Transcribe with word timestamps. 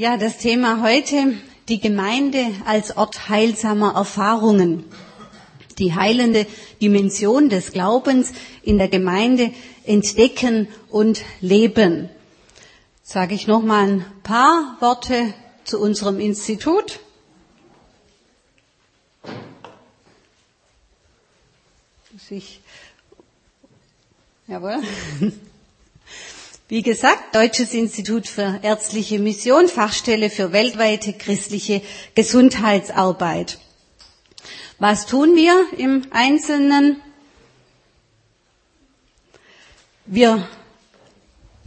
Ja, 0.00 0.16
das 0.16 0.38
Thema 0.38 0.80
heute, 0.80 1.34
die 1.68 1.78
Gemeinde 1.78 2.46
als 2.64 2.96
Ort 2.96 3.28
heilsamer 3.28 3.94
Erfahrungen. 3.96 4.86
Die 5.78 5.94
heilende 5.94 6.46
Dimension 6.80 7.50
des 7.50 7.70
Glaubens 7.72 8.32
in 8.62 8.78
der 8.78 8.88
Gemeinde 8.88 9.52
entdecken 9.84 10.68
und 10.88 11.20
leben. 11.42 12.08
Sage 13.02 13.34
ich 13.34 13.46
noch 13.46 13.60
mal 13.60 13.88
ein 13.88 14.06
paar 14.22 14.78
Worte 14.80 15.34
zu 15.64 15.78
unserem 15.78 16.18
Institut. 16.18 16.98
Muss 22.10 22.30
ich, 22.30 22.62
jawohl. 24.48 24.80
Wie 26.70 26.82
gesagt, 26.82 27.34
Deutsches 27.34 27.74
Institut 27.74 28.28
für 28.28 28.60
ärztliche 28.62 29.18
Mission, 29.18 29.66
Fachstelle 29.66 30.30
für 30.30 30.52
weltweite 30.52 31.12
christliche 31.12 31.82
Gesundheitsarbeit. 32.14 33.58
Was 34.78 35.06
tun 35.06 35.34
wir 35.34 35.66
im 35.76 36.02
Einzelnen? 36.12 37.02
Wir 40.06 40.46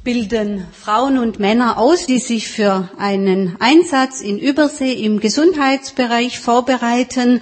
bilden 0.06 0.66
Frauen 0.72 1.18
und 1.18 1.38
Männer 1.38 1.80
aus, 1.80 2.06
die 2.06 2.20
sich 2.20 2.48
für 2.48 2.90
einen 2.98 3.58
Einsatz 3.60 4.22
in 4.22 4.40
Übersee 4.40 4.94
im 4.94 5.20
Gesundheitsbereich 5.20 6.40
vorbereiten. 6.40 7.42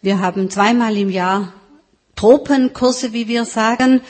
Wir 0.00 0.18
haben 0.18 0.50
zweimal 0.50 0.96
im 0.96 1.10
Jahr 1.10 1.52
Tropenkurse, 2.16 3.12
wie 3.12 3.28
wir 3.28 3.44
sagen, 3.44 4.00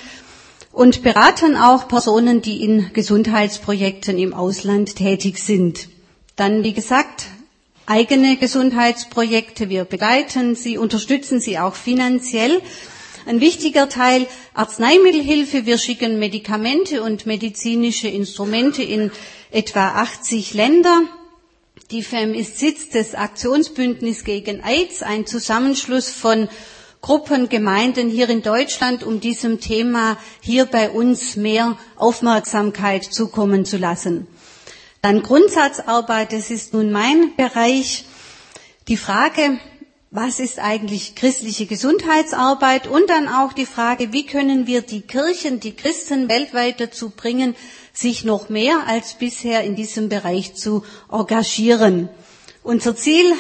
und 0.72 1.02
beraten 1.02 1.56
auch 1.56 1.86
Personen, 1.86 2.40
die 2.42 2.64
in 2.64 2.92
Gesundheitsprojekten 2.92 4.18
im 4.18 4.34
Ausland 4.34 4.96
tätig 4.96 5.38
sind. 5.38 5.88
Dann, 6.36 6.64
wie 6.64 6.72
gesagt, 6.72 7.26
eigene 7.86 8.36
Gesundheitsprojekte. 8.36 9.68
Wir 9.68 9.84
begleiten 9.84 10.54
sie, 10.54 10.78
unterstützen 10.78 11.40
sie 11.40 11.58
auch 11.58 11.74
finanziell. 11.74 12.62
Ein 13.26 13.40
wichtiger 13.40 13.88
Teil 13.88 14.26
Arzneimittelhilfe. 14.54 15.66
Wir 15.66 15.78
schicken 15.78 16.18
Medikamente 16.18 17.02
und 17.02 17.26
medizinische 17.26 18.08
Instrumente 18.08 18.82
in 18.82 19.10
etwa 19.50 19.88
80 19.90 20.54
Länder. 20.54 21.02
Die 21.90 22.02
FEM 22.02 22.32
ist 22.32 22.58
Sitz 22.58 22.88
des 22.88 23.14
Aktionsbündnis 23.14 24.24
gegen 24.24 24.62
AIDS, 24.64 25.02
ein 25.02 25.26
Zusammenschluss 25.26 26.10
von 26.10 26.48
Gruppen, 27.02 27.48
Gemeinden 27.48 28.08
hier 28.08 28.30
in 28.30 28.42
Deutschland, 28.42 29.02
um 29.02 29.18
diesem 29.18 29.58
Thema 29.58 30.16
hier 30.40 30.66
bei 30.66 30.88
uns 30.88 31.34
mehr 31.34 31.76
Aufmerksamkeit 31.96 33.02
zukommen 33.02 33.64
zu 33.64 33.76
lassen. 33.76 34.28
Dann 35.02 35.24
Grundsatzarbeit, 35.24 36.32
das 36.32 36.52
ist 36.52 36.72
nun 36.74 36.92
mein 36.92 37.34
Bereich. 37.36 38.04
Die 38.86 38.96
Frage, 38.96 39.58
was 40.12 40.38
ist 40.38 40.60
eigentlich 40.60 41.16
christliche 41.16 41.66
Gesundheitsarbeit? 41.66 42.86
Und 42.86 43.10
dann 43.10 43.26
auch 43.26 43.52
die 43.52 43.66
Frage, 43.66 44.12
wie 44.12 44.24
können 44.24 44.68
wir 44.68 44.82
die 44.82 45.00
Kirchen, 45.00 45.58
die 45.58 45.74
Christen 45.74 46.28
weltweit 46.28 46.80
dazu 46.80 47.10
bringen, 47.10 47.56
sich 47.92 48.24
noch 48.24 48.48
mehr 48.48 48.86
als 48.86 49.14
bisher 49.14 49.64
in 49.64 49.74
diesem 49.74 50.08
Bereich 50.08 50.54
zu 50.54 50.84
engagieren. 51.10 52.10
Unser 52.62 52.94
Ziel 52.94 53.34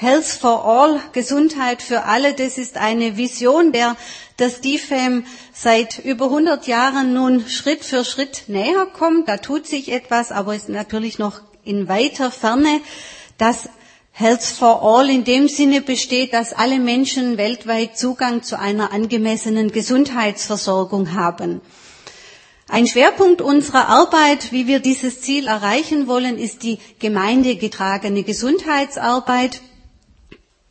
Health 0.00 0.28
for 0.28 0.64
All, 0.64 0.98
Gesundheit 1.12 1.82
für 1.82 2.04
alle, 2.04 2.32
das 2.32 2.56
ist 2.56 2.78
eine 2.78 3.18
Vision, 3.18 3.70
der 3.70 3.98
das 4.38 4.62
DFAM 4.62 5.26
seit 5.52 5.98
über 5.98 6.24
100 6.24 6.66
Jahren 6.66 7.12
nun 7.12 7.46
Schritt 7.46 7.84
für 7.84 8.02
Schritt 8.02 8.44
näher 8.46 8.86
kommt. 8.86 9.28
Da 9.28 9.36
tut 9.36 9.66
sich 9.66 9.92
etwas, 9.92 10.32
aber 10.32 10.54
ist 10.54 10.70
natürlich 10.70 11.18
noch 11.18 11.42
in 11.64 11.86
weiter 11.86 12.30
Ferne. 12.30 12.80
Das 13.36 13.68
Health 14.12 14.42
for 14.42 14.82
All 14.82 15.10
in 15.10 15.24
dem 15.24 15.48
Sinne 15.48 15.82
besteht, 15.82 16.32
dass 16.32 16.54
alle 16.54 16.78
Menschen 16.78 17.36
weltweit 17.36 17.98
Zugang 17.98 18.42
zu 18.42 18.58
einer 18.58 18.94
angemessenen 18.94 19.70
Gesundheitsversorgung 19.70 21.12
haben. 21.12 21.60
Ein 22.68 22.86
Schwerpunkt 22.86 23.42
unserer 23.42 23.88
Arbeit, 23.88 24.50
wie 24.50 24.66
wir 24.66 24.80
dieses 24.80 25.20
Ziel 25.20 25.46
erreichen 25.46 26.06
wollen, 26.06 26.38
ist 26.38 26.62
die 26.62 26.78
gemeindegetragene 27.00 28.22
Gesundheitsarbeit. 28.22 29.60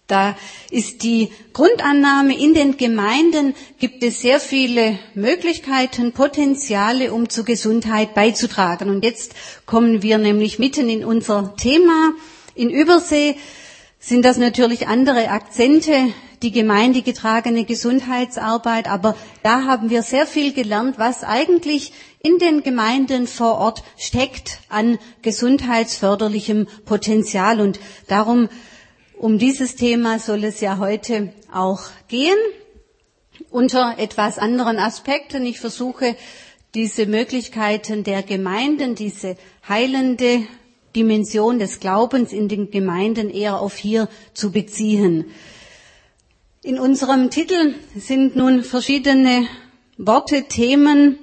Da 0.10 0.36
ist 0.72 1.04
die 1.04 1.30
Grundannahme, 1.54 2.36
in 2.36 2.56
den 2.56 2.78
Gemeinden 2.78 3.54
gibt 3.78 4.04
es 4.04 4.22
sehr 4.22 4.40
viele 4.40 4.98
Möglichkeiten, 5.14 6.14
Potenziale, 6.14 7.14
um 7.14 7.30
zur 7.30 7.46
Gesundheit 7.46 8.16
beizutragen. 8.16 8.90
Und 8.90 9.04
jetzt 9.06 9.36
kommen 9.68 10.02
wir 10.02 10.18
nämlich 10.18 10.58
mitten 10.58 10.90
in 10.90 11.06
unser 11.06 11.56
Thema. 11.58 12.14
In 12.56 12.72
Übersee 12.72 13.36
sind 14.00 14.26
das 14.26 14.38
natürlich 14.38 14.88
andere 14.88 15.30
Akzente, 15.30 16.12
die 16.42 16.52
gemeindegetragene 16.52 17.66
Gesundheitsarbeit, 17.66 18.90
aber 18.90 19.16
da 19.44 19.66
haben 19.66 19.92
wir 19.92 20.02
sehr 20.02 20.26
viel 20.26 20.54
gelernt, 20.54 20.98
was 20.98 21.24
eigentlich 21.24 21.94
in 22.24 22.40
den 22.40 22.64
Gemeinden 22.64 23.28
vor 23.28 23.60
Ort 23.60 23.84
steckt 23.96 24.60
an 24.70 24.98
gesundheitsförderlichem 25.22 26.68
Potenzial. 26.86 27.62
Und 27.62 27.80
darum 28.08 28.50
um 29.20 29.38
dieses 29.38 29.76
Thema 29.76 30.18
soll 30.18 30.46
es 30.46 30.62
ja 30.62 30.78
heute 30.78 31.34
auch 31.54 31.82
gehen, 32.08 32.38
unter 33.52 33.96
etwas 33.98 34.40
anderen 34.40 34.80
Aspekten. 34.80 35.46
Ich 35.46 35.60
versuche, 35.60 36.16
diese 36.74 37.06
Möglichkeiten 37.06 38.04
der 38.06 38.24
Gemeinden, 38.24 38.96
diese 38.96 39.36
heilende 39.68 40.48
Dimension 40.96 41.60
des 41.60 41.82
Glaubens 41.82 42.32
in 42.32 42.48
den 42.48 42.72
Gemeinden 42.72 43.30
eher 43.30 43.60
auf 43.60 43.76
hier 43.76 44.08
zu 44.34 44.52
beziehen. 44.52 45.26
In 46.64 46.80
unserem 46.80 47.30
Titel 47.30 47.74
sind 47.98 48.38
nun 48.38 48.64
verschiedene 48.64 49.48
Worte, 49.98 50.44
Themen. 50.44 51.18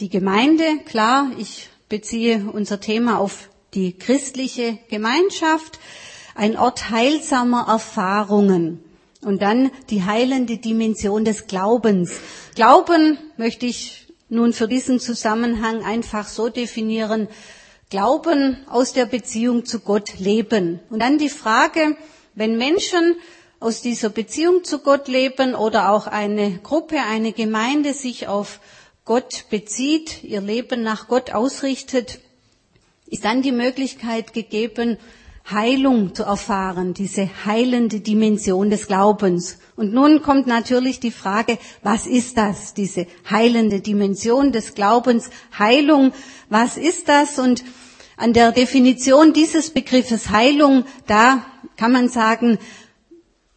Die 0.00 0.10
Gemeinde, 0.10 0.64
klar, 0.84 1.30
ich 1.38 1.70
beziehe 1.88 2.44
unser 2.52 2.78
Thema 2.80 3.18
auf 3.18 3.48
die 3.74 3.94
christliche 3.94 4.78
Gemeinschaft 4.90 5.78
ein 6.38 6.56
Ort 6.56 6.90
heilsamer 6.90 7.66
Erfahrungen. 7.68 8.82
Und 9.22 9.42
dann 9.42 9.72
die 9.90 10.04
heilende 10.04 10.58
Dimension 10.58 11.24
des 11.24 11.48
Glaubens. 11.48 12.12
Glauben 12.54 13.18
möchte 13.36 13.66
ich 13.66 14.06
nun 14.28 14.52
für 14.52 14.68
diesen 14.68 15.00
Zusammenhang 15.00 15.82
einfach 15.84 16.28
so 16.28 16.48
definieren. 16.48 17.26
Glauben 17.90 18.58
aus 18.68 18.92
der 18.92 19.06
Beziehung 19.06 19.64
zu 19.64 19.80
Gott 19.80 20.20
leben. 20.20 20.78
Und 20.90 21.00
dann 21.00 21.18
die 21.18 21.28
Frage, 21.28 21.96
wenn 22.36 22.56
Menschen 22.56 23.16
aus 23.58 23.82
dieser 23.82 24.10
Beziehung 24.10 24.62
zu 24.62 24.78
Gott 24.78 25.08
leben 25.08 25.56
oder 25.56 25.90
auch 25.90 26.06
eine 26.06 26.58
Gruppe, 26.58 27.00
eine 27.00 27.32
Gemeinde 27.32 27.94
sich 27.94 28.28
auf 28.28 28.60
Gott 29.04 29.46
bezieht, 29.50 30.22
ihr 30.22 30.40
Leben 30.40 30.84
nach 30.84 31.08
Gott 31.08 31.32
ausrichtet, 31.32 32.20
ist 33.06 33.24
dann 33.24 33.42
die 33.42 33.52
Möglichkeit 33.52 34.32
gegeben, 34.32 34.98
Heilung 35.50 36.14
zu 36.14 36.24
erfahren, 36.24 36.94
diese 36.94 37.28
heilende 37.46 38.00
Dimension 38.00 38.70
des 38.70 38.86
Glaubens. 38.86 39.58
Und 39.76 39.92
nun 39.92 40.22
kommt 40.22 40.46
natürlich 40.46 41.00
die 41.00 41.10
Frage, 41.10 41.58
was 41.82 42.06
ist 42.06 42.36
das, 42.36 42.74
diese 42.74 43.06
heilende 43.30 43.80
Dimension 43.80 44.52
des 44.52 44.74
Glaubens, 44.74 45.30
Heilung, 45.58 46.12
was 46.50 46.76
ist 46.76 47.08
das? 47.08 47.38
Und 47.38 47.64
an 48.16 48.32
der 48.32 48.52
Definition 48.52 49.32
dieses 49.32 49.70
Begriffes 49.70 50.30
Heilung, 50.30 50.84
da 51.06 51.44
kann 51.76 51.92
man 51.92 52.08
sagen, 52.08 52.58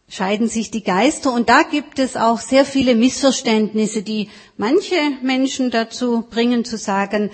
scheiden 0.08 0.48
sich 0.48 0.70
die 0.70 0.84
Geister 0.84 1.32
und 1.32 1.48
da 1.48 1.62
gibt 1.62 1.98
es 1.98 2.16
auch 2.16 2.38
sehr 2.38 2.64
viele 2.64 2.94
Missverständnisse, 2.94 4.02
die 4.02 4.28
manche 4.56 4.96
Menschen 5.22 5.70
dazu 5.70 6.24
bringen 6.30 6.64
zu 6.64 6.76
sagen, 6.76 7.30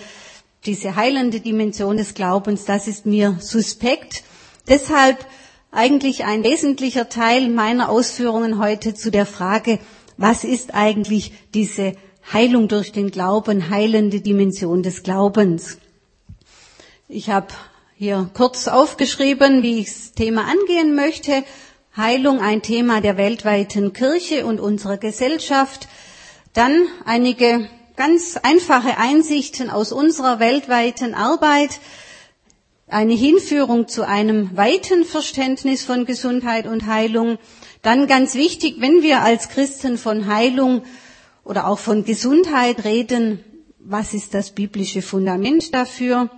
diese 0.64 0.96
heilende 0.96 1.40
Dimension 1.40 1.96
des 1.96 2.14
Glaubens, 2.14 2.64
das 2.64 2.88
ist 2.88 3.04
mir 3.04 3.36
suspekt. 3.40 4.22
Deshalb 4.68 5.24
eigentlich 5.70 6.24
ein 6.24 6.44
wesentlicher 6.44 7.08
Teil 7.08 7.48
meiner 7.48 7.88
Ausführungen 7.88 8.58
heute 8.58 8.94
zu 8.94 9.10
der 9.10 9.26
Frage, 9.26 9.78
was 10.16 10.44
ist 10.44 10.74
eigentlich 10.74 11.32
diese 11.54 11.94
Heilung 12.32 12.68
durch 12.68 12.92
den 12.92 13.10
Glauben, 13.10 13.70
heilende 13.70 14.20
Dimension 14.20 14.82
des 14.82 15.02
Glaubens. 15.02 15.78
Ich 17.08 17.30
habe 17.30 17.48
hier 17.96 18.28
kurz 18.34 18.68
aufgeschrieben, 18.68 19.62
wie 19.62 19.78
ich 19.78 19.86
das 19.86 20.12
Thema 20.12 20.44
angehen 20.44 20.94
möchte. 20.94 21.44
Heilung, 21.96 22.40
ein 22.40 22.60
Thema 22.60 23.00
der 23.00 23.16
weltweiten 23.16 23.92
Kirche 23.92 24.44
und 24.44 24.60
unserer 24.60 24.98
Gesellschaft. 24.98 25.88
Dann 26.52 26.86
einige 27.06 27.68
ganz 27.96 28.36
einfache 28.42 28.98
Einsichten 28.98 29.70
aus 29.70 29.90
unserer 29.92 30.38
weltweiten 30.38 31.14
Arbeit 31.14 31.80
eine 32.88 33.14
Hinführung 33.14 33.88
zu 33.88 34.06
einem 34.06 34.56
weiten 34.56 35.04
Verständnis 35.04 35.84
von 35.84 36.04
Gesundheit 36.04 36.66
und 36.66 36.86
Heilung. 36.86 37.38
Dann 37.82 38.06
ganz 38.06 38.34
wichtig, 38.34 38.76
wenn 38.80 39.02
wir 39.02 39.20
als 39.22 39.48
Christen 39.48 39.98
von 39.98 40.26
Heilung 40.26 40.82
oder 41.44 41.66
auch 41.66 41.78
von 41.78 42.04
Gesundheit 42.04 42.84
reden, 42.84 43.44
was 43.78 44.14
ist 44.14 44.34
das 44.34 44.50
biblische 44.50 45.02
Fundament 45.02 45.74
dafür? 45.74 46.30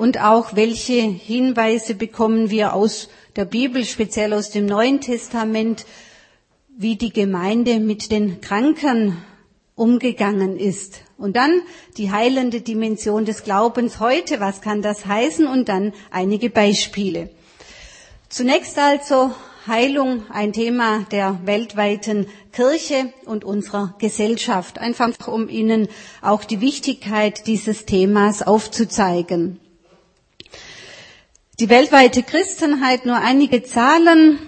und 0.00 0.18
auch 0.18 0.56
welche 0.56 1.02
Hinweise 1.02 1.94
bekommen 1.94 2.48
wir 2.48 2.72
aus 2.72 3.10
der 3.36 3.44
Bibel, 3.44 3.84
speziell 3.84 4.32
aus 4.32 4.48
dem 4.48 4.64
Neuen 4.64 5.02
Testament, 5.02 5.84
wie 6.74 6.96
die 6.96 7.12
Gemeinde 7.12 7.80
mit 7.80 8.10
den 8.10 8.40
Kranken 8.40 9.18
umgegangen 9.80 10.58
ist. 10.58 11.00
Und 11.16 11.36
dann 11.36 11.62
die 11.96 12.12
heilende 12.12 12.60
Dimension 12.60 13.24
des 13.24 13.44
Glaubens 13.44 13.98
heute, 13.98 14.38
was 14.38 14.60
kann 14.60 14.82
das 14.82 15.06
heißen? 15.06 15.46
Und 15.46 15.70
dann 15.70 15.94
einige 16.10 16.50
Beispiele. 16.50 17.30
Zunächst 18.28 18.78
also 18.78 19.32
Heilung, 19.66 20.24
ein 20.30 20.52
Thema 20.52 21.06
der 21.10 21.40
weltweiten 21.44 22.26
Kirche 22.52 23.12
und 23.24 23.42
unserer 23.42 23.94
Gesellschaft, 23.98 24.78
einfach 24.78 25.26
um 25.26 25.48
Ihnen 25.48 25.88
auch 26.20 26.44
die 26.44 26.60
Wichtigkeit 26.60 27.46
dieses 27.46 27.86
Themas 27.86 28.42
aufzuzeigen. 28.42 29.60
Die 31.58 31.70
weltweite 31.70 32.22
Christenheit, 32.22 33.06
nur 33.06 33.16
einige 33.16 33.62
Zahlen 33.62 34.38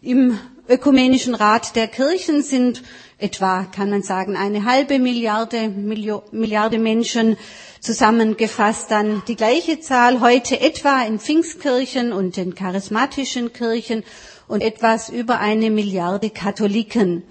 im 0.00 0.38
Ökumenischen 0.68 1.34
Rat 1.34 1.74
der 1.76 1.88
Kirchen 1.88 2.42
sind 2.42 2.82
etwa, 3.20 3.64
kann 3.64 3.90
man 3.90 4.02
sagen, 4.02 4.36
eine 4.36 4.64
halbe 4.64 4.98
Milliarde, 4.98 5.68
Milliarde 5.68 6.78
Menschen 6.78 7.36
zusammengefasst. 7.80 8.90
Dann 8.90 9.22
die 9.28 9.36
gleiche 9.36 9.80
Zahl 9.80 10.20
heute 10.20 10.60
etwa 10.60 11.02
in 11.02 11.18
Pfingstkirchen 11.18 12.12
und 12.12 12.36
in 12.38 12.54
charismatischen 12.54 13.52
Kirchen 13.52 14.04
und 14.48 14.62
etwas 14.62 15.08
über 15.08 15.38
eine 15.38 15.70
Milliarde 15.70 16.30
Katholiken. 16.30 17.22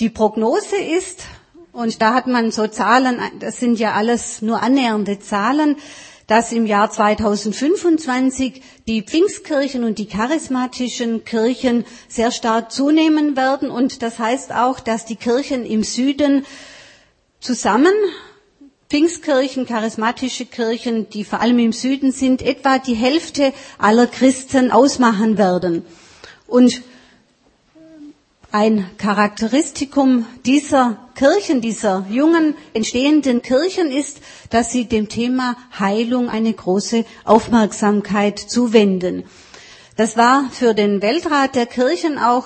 Die 0.00 0.10
Prognose 0.10 0.76
ist, 0.76 1.22
und 1.72 2.02
da 2.02 2.14
hat 2.14 2.26
man 2.26 2.50
so 2.50 2.66
Zahlen, 2.66 3.18
das 3.40 3.58
sind 3.58 3.78
ja 3.78 3.92
alles 3.92 4.42
nur 4.42 4.62
annähernde 4.62 5.18
Zahlen, 5.18 5.76
dass 6.32 6.50
im 6.50 6.64
Jahr 6.64 6.90
2025 6.90 8.62
die 8.86 9.02
Pfingstkirchen 9.02 9.84
und 9.84 9.98
die 9.98 10.06
charismatischen 10.06 11.24
Kirchen 11.24 11.84
sehr 12.08 12.30
stark 12.30 12.72
zunehmen 12.72 13.36
werden. 13.36 13.68
Und 13.70 14.00
das 14.00 14.18
heißt 14.18 14.50
auch, 14.54 14.80
dass 14.80 15.04
die 15.04 15.16
Kirchen 15.16 15.66
im 15.66 15.82
Süden 15.82 16.46
zusammen 17.38 17.92
Pfingstkirchen, 18.88 19.66
charismatische 19.66 20.46
Kirchen, 20.46 21.10
die 21.10 21.24
vor 21.24 21.42
allem 21.42 21.58
im 21.58 21.72
Süden 21.74 22.12
sind, 22.12 22.40
etwa 22.40 22.78
die 22.78 22.94
Hälfte 22.94 23.52
aller 23.76 24.06
Christen 24.06 24.70
ausmachen 24.70 25.36
werden. 25.36 25.84
Und 26.46 26.80
ein 28.52 28.86
Charakteristikum 28.98 30.26
dieser 30.44 30.98
Kirchen, 31.14 31.62
dieser 31.62 32.04
jungen, 32.10 32.54
entstehenden 32.74 33.40
Kirchen 33.40 33.90
ist, 33.90 34.20
dass 34.50 34.70
sie 34.70 34.84
dem 34.84 35.08
Thema 35.08 35.56
Heilung 35.78 36.28
eine 36.28 36.52
große 36.52 37.06
Aufmerksamkeit 37.24 38.38
zuwenden. 38.38 39.24
Das 39.96 40.18
war 40.18 40.50
für 40.50 40.74
den 40.74 41.00
Weltrat 41.00 41.54
der 41.54 41.64
Kirchen 41.64 42.18
auch 42.18 42.44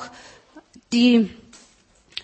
die, 0.92 1.28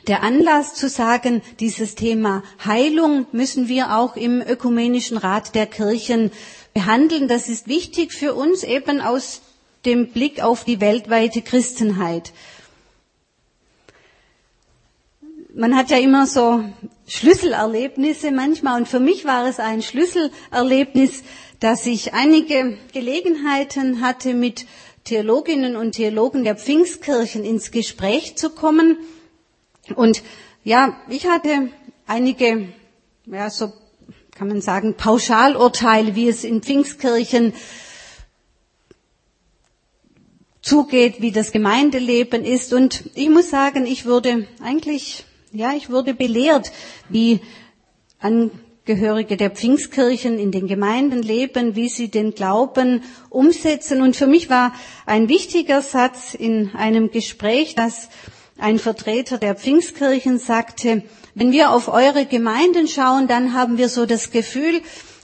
der 0.06 0.22
Anlass 0.22 0.74
zu 0.74 0.88
sagen, 0.88 1.42
dieses 1.58 1.96
Thema 1.96 2.44
Heilung 2.64 3.26
müssen 3.32 3.66
wir 3.66 3.96
auch 3.96 4.14
im 4.14 4.40
Ökumenischen 4.42 5.16
Rat 5.16 5.56
der 5.56 5.66
Kirchen 5.66 6.30
behandeln. 6.72 7.26
Das 7.26 7.48
ist 7.48 7.66
wichtig 7.66 8.12
für 8.12 8.34
uns 8.34 8.62
eben 8.62 9.00
aus 9.00 9.42
dem 9.84 10.12
Blick 10.12 10.40
auf 10.40 10.62
die 10.62 10.80
weltweite 10.80 11.42
Christenheit 11.42 12.32
man 15.54 15.76
hat 15.76 15.90
ja 15.90 15.98
immer 15.98 16.26
so 16.26 16.64
Schlüsselerlebnisse 17.06 18.30
manchmal 18.30 18.80
und 18.80 18.88
für 18.88 19.00
mich 19.00 19.24
war 19.24 19.46
es 19.46 19.58
ein 19.58 19.82
Schlüsselerlebnis, 19.82 21.22
dass 21.60 21.86
ich 21.86 22.14
einige 22.14 22.78
Gelegenheiten 22.92 24.00
hatte, 24.00 24.34
mit 24.34 24.66
Theologinnen 25.04 25.76
und 25.76 25.92
Theologen 25.92 26.44
der 26.44 26.56
Pfingstkirchen 26.56 27.44
ins 27.44 27.70
Gespräch 27.70 28.36
zu 28.36 28.50
kommen. 28.50 28.96
Und 29.96 30.22
ja, 30.64 30.96
ich 31.08 31.26
hatte 31.26 31.70
einige, 32.06 32.68
ja, 33.26 33.50
so 33.50 33.72
kann 34.34 34.48
man 34.48 34.60
sagen, 34.60 34.94
Pauschalurteile, 34.94 36.14
wie 36.14 36.28
es 36.28 36.44
in 36.44 36.62
Pfingstkirchen 36.62 37.52
zugeht, 40.62 41.20
wie 41.20 41.32
das 41.32 41.52
Gemeindeleben 41.52 42.44
ist. 42.44 42.72
Und 42.72 43.04
ich 43.14 43.28
muss 43.28 43.50
sagen, 43.50 43.86
ich 43.86 44.06
wurde 44.06 44.46
eigentlich 44.62 45.24
ja, 45.52 45.74
ich 45.74 45.90
wurde 45.90 46.14
belehrt, 46.14 46.72
wie 47.08 47.40
Angehörige 48.20 49.36
der 49.36 49.50
Pfingstkirchen 49.50 50.38
in 50.38 50.50
den 50.50 50.66
Gemeinden 50.66 51.22
leben, 51.22 51.76
wie 51.76 51.88
sie 51.88 52.08
den 52.08 52.34
Glauben 52.34 53.02
umsetzen. 53.30 54.00
Und 54.00 54.16
für 54.16 54.26
mich 54.26 54.48
war 54.48 54.72
ein 55.06 55.28
wichtiger 55.28 55.82
Satz 55.82 56.34
in 56.34 56.70
einem 56.74 57.10
Gespräch, 57.10 57.74
dass 57.74 58.08
ein 58.58 58.78
Vertreter 58.78 59.38
der 59.38 59.54
Pfingstkirchen 59.54 60.38
sagte, 60.38 61.02
wenn 61.34 61.52
wir 61.52 61.70
auf 61.70 61.88
eure 61.88 62.26
Gemeinden 62.26 62.88
schauen, 62.88 63.26
dann 63.26 63.54
haben 63.54 63.78
wir 63.78 63.88
so 63.88 64.06
das 64.06 64.30
Gefühl, 64.30 64.82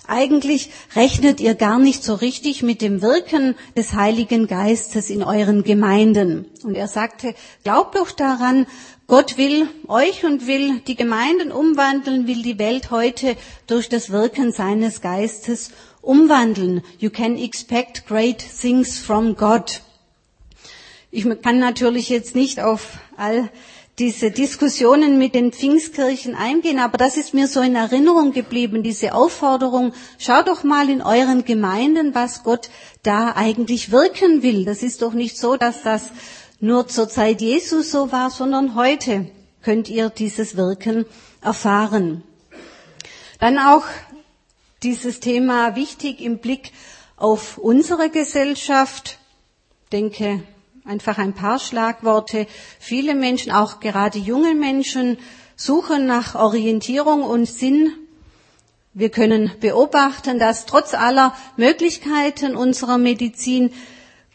eigentlich 0.08 0.70
rechnet 0.96 1.40
ihr 1.40 1.55
gar 1.55 1.78
nicht 1.78 2.02
so 2.02 2.14
richtig 2.14 2.62
mit 2.62 2.82
dem 2.82 3.02
Wirken 3.02 3.55
des 3.76 3.93
Heiligen 3.93 4.46
Geistes 4.46 5.10
in 5.10 5.22
euren 5.22 5.62
Gemeinden. 5.62 6.46
Und 6.64 6.75
er 6.75 6.88
sagte, 6.88 7.34
glaubt 7.62 7.94
doch 7.94 8.10
daran, 8.10 8.66
Gott 9.06 9.38
will 9.38 9.69
euch 9.87 10.25
und 10.25 10.46
will 10.46 10.81
die 10.81 10.96
Gemeinden 10.96 11.52
umwandeln, 11.52 12.26
will 12.26 12.43
die 12.43 12.58
Welt 12.58 12.90
heute 12.90 13.37
durch 13.66 13.88
das 13.88 14.10
Wirken 14.10 14.52
seines 14.52 15.00
Geistes 15.00 15.70
umwandeln. 16.02 16.82
You 16.99 17.10
can 17.10 17.37
expect 17.37 18.06
great 18.06 18.38
things 18.38 18.99
from 18.99 19.37
God. 19.37 19.82
Ich 21.10 21.26
kann 21.43 21.58
natürlich 21.58 22.08
jetzt 22.08 22.34
nicht 22.34 22.60
auf 22.60 22.99
all 23.16 23.50
diese 23.98 24.30
Diskussionen 24.30 25.18
mit 25.18 25.34
den 25.34 25.52
Pfingstkirchen 25.52 26.36
eingehen, 26.36 26.78
aber 26.78 26.98
das 26.98 27.16
ist 27.16 27.34
mir 27.34 27.48
so 27.48 27.60
in 27.60 27.74
Erinnerung 27.74 28.32
geblieben, 28.32 28.82
diese 28.82 29.12
Aufforderung, 29.12 29.92
schaut 30.18 30.46
doch 30.46 30.62
mal 30.62 30.88
in 30.88 31.02
euren 31.02 31.44
Gemeinden, 31.44 32.14
was 32.14 32.44
Gott 32.44 32.70
da 33.02 33.32
eigentlich 33.34 33.90
wirken 33.90 34.42
will. 34.42 34.64
Das 34.64 34.82
ist 34.82 35.02
doch 35.02 35.14
nicht 35.14 35.36
so, 35.36 35.56
dass 35.56 35.82
das 35.82 36.10
nur 36.60 36.86
zur 36.86 37.08
Zeit 37.08 37.40
Jesus 37.40 37.90
so 37.90 38.12
war, 38.12 38.30
sondern 38.30 38.76
heute 38.76 39.30
könnt 39.62 39.88
ihr 39.88 40.10
dieses 40.10 40.56
Wirken 40.56 41.04
erfahren. 41.40 42.22
Dann 43.40 43.58
auch 43.58 43.84
dieses 44.84 45.18
Thema 45.18 45.74
wichtig 45.74 46.20
im 46.20 46.38
Blick 46.38 46.72
auf 47.16 47.58
unsere 47.58 48.10
Gesellschaft. 48.10 49.18
Ich 49.84 49.90
denke 49.90 50.43
einfach 50.88 51.18
ein 51.18 51.34
paar 51.34 51.58
Schlagworte. 51.58 52.46
Viele 52.80 53.14
Menschen, 53.14 53.52
auch 53.52 53.78
gerade 53.78 54.18
junge 54.18 54.54
Menschen, 54.54 55.18
suchen 55.54 56.06
nach 56.06 56.34
Orientierung 56.34 57.22
und 57.22 57.46
Sinn. 57.46 57.92
Wir 58.94 59.10
können 59.10 59.52
beobachten, 59.60 60.38
dass 60.38 60.66
trotz 60.66 60.94
aller 60.94 61.34
Möglichkeiten 61.56 62.56
unserer 62.56 62.98
Medizin 62.98 63.70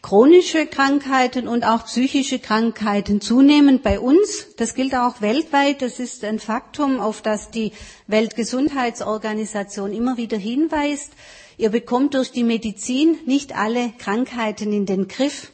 chronische 0.00 0.66
Krankheiten 0.66 1.48
und 1.48 1.64
auch 1.64 1.86
psychische 1.86 2.38
Krankheiten 2.38 3.20
zunehmen 3.20 3.80
bei 3.82 3.98
uns. 3.98 4.54
Das 4.56 4.74
gilt 4.74 4.94
auch 4.94 5.22
weltweit. 5.22 5.82
Das 5.82 5.98
ist 5.98 6.24
ein 6.24 6.38
Faktum, 6.38 7.00
auf 7.00 7.20
das 7.22 7.50
die 7.50 7.72
Weltgesundheitsorganisation 8.06 9.92
immer 9.92 10.18
wieder 10.18 10.36
hinweist. 10.36 11.10
Ihr 11.56 11.70
bekommt 11.70 12.14
durch 12.14 12.32
die 12.32 12.44
Medizin 12.44 13.16
nicht 13.26 13.56
alle 13.56 13.92
Krankheiten 13.98 14.72
in 14.72 14.86
den 14.86 15.08
Griff. 15.08 15.52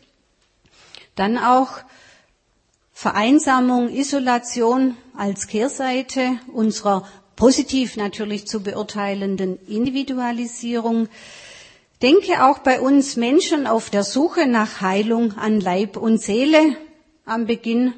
Dann 1.21 1.37
auch 1.37 1.83
Vereinsamung, 2.95 3.91
Isolation 3.91 4.97
als 5.15 5.49
Kehrseite 5.49 6.39
unserer 6.50 7.07
positiv 7.37 7.99
natürlich 7.99 8.47
zu 8.47 8.62
beurteilenden 8.62 9.59
Individualisierung. 9.67 11.09
Denke 12.00 12.43
auch 12.47 12.61
bei 12.61 12.81
uns 12.81 13.17
Menschen 13.17 13.67
auf 13.67 13.91
der 13.91 14.03
Suche 14.03 14.47
nach 14.47 14.81
Heilung 14.81 15.37
an 15.37 15.61
Leib 15.61 15.99
und 15.99 16.23
Seele 16.23 16.75
am 17.27 17.45
Beginn 17.45 17.93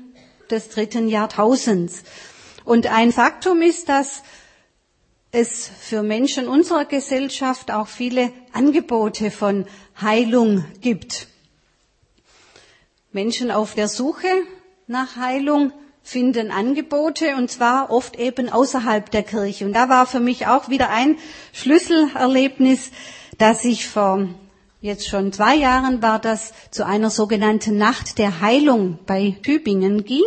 des 0.50 0.70
dritten 0.70 1.06
Jahrtausends. 1.06 2.02
Und 2.64 2.88
ein 2.88 3.12
Faktum 3.12 3.62
ist, 3.62 3.88
dass 3.88 4.24
es 5.30 5.70
für 5.80 6.02
Menschen 6.02 6.48
unserer 6.48 6.86
Gesellschaft 6.86 7.70
auch 7.70 7.86
viele 7.86 8.32
Angebote 8.52 9.30
von 9.30 9.66
Heilung 10.00 10.64
gibt. 10.80 11.28
Menschen 13.12 13.50
auf 13.50 13.74
der 13.74 13.88
Suche 13.88 14.26
nach 14.86 15.16
Heilung 15.16 15.72
finden 16.02 16.50
Angebote 16.50 17.36
und 17.36 17.50
zwar 17.50 17.90
oft 17.90 18.18
eben 18.18 18.48
außerhalb 18.48 19.10
der 19.10 19.22
Kirche. 19.22 19.66
Und 19.66 19.74
da 19.74 19.88
war 19.88 20.06
für 20.06 20.18
mich 20.20 20.46
auch 20.46 20.68
wieder 20.68 20.88
ein 20.90 21.16
Schlüsselerlebnis, 21.52 22.90
dass 23.38 23.64
ich 23.64 23.86
vor 23.86 24.28
jetzt 24.80 25.08
schon 25.08 25.32
zwei 25.32 25.54
Jahren 25.54 26.02
war 26.02 26.18
das 26.18 26.52
zu 26.70 26.86
einer 26.86 27.10
sogenannten 27.10 27.76
Nacht 27.76 28.18
der 28.18 28.40
Heilung 28.40 28.98
bei 29.06 29.36
Tübingen 29.42 30.04
ging, 30.04 30.24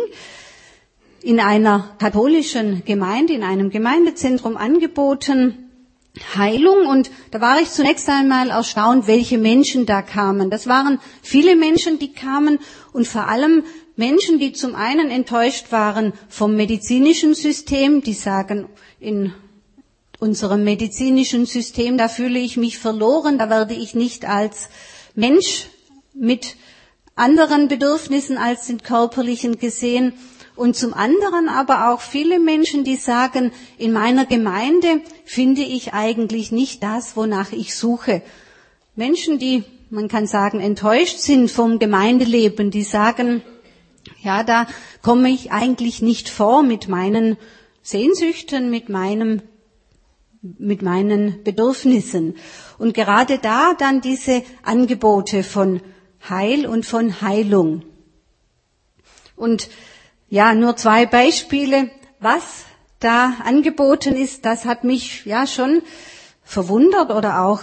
in 1.22 1.40
einer 1.40 1.96
katholischen 1.98 2.84
Gemeinde, 2.84 3.32
in 3.32 3.42
einem 3.42 3.70
Gemeindezentrum 3.70 4.56
angeboten 4.56 5.65
Heilung. 6.36 6.86
Und 6.86 7.10
da 7.30 7.40
war 7.40 7.60
ich 7.60 7.70
zunächst 7.70 8.08
einmal 8.08 8.50
erstaunt, 8.50 9.06
welche 9.06 9.38
Menschen 9.38 9.86
da 9.86 10.02
kamen. 10.02 10.50
Das 10.50 10.66
waren 10.66 10.98
viele 11.22 11.56
Menschen, 11.56 11.98
die 11.98 12.12
kamen 12.12 12.58
und 12.92 13.06
vor 13.06 13.28
allem 13.28 13.64
Menschen, 13.96 14.38
die 14.38 14.52
zum 14.52 14.74
einen 14.74 15.10
enttäuscht 15.10 15.72
waren 15.72 16.12
vom 16.28 16.54
medizinischen 16.54 17.34
System, 17.34 18.02
die 18.02 18.12
sagen, 18.12 18.68
in 19.00 19.32
unserem 20.18 20.64
medizinischen 20.64 21.46
System, 21.46 21.98
da 21.98 22.08
fühle 22.08 22.38
ich 22.38 22.56
mich 22.56 22.78
verloren, 22.78 23.38
da 23.38 23.50
werde 23.50 23.74
ich 23.74 23.94
nicht 23.94 24.26
als 24.26 24.68
Mensch 25.14 25.68
mit 26.14 26.56
anderen 27.14 27.68
Bedürfnissen 27.68 28.36
als 28.36 28.66
den 28.66 28.82
körperlichen 28.82 29.58
gesehen 29.58 30.12
und 30.56 30.74
zum 30.74 30.94
anderen 30.94 31.48
aber 31.48 31.90
auch 31.90 32.00
viele 32.00 32.40
Menschen, 32.40 32.82
die 32.82 32.96
sagen, 32.96 33.52
in 33.78 33.92
meiner 33.92 34.24
Gemeinde 34.24 35.02
finde 35.24 35.62
ich 35.62 35.92
eigentlich 35.92 36.50
nicht 36.50 36.82
das, 36.82 37.16
wonach 37.16 37.52
ich 37.52 37.76
suche. 37.76 38.22
Menschen, 38.94 39.38
die, 39.38 39.64
man 39.90 40.08
kann 40.08 40.26
sagen, 40.26 40.60
enttäuscht 40.60 41.18
sind 41.18 41.50
vom 41.50 41.78
Gemeindeleben, 41.78 42.70
die 42.70 42.82
sagen, 42.82 43.42
ja, 44.22 44.42
da 44.42 44.66
komme 45.02 45.28
ich 45.28 45.52
eigentlich 45.52 46.00
nicht 46.00 46.28
vor 46.28 46.62
mit 46.62 46.88
meinen 46.88 47.36
Sehnsüchten, 47.82 48.70
mit 48.70 48.88
meinem 48.88 49.42
mit 50.58 50.80
meinen 50.80 51.42
Bedürfnissen. 51.42 52.36
Und 52.78 52.94
gerade 52.94 53.38
da 53.38 53.74
dann 53.74 54.00
diese 54.00 54.44
Angebote 54.62 55.42
von 55.42 55.80
Heil 56.28 56.66
und 56.66 56.86
von 56.86 57.20
Heilung. 57.20 57.82
Und 59.34 59.68
ja, 60.36 60.52
nur 60.52 60.76
zwei 60.76 61.06
Beispiele, 61.06 61.88
was 62.20 62.42
da 63.00 63.36
angeboten 63.42 64.14
ist, 64.14 64.44
das 64.44 64.66
hat 64.66 64.84
mich 64.84 65.24
ja 65.24 65.46
schon 65.46 65.80
verwundert 66.44 67.10
oder 67.10 67.40
auch 67.40 67.62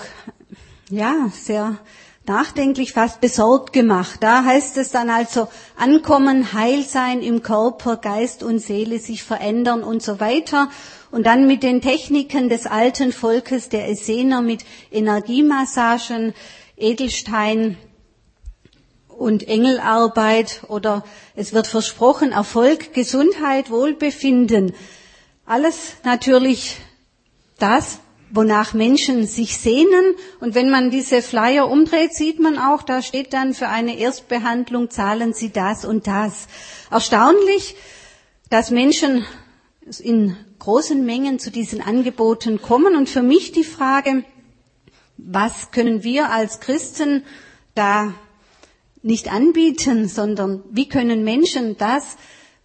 ja 0.90 1.30
sehr 1.40 1.78
nachdenklich, 2.26 2.94
fast 2.94 3.22
besorgt 3.22 3.74
gemacht. 3.74 4.24
Da 4.24 4.44
heißt 4.44 4.78
es 4.78 4.90
dann 4.90 5.12
also 5.12 5.50
ankommen, 5.78 6.52
heil 6.54 6.82
sein 6.82 7.22
im 7.22 7.44
Körper, 7.44 7.98
Geist 7.98 8.42
und 8.42 8.58
Seele 8.58 8.98
sich 8.98 9.22
verändern 9.22 9.84
und 9.84 10.02
so 10.02 10.20
weiter. 10.20 10.70
Und 11.12 11.28
dann 11.28 11.46
mit 11.46 11.62
den 11.62 11.80
Techniken 11.80 12.50
des 12.50 12.66
alten 12.66 13.12
Volkes 13.12 13.70
der 13.70 13.88
Essener 13.88 14.42
mit 14.42 14.66
Energiemassagen, 14.92 16.34
Edelstein, 16.76 17.78
und 19.18 19.48
Engelarbeit 19.48 20.62
oder 20.68 21.04
es 21.36 21.54
wird 21.54 21.68
versprochen 21.68 22.32
Erfolg, 22.32 22.94
Gesundheit, 22.94 23.70
Wohlbefinden. 23.70 24.74
Alles 25.46 25.94
natürlich 26.04 26.78
das, 27.60 28.00
wonach 28.34 28.74
Menschen 28.74 29.28
sich 29.28 29.58
sehnen. 29.58 30.16
Und 30.40 30.56
wenn 30.56 30.70
man 30.70 30.90
diese 30.90 31.22
Flyer 31.22 31.70
umdreht, 31.70 32.14
sieht 32.14 32.40
man 32.40 32.58
auch, 32.58 32.82
da 32.82 33.02
steht 33.02 33.34
dann 33.34 33.54
für 33.54 33.68
eine 33.68 33.98
Erstbehandlung 33.98 34.90
zahlen 34.90 35.34
Sie 35.34 35.52
das 35.52 35.86
und 35.86 36.08
das. 36.08 36.48
Erstaunlich, 36.90 37.76
dass 38.50 38.72
Menschen 38.72 39.26
in 40.00 40.36
großen 40.60 41.06
Mengen 41.06 41.40
zu 41.40 41.52
diesen 41.52 41.82
Angeboten 41.82 42.62
kommen. 42.62 42.96
Und 42.96 43.10
für 43.10 43.22
mich 43.22 43.52
die 43.52 43.64
Frage, 43.64 44.24
was 45.18 45.72
können 45.72 46.04
wir 46.04 46.32
als 46.32 46.60
Christen 46.60 47.24
da 47.76 48.14
nicht 49.04 49.32
anbieten, 49.32 50.08
sondern 50.08 50.64
wie 50.72 50.88
können 50.90 51.24
Menschen 51.24 51.78
das, 51.78 52.18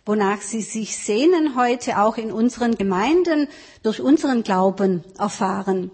wonach 0.07 0.41
sie 0.41 0.63
sich 0.63 0.97
sehnen, 0.97 1.55
heute 1.57 2.01
auch 2.01 2.17
in 2.17 2.33
unseren 2.33 2.77
Gemeinden 2.77 3.49
durch 3.83 4.01
unseren 4.01 4.43
Glauben 4.43 5.05
erfahren. 5.19 5.91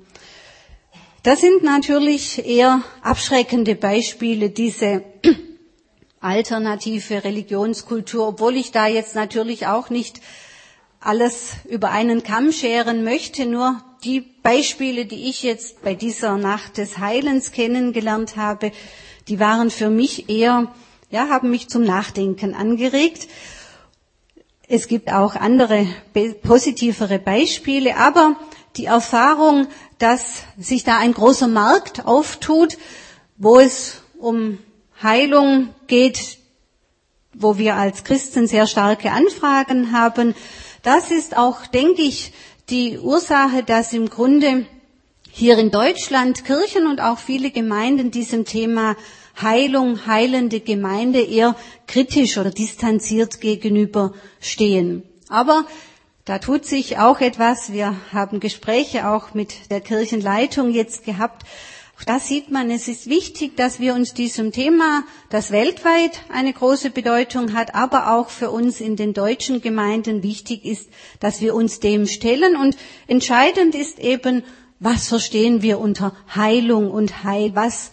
Das 1.25 1.41
sind 1.41 1.63
natürlich 1.63 2.47
eher 2.47 2.83
abschreckende 3.03 3.75
Beispiele, 3.75 4.51
diese 4.51 5.03
alternative 6.21 7.25
Religionskultur, 7.25 8.29
obwohl 8.29 8.57
ich 8.57 8.71
da 8.71 8.87
jetzt 8.87 9.15
natürlich 9.15 9.67
auch 9.67 9.89
nicht 9.89 10.21
alles 11.01 11.55
über 11.69 11.91
einen 11.91 12.23
Kamm 12.23 12.53
scheren 12.53 13.05
möchte, 13.05 13.47
nur 13.47 13.83
die 14.05 14.21
Beispiele, 14.21 15.07
die 15.07 15.29
ich 15.29 15.43
jetzt 15.43 15.83
bei 15.83 15.95
dieser 15.95 16.37
Nacht 16.37 16.77
des 16.77 16.99
Heilens 16.99 17.53
kennengelernt 17.53 18.37
habe, 18.37 18.73
die 19.28 19.40
waren 19.40 19.71
für 19.71 19.90
mich 19.90 20.28
eher, 20.28 20.73
ja, 21.11 21.28
haben 21.28 21.50
mich 21.50 21.69
zum 21.69 21.83
Nachdenken 21.83 22.54
angeregt. 22.54 23.28
Es 24.69 24.88
gibt 24.88 25.12
auch 25.12 25.35
andere 25.37 25.87
positivere 26.43 27.19
Beispiele, 27.19 27.97
aber 27.97 28.37
die 28.76 28.87
Erfahrung, 28.87 29.69
dass 29.99 30.43
sich 30.59 30.85
da 30.85 30.99
ein 30.99 31.14
großer 31.14 31.49
Markt 31.49 32.07
auftut, 32.07 32.78
wo 33.37 33.59
es 33.59 34.02
um 34.19 34.59
Heilung 35.02 35.75
geht, 35.87 36.38
wo 37.35 37.59
wir 37.59 37.76
als 37.76 38.04
Christen 38.04 38.47
sehr 38.47 38.66
starke 38.66 39.11
Anfragen 39.12 39.93
haben, 39.93 40.35
das 40.83 41.11
ist 41.11 41.37
auch, 41.37 41.66
denke 41.66 42.02
ich, 42.02 42.33
die 42.71 42.99
Ursache, 42.99 43.62
dass 43.62 43.93
im 43.93 44.09
Grunde 44.09 44.66
hier 45.37 45.59
in 45.59 45.73
Deutschland 45.73 46.45
Kirchen 46.45 46.87
und 46.87 47.00
auch 47.00 47.19
viele 47.19 47.50
Gemeinden 47.50 48.12
diesem 48.12 48.45
Thema 48.45 48.97
Heilung, 49.43 50.07
heilende 50.07 50.61
Gemeinde 50.61 51.21
eher 51.21 51.57
kritisch 51.88 52.38
oder 52.38 52.53
distanziert 52.53 53.41
gegenüberstehen. 53.41 55.03
Aber 55.29 55.67
da 56.25 56.38
tut 56.38 56.67
sich 56.67 56.99
auch 56.99 57.21
etwas. 57.21 57.73
Wir 57.73 57.97
haben 58.12 58.38
Gespräche 58.38 59.09
auch 59.09 59.35
mit 59.35 59.73
der 59.73 59.81
Kirchenleitung 59.81 60.71
jetzt 60.71 61.05
gehabt. 61.05 61.43
Auch 61.99 62.05
da 62.05 62.21
sieht 62.21 62.53
man, 62.53 62.71
es 62.71 62.87
ist 62.87 63.09
wichtig, 63.09 63.57
dass 63.57 63.81
wir 63.81 63.95
uns 63.95 64.14
diesem 64.14 64.53
Thema, 64.53 65.03
das 65.31 65.50
weltweit 65.50 66.21
eine 66.33 66.53
große 66.53 66.91
Bedeutung 66.91 67.55
hat, 67.55 67.75
aber 67.75 68.14
auch 68.14 68.29
für 68.29 68.53
uns 68.53 68.81
in 68.81 68.95
den 68.95 69.14
deutschen 69.14 69.62
Gemeinden 69.62 70.23
wichtig 70.23 70.64
ist, 70.64 70.88
dass 71.19 71.41
wir 71.41 71.57
uns 71.57 71.81
dem 71.81 72.07
stellen. 72.07 72.55
Und 72.55 72.76
entscheidend 73.09 73.75
ist 73.75 73.99
eben, 73.99 74.45
was 74.85 75.09
verstehen 75.09 75.62
wir 75.62 75.81
unter 75.81 76.14
Heilung 76.35 76.91
und 76.91 77.25
Heil? 77.25 77.55
Was 77.55 77.91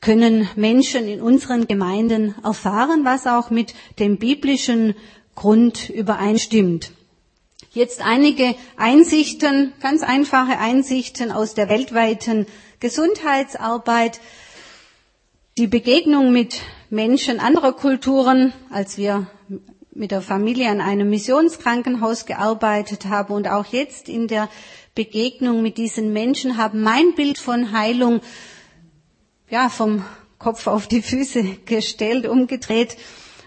können 0.00 0.48
Menschen 0.56 1.08
in 1.08 1.20
unseren 1.20 1.66
Gemeinden 1.66 2.34
erfahren, 2.44 3.04
was 3.04 3.26
auch 3.26 3.50
mit 3.50 3.74
dem 3.98 4.18
biblischen 4.18 4.94
Grund 5.34 5.88
übereinstimmt. 5.90 6.92
Jetzt 7.72 8.00
einige 8.04 8.54
Einsichten, 8.76 9.72
ganz 9.80 10.02
einfache 10.02 10.58
Einsichten 10.58 11.30
aus 11.30 11.54
der 11.54 11.68
weltweiten 11.68 12.46
Gesundheitsarbeit. 12.80 14.20
Die 15.58 15.66
Begegnung 15.66 16.32
mit 16.32 16.60
Menschen 16.90 17.40
anderer 17.40 17.72
Kulturen, 17.72 18.52
als 18.70 18.96
wir 18.98 19.26
mit 19.98 20.12
der 20.12 20.22
Familie 20.22 20.68
an 20.70 20.80
einem 20.80 21.10
Missionskrankenhaus 21.10 22.24
gearbeitet 22.24 23.06
haben 23.06 23.34
und 23.34 23.48
auch 23.48 23.66
jetzt 23.66 24.08
in 24.08 24.28
der 24.28 24.48
Begegnung 24.94 25.60
mit 25.60 25.76
diesen 25.76 26.12
Menschen 26.12 26.56
haben 26.56 26.82
mein 26.82 27.14
Bild 27.16 27.36
von 27.38 27.72
Heilung 27.72 28.20
ja 29.50 29.68
vom 29.68 30.04
Kopf 30.38 30.68
auf 30.68 30.86
die 30.86 31.02
Füße 31.02 31.42
gestellt, 31.64 32.26
umgedreht 32.28 32.96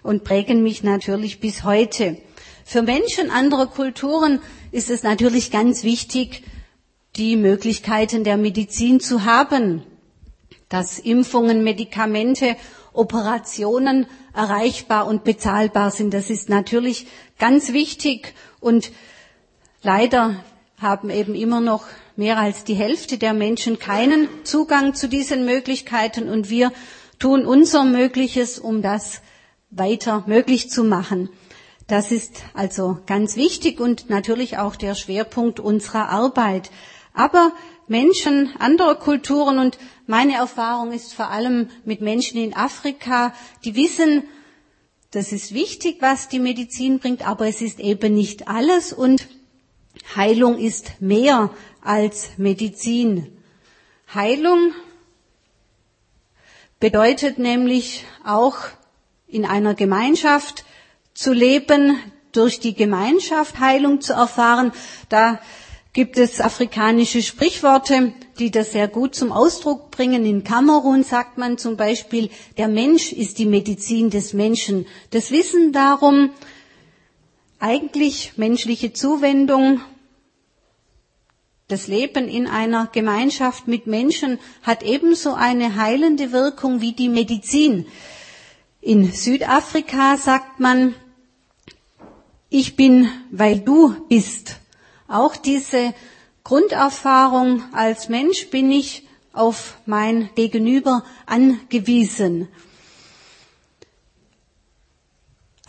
und 0.03 0.25
prägen 0.25 0.61
mich 0.61 0.83
natürlich 0.83 1.39
bis 1.39 1.63
heute. 1.63 2.17
Für 2.65 2.81
Menschen 2.81 3.31
anderer 3.31 3.67
Kulturen 3.67 4.41
ist 4.73 4.89
es 4.89 5.03
natürlich 5.03 5.51
ganz 5.51 5.83
wichtig, 5.83 6.43
die 7.15 7.37
Möglichkeiten 7.37 8.25
der 8.25 8.35
Medizin 8.35 8.99
zu 8.99 9.23
haben, 9.23 9.83
dass 10.67 10.99
Impfungen, 10.99 11.63
Medikamente 11.63 12.57
Operationen 12.93 14.05
erreichbar 14.33 15.07
und 15.07 15.23
bezahlbar 15.23 15.91
sind. 15.91 16.13
Das 16.13 16.29
ist 16.29 16.49
natürlich 16.49 17.07
ganz 17.39 17.73
wichtig 17.73 18.33
und 18.59 18.91
leider 19.81 20.35
haben 20.77 21.09
eben 21.09 21.35
immer 21.35 21.61
noch 21.61 21.85
mehr 22.15 22.37
als 22.37 22.63
die 22.63 22.73
Hälfte 22.73 23.17
der 23.17 23.33
Menschen 23.33 23.79
keinen 23.79 24.27
Zugang 24.43 24.93
zu 24.93 25.07
diesen 25.07 25.45
Möglichkeiten 25.45 26.29
und 26.29 26.49
wir 26.49 26.71
tun 27.19 27.45
unser 27.45 27.85
Mögliches, 27.85 28.59
um 28.59 28.81
das 28.81 29.21
weiter 29.69 30.23
möglich 30.27 30.69
zu 30.69 30.83
machen. 30.83 31.29
Das 31.87 32.11
ist 32.11 32.43
also 32.53 32.99
ganz 33.05 33.35
wichtig 33.35 33.79
und 33.79 34.09
natürlich 34.09 34.57
auch 34.57 34.75
der 34.75 34.95
Schwerpunkt 34.95 35.59
unserer 35.59 36.09
Arbeit. 36.09 36.71
Aber 37.13 37.51
Menschen 37.91 38.55
anderer 38.57 38.95
Kulturen 38.95 39.59
und 39.59 39.77
meine 40.07 40.35
Erfahrung 40.35 40.93
ist 40.93 41.13
vor 41.13 41.29
allem 41.29 41.69
mit 41.83 41.99
Menschen 41.99 42.41
in 42.41 42.55
Afrika, 42.55 43.33
die 43.65 43.75
wissen, 43.75 44.23
das 45.11 45.33
ist 45.33 45.53
wichtig, 45.53 45.97
was 45.99 46.29
die 46.29 46.39
Medizin 46.39 46.99
bringt, 46.99 47.27
aber 47.27 47.47
es 47.49 47.61
ist 47.61 47.81
eben 47.81 48.13
nicht 48.13 48.47
alles 48.47 48.93
und 48.93 49.27
Heilung 50.15 50.57
ist 50.57 51.01
mehr 51.01 51.49
als 51.81 52.37
Medizin. 52.37 53.37
Heilung 54.13 54.71
bedeutet 56.79 57.39
nämlich 57.39 58.05
auch 58.23 58.55
in 59.27 59.43
einer 59.43 59.73
Gemeinschaft 59.73 60.63
zu 61.13 61.33
leben, 61.33 61.97
durch 62.31 62.61
die 62.61 62.73
Gemeinschaft 62.73 63.59
Heilung 63.59 63.99
zu 63.99 64.13
erfahren. 64.13 64.71
Da 65.09 65.41
gibt 65.93 66.17
es 66.17 66.39
afrikanische 66.39 67.21
Sprichworte, 67.21 68.13
die 68.39 68.49
das 68.49 68.71
sehr 68.71 68.87
gut 68.87 69.13
zum 69.13 69.31
Ausdruck 69.31 69.91
bringen. 69.91 70.25
In 70.25 70.43
Kamerun 70.43 71.03
sagt 71.03 71.37
man 71.37 71.57
zum 71.57 71.75
Beispiel, 71.75 72.29
der 72.57 72.69
Mensch 72.69 73.11
ist 73.11 73.39
die 73.39 73.45
Medizin 73.45 74.09
des 74.09 74.33
Menschen. 74.33 74.85
Das 75.09 75.31
Wissen 75.31 75.73
darum, 75.73 76.29
eigentlich 77.59 78.33
menschliche 78.37 78.93
Zuwendung, 78.93 79.81
das 81.67 81.87
Leben 81.87 82.27
in 82.27 82.47
einer 82.47 82.87
Gemeinschaft 82.87 83.67
mit 83.67 83.87
Menschen 83.87 84.39
hat 84.63 84.83
ebenso 84.83 85.33
eine 85.33 85.75
heilende 85.75 86.31
Wirkung 86.31 86.81
wie 86.81 86.91
die 86.93 87.07
Medizin. 87.09 87.85
In 88.81 89.11
Südafrika 89.11 90.17
sagt 90.17 90.59
man, 90.59 90.95
ich 92.49 92.75
bin, 92.75 93.09
weil 93.31 93.59
du 93.59 93.95
bist. 94.09 94.60
Auch 95.11 95.35
diese 95.35 95.93
Grunderfahrung 96.45 97.63
als 97.73 98.07
Mensch 98.07 98.49
bin 98.49 98.71
ich 98.71 99.05
auf 99.33 99.77
mein 99.85 100.29
Gegenüber 100.35 101.03
angewiesen. 101.25 102.47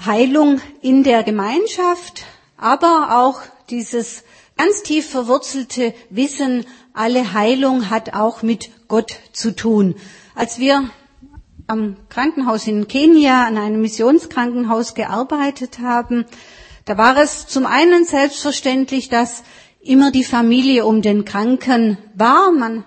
Heilung 0.05 0.61
in 0.81 1.03
der 1.03 1.25
Gemeinschaft, 1.25 2.25
aber 2.57 3.19
auch 3.21 3.41
dieses 3.69 4.23
ganz 4.57 4.85
tief 4.85 5.11
verwurzelte 5.11 5.93
Wissen, 6.09 6.65
alle 6.93 7.33
Heilung 7.33 7.91
hat 7.91 8.15
auch 8.15 8.43
mit 8.43 8.71
Gott 8.87 9.19
zu 9.33 9.57
tun. 9.57 9.97
Als 10.37 10.61
wir 10.61 10.89
am 11.67 11.97
Krankenhaus 12.09 12.69
in 12.69 12.87
Kenia, 12.87 13.45
an 13.45 13.59
einem 13.59 13.81
Missionskrankenhaus 13.81 14.95
gearbeitet 14.95 15.81
haben, 15.81 16.27
da 16.85 16.99
war 16.99 17.17
es 17.17 17.47
zum 17.47 17.67
einen 17.67 18.05
selbstverständlich, 18.05 19.09
dass 19.09 19.45
immer 19.81 20.11
die 20.11 20.25
Familie 20.25 20.85
um 20.87 21.03
den 21.03 21.25
Kranken 21.25 21.99
war. 22.15 22.53
Man 22.53 22.85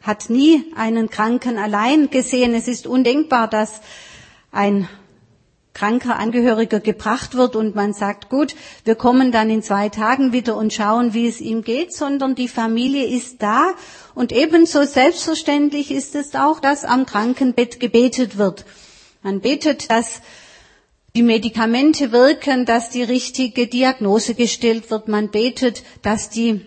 hat 0.00 0.30
nie 0.30 0.64
einen 0.76 1.10
Kranken 1.10 1.58
allein 1.58 2.10
gesehen. 2.10 2.54
Es 2.54 2.68
ist 2.68 2.86
undenkbar, 2.86 3.48
dass 3.48 3.80
ein 4.52 4.88
kranker 5.74 6.18
Angehöriger 6.18 6.80
gebracht 6.80 7.34
wird 7.34 7.54
und 7.54 7.74
man 7.74 7.92
sagt, 7.92 8.30
gut, 8.30 8.56
wir 8.84 8.94
kommen 8.94 9.30
dann 9.30 9.50
in 9.50 9.62
zwei 9.62 9.90
Tagen 9.90 10.32
wieder 10.32 10.56
und 10.56 10.72
schauen, 10.72 11.12
wie 11.12 11.26
es 11.26 11.42
ihm 11.42 11.62
geht, 11.62 11.92
sondern 11.92 12.34
die 12.34 12.48
Familie 12.48 13.06
ist 13.06 13.42
da 13.42 13.72
und 14.14 14.32
ebenso 14.32 14.84
selbstverständlich 14.84 15.90
ist 15.90 16.14
es 16.14 16.34
auch, 16.34 16.60
dass 16.60 16.86
am 16.86 17.04
Krankenbett 17.04 17.78
gebetet 17.78 18.38
wird. 18.38 18.64
Man 19.22 19.40
betet, 19.40 19.90
dass 19.90 20.22
die 21.16 21.22
Medikamente 21.22 22.12
wirken, 22.12 22.66
dass 22.66 22.90
die 22.90 23.02
richtige 23.02 23.66
Diagnose 23.66 24.34
gestellt 24.34 24.90
wird. 24.90 25.08
Man 25.08 25.30
betet, 25.30 25.82
dass 26.02 26.28
die 26.28 26.60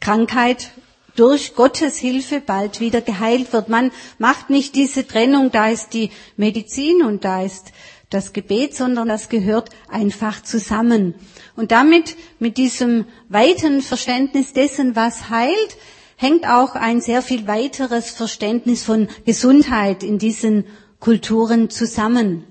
Krankheit 0.00 0.72
durch 1.14 1.54
Gottes 1.54 1.98
Hilfe 1.98 2.40
bald 2.40 2.80
wieder 2.80 3.00
geheilt 3.00 3.52
wird. 3.52 3.68
Man 3.68 3.92
macht 4.18 4.50
nicht 4.50 4.74
diese 4.74 5.06
Trennung, 5.06 5.52
da 5.52 5.68
ist 5.68 5.90
die 5.94 6.10
Medizin 6.36 7.02
und 7.02 7.24
da 7.24 7.44
ist 7.44 7.70
das 8.10 8.32
Gebet, 8.32 8.74
sondern 8.74 9.06
das 9.06 9.28
gehört 9.28 9.70
einfach 9.88 10.42
zusammen. 10.42 11.14
Und 11.54 11.70
damit, 11.70 12.16
mit 12.40 12.56
diesem 12.56 13.04
weiten 13.28 13.80
Verständnis 13.80 14.54
dessen, 14.54 14.96
was 14.96 15.30
heilt, 15.30 15.76
hängt 16.16 16.48
auch 16.48 16.74
ein 16.74 17.00
sehr 17.00 17.22
viel 17.22 17.46
weiteres 17.46 18.10
Verständnis 18.10 18.82
von 18.82 19.06
Gesundheit 19.24 20.02
in 20.02 20.18
diesen 20.18 20.64
Kulturen 20.98 21.70
zusammen. 21.70 22.44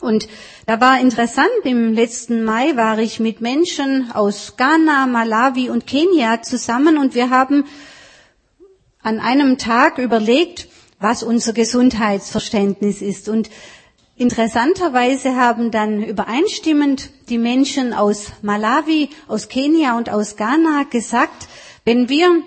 Und 0.00 0.28
da 0.66 0.80
war 0.80 0.98
interessant, 1.00 1.50
im 1.64 1.92
letzten 1.92 2.44
Mai 2.44 2.76
war 2.76 2.98
ich 2.98 3.20
mit 3.20 3.40
Menschen 3.40 4.10
aus 4.12 4.54
Ghana, 4.56 5.06
Malawi 5.06 5.70
und 5.70 5.86
Kenia 5.86 6.42
zusammen 6.42 6.96
und 6.96 7.14
wir 7.14 7.30
haben 7.30 7.64
an 9.02 9.20
einem 9.20 9.58
Tag 9.58 9.98
überlegt, 9.98 10.68
was 10.98 11.22
unser 11.22 11.52
Gesundheitsverständnis 11.52 13.02
ist. 13.02 13.28
Und 13.28 13.50
interessanterweise 14.16 15.36
haben 15.36 15.70
dann 15.70 16.02
übereinstimmend 16.02 17.10
die 17.28 17.38
Menschen 17.38 17.94
aus 17.94 18.32
Malawi, 18.42 19.08
aus 19.28 19.48
Kenia 19.48 19.96
und 19.96 20.10
aus 20.10 20.36
Ghana 20.36 20.84
gesagt, 20.90 21.48
wenn 21.84 22.08
wir 22.08 22.42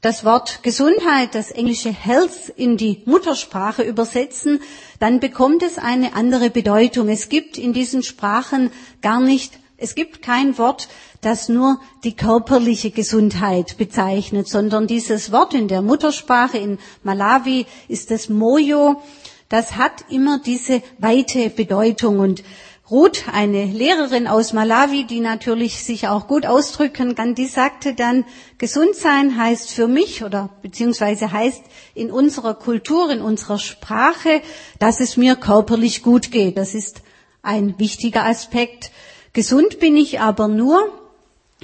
das 0.00 0.24
Wort 0.24 0.62
Gesundheit, 0.62 1.34
das 1.34 1.50
englische 1.50 1.90
Health 1.90 2.52
in 2.56 2.76
die 2.76 3.02
Muttersprache 3.04 3.82
übersetzen, 3.82 4.60
dann 4.98 5.20
bekommt 5.20 5.62
es 5.62 5.76
eine 5.76 6.14
andere 6.14 6.48
Bedeutung. 6.50 7.08
Es 7.08 7.28
gibt 7.28 7.58
in 7.58 7.72
diesen 7.72 8.02
Sprachen 8.02 8.70
gar 9.02 9.20
nicht, 9.20 9.58
es 9.76 9.94
gibt 9.94 10.22
kein 10.22 10.56
Wort, 10.56 10.88
das 11.20 11.50
nur 11.50 11.80
die 12.02 12.16
körperliche 12.16 12.90
Gesundheit 12.90 13.76
bezeichnet, 13.76 14.48
sondern 14.48 14.86
dieses 14.86 15.32
Wort 15.32 15.52
in 15.52 15.68
der 15.68 15.82
Muttersprache 15.82 16.56
in 16.56 16.78
Malawi 17.02 17.66
ist 17.88 18.10
das 18.10 18.30
Moyo, 18.30 19.02
das 19.50 19.76
hat 19.76 20.04
immer 20.08 20.38
diese 20.38 20.80
weite 20.98 21.50
Bedeutung 21.50 22.20
und 22.20 22.42
Ruth, 22.90 23.26
eine 23.32 23.66
Lehrerin 23.66 24.26
aus 24.26 24.52
Malawi, 24.52 25.04
die 25.04 25.20
natürlich 25.20 25.84
sich 25.84 26.08
auch 26.08 26.26
gut 26.26 26.44
ausdrücken 26.44 27.14
kann, 27.14 27.36
die 27.36 27.46
sagte 27.46 27.94
dann, 27.94 28.24
gesund 28.58 28.96
sein 28.96 29.36
heißt 29.36 29.70
für 29.70 29.86
mich 29.86 30.24
oder 30.24 30.50
beziehungsweise 30.60 31.30
heißt 31.30 31.62
in 31.94 32.10
unserer 32.10 32.54
Kultur, 32.54 33.08
in 33.10 33.20
unserer 33.20 33.60
Sprache, 33.60 34.42
dass 34.80 34.98
es 34.98 35.16
mir 35.16 35.36
körperlich 35.36 36.02
gut 36.02 36.32
geht. 36.32 36.58
Das 36.58 36.74
ist 36.74 37.02
ein 37.42 37.78
wichtiger 37.78 38.24
Aspekt. 38.24 38.90
Gesund 39.34 39.78
bin 39.78 39.96
ich 39.96 40.18
aber 40.18 40.48
nur, 40.48 40.80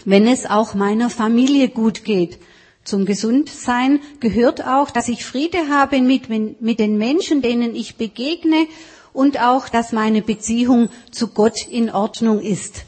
wenn 0.04 0.28
es 0.28 0.46
auch 0.46 0.74
meiner 0.74 1.10
Familie 1.10 1.68
gut 1.68 2.04
geht. 2.04 2.38
Zum 2.84 3.04
Gesundsein 3.04 3.98
gehört 4.20 4.64
auch, 4.64 4.92
dass 4.92 5.08
ich 5.08 5.24
Friede 5.24 5.68
habe 5.70 6.00
mit, 6.00 6.28
mit 6.28 6.78
den 6.78 6.98
Menschen, 6.98 7.42
denen 7.42 7.74
ich 7.74 7.96
begegne 7.96 8.68
und 9.16 9.40
auch, 9.40 9.68
dass 9.70 9.92
meine 9.92 10.20
Beziehung 10.20 10.90
zu 11.10 11.28
Gott 11.28 11.66
in 11.66 11.90
Ordnung 11.90 12.40
ist. 12.40 12.84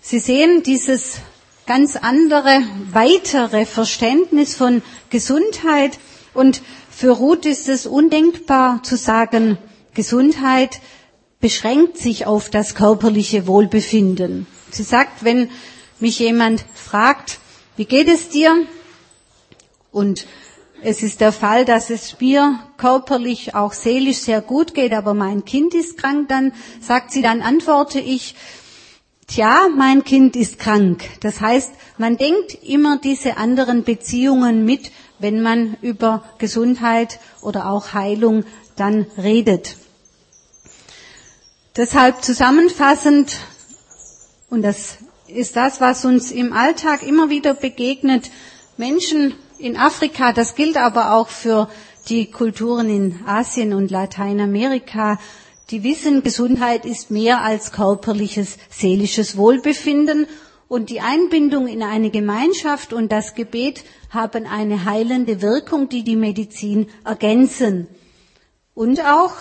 Sie 0.00 0.20
sehen 0.20 0.62
dieses 0.62 1.16
ganz 1.66 1.96
andere, 1.96 2.62
weitere 2.92 3.66
Verständnis 3.66 4.54
von 4.54 4.80
Gesundheit 5.10 5.98
und 6.34 6.62
für 6.90 7.10
Ruth 7.10 7.46
ist 7.46 7.68
es 7.68 7.86
undenkbar 7.86 8.82
zu 8.84 8.96
sagen, 8.96 9.58
Gesundheit 9.92 10.80
beschränkt 11.40 11.98
sich 11.98 12.26
auf 12.26 12.48
das 12.48 12.76
körperliche 12.76 13.48
Wohlbefinden. 13.48 14.46
Sie 14.70 14.84
sagt, 14.84 15.24
wenn 15.24 15.50
mich 15.98 16.20
jemand 16.20 16.64
fragt, 16.74 17.40
wie 17.76 17.86
geht 17.86 18.08
es 18.08 18.28
dir? 18.28 18.54
Und 19.90 20.26
es 20.82 21.02
ist 21.02 21.20
der 21.20 21.32
Fall, 21.32 21.64
dass 21.64 21.90
es 21.90 22.20
mir 22.20 22.58
körperlich, 22.76 23.54
auch 23.54 23.72
seelisch 23.72 24.18
sehr 24.18 24.40
gut 24.40 24.74
geht, 24.74 24.92
aber 24.92 25.14
mein 25.14 25.44
Kind 25.44 25.74
ist 25.74 25.98
krank, 25.98 26.28
dann 26.28 26.52
sagt 26.80 27.12
sie, 27.12 27.22
dann 27.22 27.42
antworte 27.42 28.00
ich, 28.00 28.34
tja, 29.26 29.68
mein 29.74 30.04
Kind 30.04 30.36
ist 30.36 30.58
krank. 30.58 31.02
Das 31.20 31.40
heißt, 31.40 31.72
man 31.98 32.16
denkt 32.16 32.58
immer 32.62 32.98
diese 32.98 33.36
anderen 33.36 33.84
Beziehungen 33.84 34.64
mit, 34.64 34.90
wenn 35.18 35.42
man 35.42 35.76
über 35.82 36.24
Gesundheit 36.38 37.20
oder 37.42 37.70
auch 37.70 37.92
Heilung 37.92 38.44
dann 38.76 39.06
redet. 39.18 39.76
Deshalb 41.76 42.22
zusammenfassend, 42.22 43.36
und 44.48 44.62
das 44.62 44.98
ist 45.28 45.56
das, 45.56 45.80
was 45.80 46.04
uns 46.04 46.30
im 46.32 46.52
Alltag 46.52 47.02
immer 47.02 47.30
wieder 47.30 47.54
begegnet, 47.54 48.30
Menschen 48.76 49.34
in 49.60 49.76
Afrika, 49.76 50.32
das 50.32 50.54
gilt 50.54 50.76
aber 50.76 51.12
auch 51.12 51.28
für 51.28 51.68
die 52.08 52.30
Kulturen 52.30 52.88
in 52.88 53.20
Asien 53.26 53.74
und 53.74 53.90
Lateinamerika, 53.90 55.18
die 55.70 55.84
wissen, 55.84 56.22
Gesundheit 56.22 56.84
ist 56.84 57.10
mehr 57.10 57.42
als 57.42 57.70
körperliches, 57.70 58.58
seelisches 58.70 59.36
Wohlbefinden 59.36 60.26
und 60.66 60.90
die 60.90 61.00
Einbindung 61.00 61.68
in 61.68 61.82
eine 61.82 62.10
Gemeinschaft 62.10 62.92
und 62.92 63.12
das 63.12 63.34
Gebet 63.34 63.84
haben 64.10 64.46
eine 64.46 64.84
heilende 64.84 65.42
Wirkung, 65.42 65.88
die 65.88 66.02
die 66.02 66.16
Medizin 66.16 66.88
ergänzen. 67.04 67.86
Und 68.74 69.00
auch, 69.04 69.34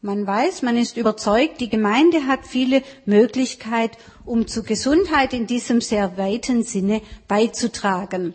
man 0.00 0.26
weiß, 0.26 0.62
man 0.62 0.76
ist 0.76 0.96
überzeugt, 0.96 1.60
die 1.60 1.68
Gemeinde 1.68 2.26
hat 2.26 2.46
viele 2.46 2.82
Möglichkeiten, 3.04 3.96
um 4.24 4.46
zur 4.46 4.62
Gesundheit 4.62 5.32
in 5.34 5.46
diesem 5.46 5.80
sehr 5.80 6.16
weiten 6.16 6.62
Sinne 6.62 7.02
beizutragen. 7.26 8.34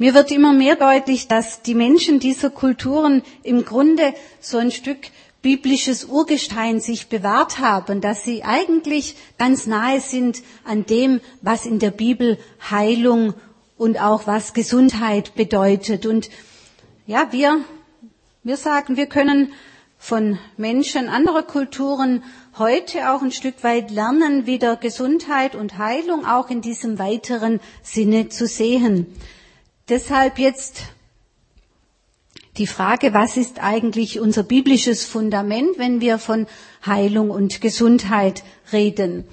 Mir 0.00 0.14
wird 0.14 0.30
immer 0.30 0.54
mehr 0.54 0.76
deutlich, 0.76 1.28
dass 1.28 1.60
die 1.60 1.74
Menschen 1.74 2.20
dieser 2.20 2.48
Kulturen 2.48 3.20
im 3.42 3.66
Grunde 3.66 4.14
so 4.40 4.56
ein 4.56 4.70
Stück 4.70 4.96
biblisches 5.42 6.06
Urgestein 6.06 6.80
sich 6.80 7.08
bewahrt 7.08 7.58
haben, 7.58 8.00
dass 8.00 8.24
sie 8.24 8.42
eigentlich 8.42 9.14
ganz 9.36 9.66
nahe 9.66 10.00
sind 10.00 10.42
an 10.64 10.86
dem, 10.86 11.20
was 11.42 11.66
in 11.66 11.80
der 11.80 11.90
Bibel 11.90 12.38
Heilung 12.70 13.34
und 13.76 14.00
auch 14.00 14.26
was 14.26 14.54
Gesundheit 14.54 15.34
bedeutet. 15.34 16.06
Und 16.06 16.30
ja, 17.06 17.28
wir, 17.30 17.58
wir 18.42 18.56
sagen, 18.56 18.96
wir 18.96 19.04
können 19.04 19.52
von 19.98 20.38
Menschen 20.56 21.10
anderer 21.10 21.42
Kulturen 21.42 22.22
heute 22.56 23.10
auch 23.10 23.20
ein 23.20 23.32
Stück 23.32 23.62
weit 23.64 23.90
lernen, 23.90 24.46
wieder 24.46 24.76
Gesundheit 24.76 25.54
und 25.54 25.76
Heilung 25.76 26.24
auch 26.24 26.48
in 26.48 26.62
diesem 26.62 26.98
weiteren 26.98 27.60
Sinne 27.82 28.30
zu 28.30 28.46
sehen. 28.46 29.06
Deshalb 29.90 30.38
jetzt 30.38 30.82
die 32.58 32.68
Frage, 32.68 33.12
was 33.12 33.36
ist 33.36 33.60
eigentlich 33.60 34.20
unser 34.20 34.44
biblisches 34.44 35.04
Fundament, 35.04 35.78
wenn 35.78 36.00
wir 36.00 36.18
von 36.18 36.46
Heilung 36.86 37.30
und 37.30 37.60
Gesundheit 37.60 38.44
reden? 38.72 39.24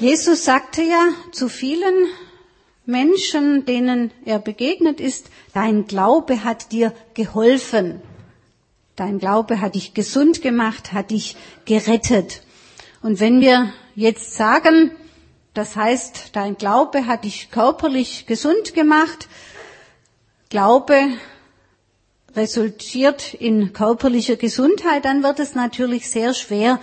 Jesus 0.00 0.44
sagte 0.44 0.82
ja 0.82 1.10
zu 1.30 1.48
vielen 1.48 1.94
Menschen, 2.86 3.64
denen 3.66 4.10
er 4.24 4.40
begegnet 4.40 4.98
ist, 4.98 5.30
dein 5.54 5.86
Glaube 5.86 6.42
hat 6.42 6.72
dir 6.72 6.92
geholfen. 7.14 8.02
Dein 8.96 9.20
Glaube 9.20 9.60
hat 9.60 9.76
dich 9.76 9.94
gesund 9.94 10.42
gemacht, 10.42 10.92
hat 10.92 11.12
dich 11.12 11.36
gerettet. 11.66 12.42
Und 13.00 13.20
wenn 13.20 13.40
wir 13.40 13.72
jetzt 13.94 14.34
sagen, 14.34 14.90
das 15.54 15.76
heißt, 15.76 16.30
dein 16.32 16.56
Glaube 16.56 17.06
hat 17.06 17.24
dich 17.24 17.50
körperlich 17.50 18.26
gesund 18.26 18.74
gemacht, 18.74 19.28
Glaube 20.48 21.08
resultiert 22.36 23.34
in 23.34 23.72
körperlicher 23.72 24.36
Gesundheit, 24.36 25.04
dann 25.04 25.22
wird 25.22 25.40
es 25.40 25.54
natürlich 25.54 26.08
sehr 26.08 26.34
schwer, 26.34 26.80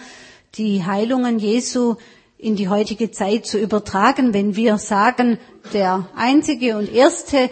die 0.56 0.86
Heilungen 0.86 1.40
Jesu 1.40 1.96
in 2.38 2.56
die 2.56 2.70
heutige 2.70 3.12
Zeit 3.12 3.46
zu 3.46 3.58
übertragen, 3.58 4.34
wenn 4.34 4.56
wir 4.56 4.78
sagen, 4.78 5.40
der 5.74 6.08
einzige 6.16 6.78
und 6.78 6.94
erste 6.94 7.50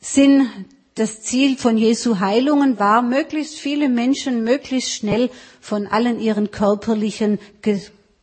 Sinn 0.00 0.48
das 0.94 1.22
Ziel 1.22 1.56
von 1.56 1.78
Jesu 1.78 2.18
Heilungen 2.18 2.78
war, 2.78 3.02
möglichst 3.02 3.58
viele 3.58 3.88
Menschen 3.88 4.42
möglichst 4.42 4.92
schnell 4.92 5.30
von 5.60 5.86
allen 5.86 6.20
ihren 6.20 6.50
körperlichen 6.50 7.38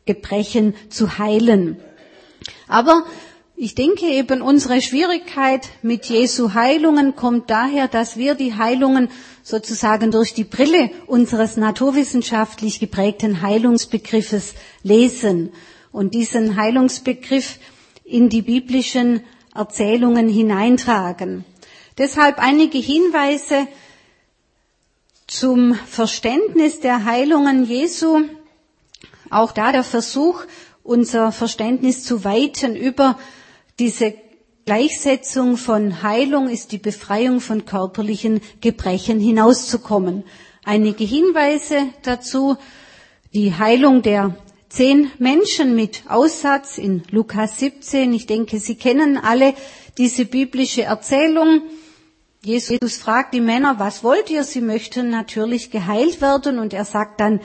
Gebrechen 0.04 0.74
zu 0.90 1.18
heilen. 1.18 1.80
Aber 2.66 3.04
ich 3.56 3.74
denke 3.74 4.06
eben, 4.06 4.40
unsere 4.40 4.80
Schwierigkeit 4.80 5.68
mit 5.82 6.04
Jesu 6.06 6.54
Heilungen 6.54 7.16
kommt 7.16 7.50
daher, 7.50 7.88
dass 7.88 8.16
wir 8.16 8.34
die 8.36 8.54
Heilungen 8.54 9.08
sozusagen 9.42 10.10
durch 10.12 10.32
die 10.32 10.44
Brille 10.44 10.90
unseres 11.06 11.56
naturwissenschaftlich 11.56 12.78
geprägten 12.78 13.42
Heilungsbegriffes 13.42 14.54
lesen 14.84 15.50
und 15.90 16.14
diesen 16.14 16.54
Heilungsbegriff 16.56 17.58
in 18.04 18.28
die 18.28 18.42
biblischen 18.42 19.22
Erzählungen 19.54 20.28
hineintragen. 20.28 21.44
Deshalb 21.98 22.38
einige 22.38 22.78
Hinweise 22.78 23.66
zum 25.26 25.74
Verständnis 25.74 26.78
der 26.78 27.04
Heilungen 27.04 27.64
Jesu. 27.64 28.20
Auch 29.30 29.50
da 29.52 29.72
der 29.72 29.82
Versuch, 29.84 30.44
unser 30.88 31.32
Verständnis 31.32 32.02
zu 32.02 32.24
weiten 32.24 32.74
über 32.74 33.18
diese 33.78 34.14
Gleichsetzung 34.64 35.56
von 35.58 36.02
Heilung 36.02 36.48
ist 36.48 36.72
die 36.72 36.78
Befreiung 36.78 37.40
von 37.40 37.66
körperlichen 37.66 38.40
Gebrechen 38.60 39.20
hinauszukommen. 39.20 40.24
Einige 40.64 41.04
Hinweise 41.04 41.88
dazu. 42.02 42.56
Die 43.34 43.54
Heilung 43.54 44.00
der 44.00 44.36
zehn 44.70 45.10
Menschen 45.18 45.74
mit 45.76 46.04
Aussatz 46.08 46.78
in 46.78 47.02
Lukas 47.10 47.58
17. 47.58 48.12
Ich 48.14 48.26
denke, 48.26 48.58
Sie 48.58 48.74
kennen 48.74 49.18
alle 49.18 49.52
diese 49.98 50.24
biblische 50.24 50.82
Erzählung. 50.84 51.62
Jesus 52.42 52.96
fragt 52.96 53.34
die 53.34 53.42
Männer, 53.42 53.78
was 53.78 54.02
wollt 54.02 54.30
ihr? 54.30 54.44
Sie 54.44 54.62
möchten 54.62 55.10
natürlich 55.10 55.70
geheilt 55.70 56.22
werden 56.22 56.58
und 56.58 56.72
er 56.72 56.86
sagt 56.86 57.20
dann, 57.20 57.40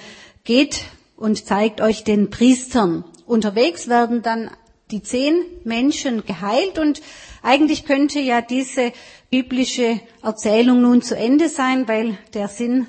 geht 0.45 0.85
und 1.17 1.45
zeigt 1.45 1.81
euch 1.81 2.03
den 2.05 2.29
Priestern. 2.29 3.03
Unterwegs 3.33 3.87
werden 3.87 4.21
dann 4.21 4.51
die 4.91 5.01
zehn 5.01 5.41
Menschen 5.63 6.23
geheilt 6.23 6.77
und 6.77 7.01
eigentlich 7.41 7.83
könnte 7.83 8.19
ja 8.19 8.41
diese 8.41 8.93
biblische 9.31 9.99
Erzählung 10.21 10.83
nun 10.83 11.01
zu 11.01 11.17
Ende 11.17 11.49
sein, 11.49 11.87
weil 11.87 12.15
der 12.35 12.47
Sinn, 12.47 12.85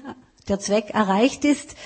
der 0.46 0.60
Zweck 0.60 0.90
erreicht 0.90 1.46
ist. 1.46 1.76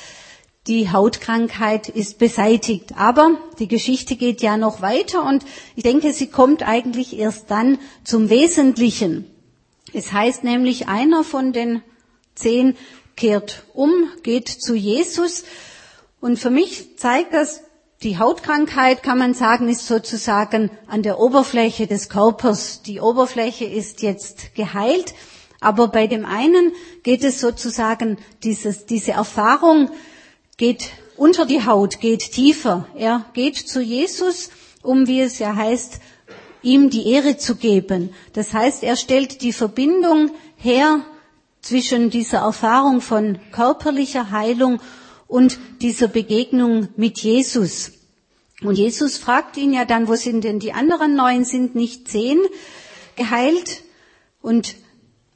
Die 0.67 0.91
Hautkrankheit 0.91 1.89
ist 1.89 2.19
beseitigt. 2.19 2.97
Aber 2.97 3.39
die 3.61 3.69
Geschichte 3.69 4.17
geht 4.17 4.43
ja 4.43 4.57
noch 4.57 4.83
weiter 4.83 5.25
und 5.25 5.45
ich 5.77 5.85
denke, 5.85 6.13
sie 6.13 6.27
kommt 6.27 6.67
eigentlich 6.67 7.17
erst 7.17 7.53
dann 7.53 7.79
zum 8.03 8.29
Wesentlichen. 8.29 9.25
Es 9.93 10.13
heißt 10.13 10.43
nämlich, 10.43 10.89
einer 10.89 11.23
von 11.23 11.53
den 11.53 11.81
zehn 12.35 12.77
kehrt 13.15 13.67
um, 13.73 14.11
geht 14.25 14.49
zu 14.49 14.75
Jesus. 14.75 15.45
Und 16.21 16.41
für 16.41 16.51
mich 16.51 16.99
zeigt 16.99 17.33
das, 17.33 17.63
die 18.03 18.19
Hautkrankheit, 18.19 19.03
kann 19.03 19.19
man 19.19 19.35
sagen, 19.35 19.69
ist 19.69 19.87
sozusagen 19.87 20.71
an 20.87 21.03
der 21.03 21.19
Oberfläche 21.19 21.89
des 21.89 22.09
Körpers. 22.09 22.83
Die 22.83 23.01
Oberfläche 23.01 23.65
ist 23.65 24.03
jetzt 24.03 24.55
geheilt. 24.55 25.15
Aber 25.61 25.89
bei 25.89 26.07
dem 26.07 26.25
einen 26.25 26.73
geht 27.03 27.25
es 27.25 27.41
sozusagen, 27.41 28.19
dieses, 28.45 28.87
diese 28.87 29.13
Erfahrung 29.13 29.91
geht 30.57 30.91
unter 31.17 31.47
die 31.47 31.67
Haut, 31.67 31.99
geht 31.99 32.31
tiefer. 32.31 32.87
Er 32.95 33.25
geht 33.33 33.57
zu 33.57 33.83
Jesus, 33.83 34.51
um, 34.83 35.09
wie 35.09 35.21
es 35.21 35.41
ja 35.41 35.57
heißt, 35.57 35.99
ihm 36.63 36.91
die 36.91 37.11
Ehre 37.11 37.37
zu 37.37 37.57
geben. 37.57 38.15
Das 38.33 38.55
heißt, 38.55 38.85
er 38.85 38.95
stellt 38.95 39.43
die 39.43 39.53
Verbindung 39.53 40.31
her 40.57 41.01
zwischen 41.61 42.11
dieser 42.11 42.39
Erfahrung 42.39 43.01
von 43.01 43.41
körperlicher 43.51 44.31
Heilung 44.31 44.81
und 45.29 45.59
dieser 45.83 46.09
Begegnung 46.09 46.89
mit 46.97 47.21
Jesus. 47.21 47.93
Und 48.63 48.77
Jesus 48.77 49.19
fragt 49.19 49.57
ihn 49.57 49.73
ja 49.73 49.85
dann, 49.85 50.09
wo 50.09 50.17
sind 50.17 50.43
denn 50.43 50.59
die 50.59 50.73
anderen 50.73 51.15
neun? 51.15 51.45
Sind 51.45 51.77
nicht 51.77 52.09
zehn 52.09 52.41
geheilt? 53.15 53.85
Und 54.41 54.75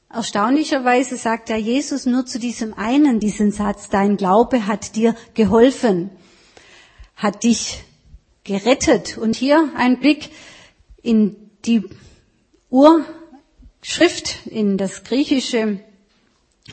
erstaunlicherweise 0.08 1.16
sagt 1.16 1.50
ja 1.50 1.56
Jesus 1.56 2.06
nur 2.06 2.26
zu 2.26 2.40
diesem 2.40 2.74
einen 2.74 3.20
diesen 3.20 3.52
Satz, 3.52 3.90
dein 3.90 4.16
Glaube 4.16 4.66
hat 4.66 4.96
dir 4.96 5.14
geholfen, 5.34 6.10
hat 7.14 7.44
dich 7.44 7.84
gerettet. 8.42 9.18
Und 9.18 9.36
hier 9.36 9.70
ein 9.76 10.00
Blick 10.00 10.30
in 11.02 11.36
die 11.64 11.84
Urschrift, 12.70 14.46
in 14.46 14.78
das 14.78 15.04
griechische 15.04 15.78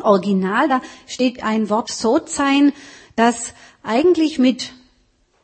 Original, 0.02 0.68
da 0.68 0.82
steht 1.06 1.44
ein 1.44 1.70
Wort 1.70 1.92
Sozein, 1.92 2.74
das 3.20 3.54
eigentlich 3.84 4.40
mit 4.40 4.72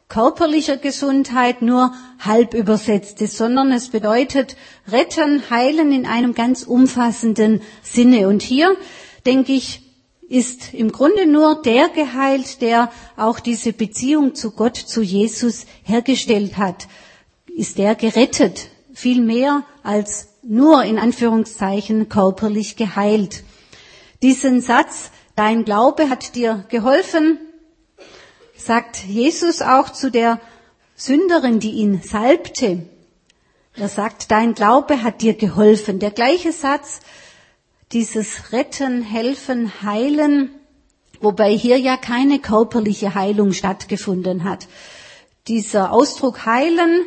körperlicher 0.08 0.78
Gesundheit 0.78 1.62
nur 1.62 1.94
halb 2.20 2.54
übersetzt 2.54 3.22
ist, 3.22 3.36
sondern 3.38 3.74
es 3.74 3.90
bedeutet 3.90 4.56
retten, 4.88 5.50
heilen 5.50 5.92
in 5.92 6.06
einem 6.06 6.34
ganz 6.34 6.64
umfassenden 6.64 7.62
Sinne. 7.84 8.30
Und 8.30 8.42
hier, 8.42 8.78
denke 9.26 9.52
ich, 9.52 9.82
ist 10.30 10.74
im 10.74 10.92
Grunde 10.92 11.26
nur 11.26 11.62
der 11.62 11.90
geheilt, 11.90 12.62
der 12.62 12.92
auch 13.18 13.42
diese 13.42 13.74
Beziehung 13.74 14.36
zu 14.36 14.52
Gott, 14.52 14.78
zu 14.78 15.02
Jesus 15.02 15.66
hergestellt 15.84 16.58
hat. 16.58 16.88
Ist 17.54 17.78
der 17.78 17.96
gerettet, 17.96 18.70
viel 18.94 19.22
mehr 19.22 19.64
als 19.84 20.30
nur 20.44 20.84
in 20.84 20.98
Anführungszeichen 20.98 22.08
körperlich 22.08 22.78
geheilt. 22.78 23.44
Diesen 24.22 24.62
Satz, 24.62 25.12
dein 25.36 25.66
Glaube 25.66 26.10
hat 26.10 26.36
dir 26.36 26.66
geholfen, 26.70 27.40
sagt 28.58 29.04
Jesus 29.06 29.62
auch 29.62 29.90
zu 29.90 30.10
der 30.10 30.40
Sünderin, 30.96 31.60
die 31.60 31.72
ihn 31.72 32.02
salbte. 32.02 32.88
Er 33.76 33.90
sagt, 33.90 34.32
dein 34.32 34.54
Glaube 34.54 35.04
hat 35.04 35.22
dir 35.22 35.34
geholfen. 35.34 36.00
Der 36.00 36.12
gleiche 36.12 36.54
Satz, 36.54 37.02
dieses 37.92 38.54
Retten, 38.54 39.02
Helfen, 39.02 39.72
Heilen, 39.84 40.52
wobei 41.20 41.52
hier 41.52 41.78
ja 41.78 41.98
keine 41.98 42.40
körperliche 42.40 43.16
Heilung 43.16 43.52
stattgefunden 43.52 44.46
hat. 44.46 44.68
Dieser 45.48 45.92
Ausdruck 45.92 46.46
heilen 46.46 47.06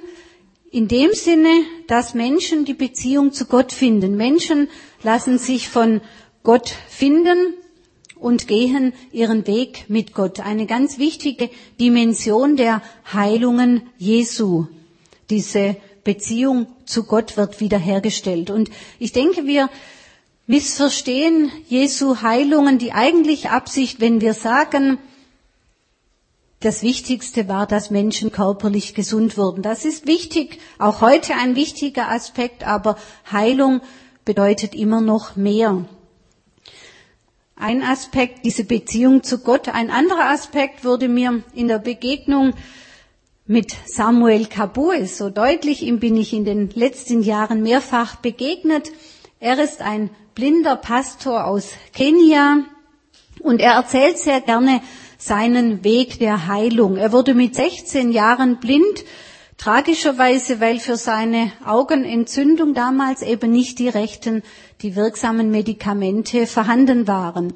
in 0.71 0.87
dem 0.87 1.13
Sinne, 1.13 1.63
dass 1.87 2.15
Menschen 2.15 2.67
die 2.67 2.75
Beziehung 2.75 3.33
zu 3.33 3.47
Gott 3.47 3.73
finden. 3.73 4.17
Menschen 4.17 4.69
lassen 5.03 5.39
sich 5.39 5.69
von 5.69 6.03
Gott 6.43 6.69
finden 6.89 7.55
und 8.21 8.49
gehen 8.49 8.93
ihren 9.13 9.47
Weg 9.47 9.87
mit 9.89 10.15
Gott. 10.15 10.41
Eine 10.41 10.67
ganz 10.67 10.99
wichtige 10.99 11.51
Dimension 11.81 12.57
der 12.57 12.83
Heilungen 13.13 13.83
Jesu. 13.99 14.67
Diese 15.31 15.77
Beziehung 16.05 16.67
zu 16.87 17.05
Gott 17.05 17.37
wird 17.37 17.61
wiederhergestellt. 17.61 18.51
Und 18.51 18.71
ich 18.99 19.13
denke, 19.13 19.47
wir 19.47 19.69
missverstehen 20.47 21.53
Jesu 21.69 22.23
Heilungen 22.23 22.79
die 22.79 22.93
eigentliche 22.93 23.51
Absicht, 23.51 24.01
wenn 24.01 24.21
wir 24.21 24.35
sagen, 24.35 24.99
das 26.61 26.83
Wichtigste 26.83 27.47
war, 27.47 27.67
dass 27.67 27.91
Menschen 27.91 28.33
körperlich 28.33 28.95
gesund 28.95 29.37
wurden. 29.37 29.63
Das 29.63 29.85
ist 29.85 30.07
wichtig, 30.07 30.59
auch 30.79 31.01
heute 31.01 31.35
ein 31.35 31.55
wichtiger 31.55 32.11
Aspekt, 32.11 32.67
aber 32.67 32.97
Heilung 33.31 33.81
bedeutet 34.25 34.75
immer 34.75 35.01
noch 35.01 35.37
mehr. 35.37 35.85
Ein 37.59 37.83
Aspekt, 37.83 38.45
diese 38.45 38.65
Beziehung 38.65 39.23
zu 39.23 39.39
Gott. 39.39 39.69
Ein 39.69 39.91
anderer 39.91 40.31
Aspekt 40.31 40.85
wurde 40.85 41.09
mir 41.09 41.43
in 41.55 41.69
der 41.69 41.79
Begegnung 41.79 42.55
mit 43.47 43.75
Samuel 43.87 44.47
Kabue 44.47 45.07
so 45.07 45.29
deutlich. 45.29 45.83
Ihm 45.83 45.99
bin 45.99 46.17
ich 46.17 46.33
in 46.33 46.45
den 46.45 46.71
letzten 46.71 47.23
Jahren 47.23 47.63
mehrfach 47.63 48.17
begegnet. 48.17 48.93
Er 49.41 49.59
ist 49.59 49.83
ein 49.83 50.11
blinder 50.35 50.77
Pastor 50.77 51.47
aus 51.47 51.71
Kenia 51.93 52.65
und 53.41 53.61
er 53.61 53.73
erzählt 53.73 54.19
sehr 54.19 54.41
gerne 54.41 54.81
seinen 55.19 55.83
Weg 55.83 56.21
der 56.21 56.47
Heilung. 56.47 56.97
Er 56.97 57.11
wurde 57.11 57.35
mit 57.35 57.57
16 57.57 58.13
Jahren 58.13 58.61
blind, 58.61 59.05
tragischerweise, 59.57 60.61
weil 60.61 60.79
für 60.79 60.97
seine 60.97 61.51
Augenentzündung 61.67 62.75
damals 62.75 63.23
eben 63.23 63.51
nicht 63.51 63.81
die 63.81 63.89
rechten, 63.89 64.45
die 64.83 64.97
wirksamen 64.97 65.51
Medikamente 65.51 66.47
vorhanden 66.47 67.07
waren. 67.09 67.55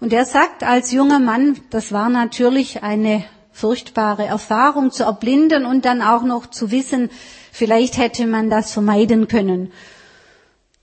Und 0.00 0.12
er 0.12 0.24
sagt 0.24 0.62
als 0.62 0.92
junger 0.92 1.18
Mann, 1.18 1.58
das 1.70 1.92
war 1.92 2.08
natürlich 2.08 2.82
eine 2.82 3.24
furchtbare 3.52 4.24
Erfahrung 4.24 4.92
zu 4.92 5.02
erblinden 5.02 5.66
und 5.66 5.84
dann 5.84 6.02
auch 6.02 6.22
noch 6.22 6.46
zu 6.46 6.70
wissen, 6.70 7.10
vielleicht 7.50 7.98
hätte 7.98 8.26
man 8.26 8.50
das 8.50 8.72
vermeiden 8.72 9.26
können. 9.26 9.72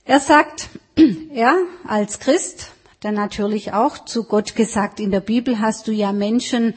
Er 0.04 0.20
sagt, 0.20 0.70
er 1.34 1.56
als 1.88 2.20
Christ, 2.20 2.72
dann 3.00 3.16
natürlich 3.16 3.72
auch 3.72 4.04
zu 4.04 4.26
Gott 4.26 4.56
gesagt, 4.56 5.00
in 5.00 5.12
der 5.12 5.20
Bibel 5.22 5.60
hast 5.60 5.88
du 5.88 5.92
ja 5.92 6.12
Menschen 6.12 6.74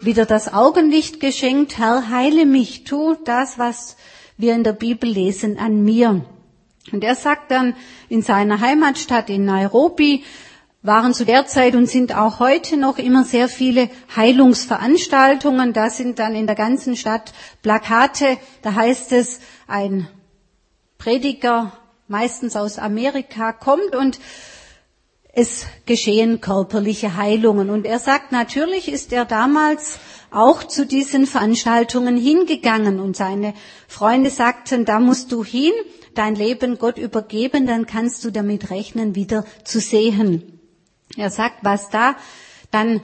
wieder 0.00 0.26
das 0.26 0.52
Augenlicht 0.52 1.20
geschenkt, 1.20 1.78
Herr, 1.78 2.10
heile 2.10 2.46
mich, 2.46 2.84
tu 2.84 3.16
das, 3.24 3.58
was 3.58 3.96
wir 4.36 4.54
in 4.54 4.64
der 4.64 4.72
Bibel 4.72 5.08
lesen, 5.08 5.58
an 5.58 5.82
mir. 5.82 6.24
Und 6.92 7.04
er 7.04 7.14
sagt 7.14 7.50
dann 7.50 7.74
in 8.08 8.22
seiner 8.22 8.60
Heimatstadt 8.60 9.30
in 9.30 9.44
Nairobi, 9.44 10.24
waren 10.82 11.12
zu 11.12 11.24
der 11.24 11.46
Zeit 11.46 11.74
und 11.74 11.86
sind 11.86 12.16
auch 12.16 12.38
heute 12.38 12.76
noch 12.76 12.98
immer 12.98 13.24
sehr 13.24 13.48
viele 13.48 13.90
Heilungsveranstaltungen. 14.14 15.72
Da 15.72 15.90
sind 15.90 16.18
dann 16.18 16.34
in 16.34 16.46
der 16.46 16.54
ganzen 16.54 16.96
Stadt 16.96 17.32
Plakate, 17.62 18.38
da 18.62 18.74
heißt 18.74 19.12
es, 19.12 19.40
ein 19.66 20.08
Prediger, 20.96 21.72
meistens 22.06 22.56
aus 22.56 22.78
Amerika, 22.78 23.52
kommt 23.52 23.96
und 23.96 24.20
es 25.32 25.66
geschehen 25.86 26.40
körperliche 26.40 27.16
Heilungen. 27.16 27.70
Und 27.70 27.84
er 27.84 27.98
sagt, 27.98 28.32
natürlich 28.32 28.90
ist 28.90 29.12
er 29.12 29.24
damals 29.24 29.98
auch 30.30 30.64
zu 30.64 30.86
diesen 30.86 31.26
Veranstaltungen 31.26 32.16
hingegangen 32.16 33.00
und 33.00 33.16
seine 33.16 33.54
Freunde 33.86 34.30
sagten, 34.30 34.84
da 34.84 35.00
musst 35.00 35.32
du 35.32 35.44
hin, 35.44 35.72
dein 36.18 36.34
Leben 36.34 36.78
Gott 36.78 36.98
übergeben, 36.98 37.66
dann 37.66 37.86
kannst 37.86 38.24
du 38.24 38.30
damit 38.30 38.70
rechnen, 38.70 39.14
wieder 39.14 39.44
zu 39.64 39.80
sehen. 39.80 40.60
Er 41.16 41.30
sagt, 41.30 41.58
was 41.62 41.90
da 41.90 42.16
dann 42.70 43.00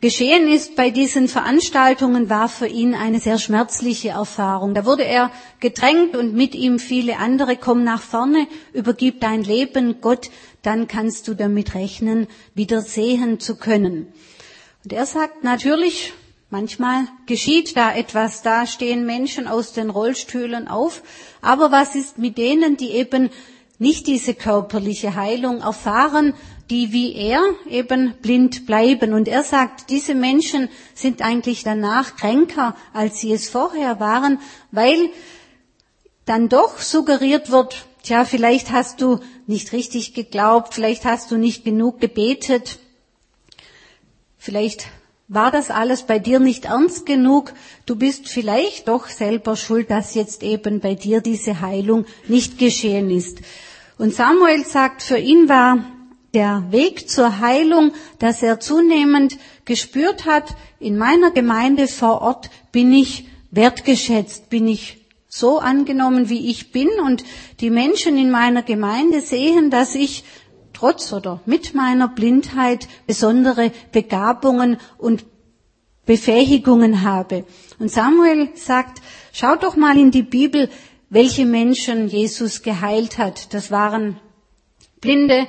geschehen 0.00 0.50
ist 0.50 0.74
bei 0.74 0.90
diesen 0.90 1.28
Veranstaltungen, 1.28 2.28
war 2.28 2.48
für 2.48 2.66
ihn 2.66 2.94
eine 2.94 3.20
sehr 3.20 3.38
schmerzliche 3.38 4.10
Erfahrung. 4.10 4.74
Da 4.74 4.84
wurde 4.84 5.04
er 5.04 5.30
gedrängt 5.60 6.16
und 6.16 6.34
mit 6.34 6.56
ihm 6.56 6.80
viele 6.80 7.18
andere, 7.18 7.56
komm 7.56 7.84
nach 7.84 8.02
vorne, 8.02 8.48
übergib 8.72 9.20
dein 9.20 9.44
Leben 9.44 10.00
Gott, 10.00 10.30
dann 10.62 10.88
kannst 10.88 11.28
du 11.28 11.34
damit 11.34 11.74
rechnen, 11.74 12.26
wieder 12.54 12.80
sehen 12.80 13.38
zu 13.38 13.56
können. 13.56 14.12
Und 14.82 14.92
er 14.92 15.06
sagt 15.06 15.44
natürlich, 15.44 16.12
manchmal 16.50 17.06
geschieht 17.26 17.76
da 17.76 17.94
etwas, 17.94 18.42
da 18.42 18.66
stehen 18.66 19.06
Menschen 19.06 19.46
aus 19.46 19.72
den 19.72 19.88
Rollstühlen 19.88 20.66
auf, 20.66 21.02
aber 21.42 21.70
was 21.70 21.94
ist 21.94 22.18
mit 22.18 22.38
denen, 22.38 22.76
die 22.78 22.92
eben 22.92 23.28
nicht 23.78 24.06
diese 24.06 24.32
körperliche 24.32 25.16
Heilung 25.16 25.60
erfahren, 25.60 26.34
die 26.70 26.92
wie 26.92 27.14
er 27.14 27.42
eben 27.68 28.14
blind 28.22 28.64
bleiben. 28.64 29.12
Und 29.12 29.26
er 29.28 29.42
sagt, 29.42 29.90
diese 29.90 30.14
Menschen 30.14 30.68
sind 30.94 31.20
eigentlich 31.20 31.64
danach 31.64 32.16
kränker, 32.16 32.76
als 32.94 33.20
sie 33.20 33.32
es 33.32 33.50
vorher 33.50 33.98
waren, 33.98 34.38
weil 34.70 35.10
dann 36.24 36.48
doch 36.48 36.78
suggeriert 36.78 37.50
wird, 37.50 37.86
tja, 38.04 38.24
vielleicht 38.24 38.70
hast 38.70 39.00
du 39.00 39.18
nicht 39.48 39.72
richtig 39.72 40.14
geglaubt, 40.14 40.74
vielleicht 40.74 41.04
hast 41.04 41.32
du 41.32 41.36
nicht 41.36 41.64
genug 41.64 42.00
gebetet, 42.00 42.78
vielleicht 44.38 44.86
war 45.32 45.50
das 45.50 45.70
alles 45.70 46.02
bei 46.02 46.18
dir 46.18 46.40
nicht 46.40 46.66
ernst 46.66 47.06
genug, 47.06 47.54
du 47.86 47.96
bist 47.96 48.28
vielleicht 48.28 48.88
doch 48.88 49.06
selber 49.06 49.56
schuld, 49.56 49.90
dass 49.90 50.14
jetzt 50.14 50.42
eben 50.42 50.80
bei 50.80 50.94
dir 50.94 51.22
diese 51.22 51.62
Heilung 51.62 52.04
nicht 52.28 52.58
geschehen 52.58 53.10
ist. 53.10 53.38
Und 53.96 54.14
Samuel 54.14 54.64
sagt, 54.66 55.02
für 55.02 55.16
ihn 55.16 55.48
war 55.48 55.84
der 56.34 56.64
Weg 56.70 57.08
zur 57.08 57.40
Heilung, 57.40 57.92
dass 58.18 58.42
er 58.42 58.60
zunehmend 58.60 59.38
gespürt 59.64 60.26
hat, 60.26 60.54
in 60.80 60.98
meiner 60.98 61.30
Gemeinde 61.30 61.88
vor 61.88 62.20
Ort 62.20 62.50
bin 62.70 62.92
ich 62.92 63.26
wertgeschätzt, 63.50 64.50
bin 64.50 64.66
ich 64.66 64.98
so 65.28 65.60
angenommen, 65.60 66.28
wie 66.28 66.50
ich 66.50 66.72
bin 66.72 66.88
und 67.06 67.24
die 67.60 67.70
Menschen 67.70 68.18
in 68.18 68.30
meiner 68.30 68.62
Gemeinde 68.62 69.22
sehen, 69.22 69.70
dass 69.70 69.94
ich 69.94 70.24
trotz 70.82 71.12
oder 71.12 71.40
mit 71.46 71.74
meiner 71.74 72.08
Blindheit 72.08 72.88
besondere 73.06 73.70
Begabungen 73.92 74.78
und 74.98 75.24
Befähigungen 76.06 77.02
habe. 77.02 77.44
Und 77.78 77.88
Samuel 77.88 78.48
sagt, 78.56 79.00
schau 79.32 79.54
doch 79.54 79.76
mal 79.76 79.96
in 79.96 80.10
die 80.10 80.24
Bibel, 80.24 80.68
welche 81.08 81.46
Menschen 81.46 82.08
Jesus 82.08 82.62
geheilt 82.62 83.18
hat. 83.18 83.54
Das 83.54 83.70
waren 83.70 84.18
Blinde, 85.00 85.46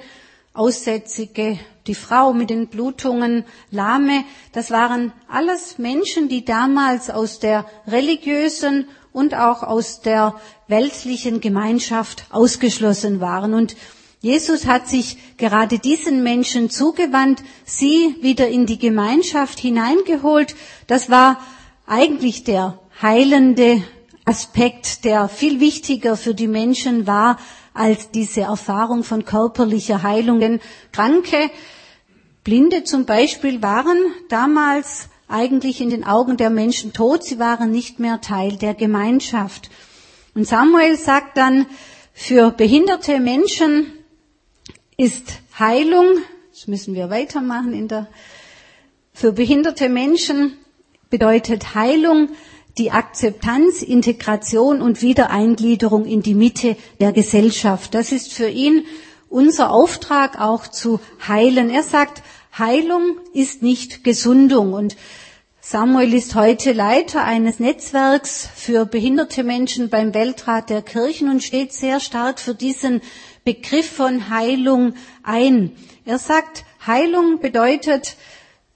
Aussätzige, 0.53 1.57
die 1.87 1.95
Frau 1.95 2.33
mit 2.33 2.51
den 2.51 2.67
Blutungen, 2.67 3.43
Lahme. 3.71 4.25
Das 4.51 4.69
waren 4.69 5.13
alles 5.27 5.79
Menschen, 5.79 6.29
die 6.29 6.45
damals 6.45 7.09
aus 7.09 7.39
der 7.39 7.65
religiösen 7.87 8.87
und 9.11 9.33
auch 9.33 9.63
aus 9.63 10.01
der 10.01 10.35
weltlichen 10.67 11.41
Gemeinschaft 11.41 12.25
ausgeschlossen 12.29 13.19
waren. 13.19 13.55
Und 13.55 13.75
Jesus 14.23 14.67
hat 14.67 14.87
sich 14.87 15.17
gerade 15.35 15.79
diesen 15.79 16.23
Menschen 16.23 16.69
zugewandt, 16.69 17.43
sie 17.65 18.15
wieder 18.21 18.47
in 18.47 18.65
die 18.65 18.79
Gemeinschaft 18.79 19.59
hineingeholt. 19.59 20.55
Das 20.87 21.09
war 21.09 21.41
eigentlich 21.87 22.45
der 22.45 22.79
heilende 23.01 23.83
Aspekt, 24.23 25.03
der 25.03 25.27
viel 25.27 25.59
wichtiger 25.59 26.15
für 26.15 26.33
die 26.33 26.47
Menschen 26.47 27.05
war 27.05 27.37
als 27.73 28.11
diese 28.11 28.43
Erfahrung 28.43 29.03
von 29.03 29.25
körperlicher 29.25 30.03
Heilung. 30.03 30.39
Denn 30.39 30.61
Kranke, 30.93 31.51
Blinde 32.45 32.85
zum 32.85 33.03
Beispiel 33.03 33.61
waren 33.61 33.97
damals 34.29 35.09
eigentlich 35.27 35.81
in 35.81 35.89
den 35.89 36.05
Augen 36.05 36.37
der 36.37 36.49
Menschen 36.49 36.93
tot. 36.93 37.25
Sie 37.25 37.39
waren 37.39 37.71
nicht 37.71 37.99
mehr 37.99 38.21
Teil 38.21 38.55
der 38.55 38.73
Gemeinschaft. 38.73 39.69
Und 40.33 40.47
Samuel 40.47 40.95
sagt 40.95 41.35
dann, 41.35 41.65
für 42.13 42.51
behinderte 42.51 43.19
Menschen 43.19 43.91
ist 44.97 45.39
Heilung, 45.57 46.05
das 46.51 46.67
müssen 46.67 46.93
wir 46.93 47.09
weitermachen 47.09 47.73
in 47.73 47.87
der, 47.87 48.07
für 49.13 49.31
behinderte 49.31 49.89
Menschen 49.89 50.57
bedeutet 51.09 51.75
Heilung 51.75 52.29
die 52.77 52.91
Akzeptanz, 52.91 53.81
Integration 53.83 54.81
und 54.81 55.01
Wiedereingliederung 55.01 56.05
in 56.05 56.23
die 56.23 56.33
Mitte 56.33 56.75
der 56.99 57.11
Gesellschaft. 57.11 57.93
Das 57.93 58.11
ist 58.11 58.33
für 58.33 58.49
ihn 58.49 58.85
unser 59.29 59.71
Auftrag 59.71 60.39
auch 60.39 60.67
zu 60.67 60.99
heilen. 61.27 61.69
Er 61.69 61.83
sagt, 61.83 62.23
Heilung 62.57 63.17
ist 63.33 63.61
nicht 63.61 64.03
Gesundung 64.03 64.73
und 64.73 64.95
Samuel 65.59 66.13
ist 66.13 66.35
heute 66.35 66.73
Leiter 66.73 67.23
eines 67.23 67.59
Netzwerks 67.59 68.49
für 68.53 68.85
behinderte 68.85 69.43
Menschen 69.43 69.89
beim 69.89 70.13
Weltrat 70.13 70.69
der 70.69 70.81
Kirchen 70.81 71.29
und 71.29 71.41
steht 71.41 71.71
sehr 71.73 71.99
stark 71.99 72.39
für 72.39 72.53
diesen 72.53 73.01
Begriff 73.43 73.89
von 73.89 74.29
Heilung 74.29 74.93
ein. 75.23 75.71
Er 76.05 76.19
sagt, 76.19 76.65
Heilung 76.85 77.39
bedeutet, 77.39 78.15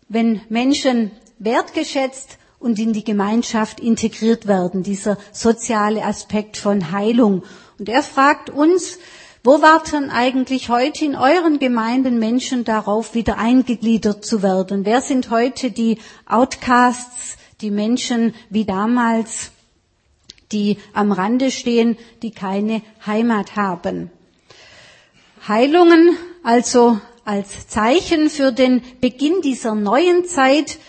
wenn 0.10 0.42
Menschen 0.50 1.12
wertgeschätzt, 1.40 2.38
und 2.60 2.80
in 2.80 2.94
die 2.94 3.04
Gemeinschaft 3.04 3.80
integriert 3.80 4.48
werden, 4.48 4.84
dieser 4.84 5.18
soziale 5.32 6.04
Aspekt 6.04 6.58
von 6.58 6.92
Heilung. 6.92 7.44
Und 7.78 7.90
er 7.90 8.04
fragt 8.04 8.50
uns, 8.50 8.98
wo 9.44 9.62
warten 9.62 10.10
eigentlich 10.10 10.70
heute 10.70 11.06
in 11.06 11.16
euren 11.16 11.60
Gemeinden 11.60 12.20
Menschen 12.20 12.64
darauf, 12.64 13.14
wieder 13.14 13.38
eingegliedert 13.38 14.26
zu 14.26 14.42
werden? 14.42 14.86
Wer 14.86 15.02
sind 15.02 15.30
heute 15.30 15.72
die 15.72 16.00
Outcasts, 16.26 17.38
die 17.62 17.72
Menschen 17.72 18.34
wie 18.50 18.66
damals, 18.66 19.52
die 20.52 20.78
am 20.94 21.12
Rande 21.12 21.52
stehen, 21.52 21.98
die 22.24 22.32
keine 22.32 22.82
Heimat 23.06 23.56
haben? 23.56 24.10
Heilungen 25.48 26.18
also 26.44 27.00
als 27.26 27.68
Zeichen 27.68 28.30
für 28.30 28.52
den 28.52 28.82
Beginn 29.02 29.42
dieser 29.42 29.76
neuen 29.76 30.26
Zeit, 30.26 30.80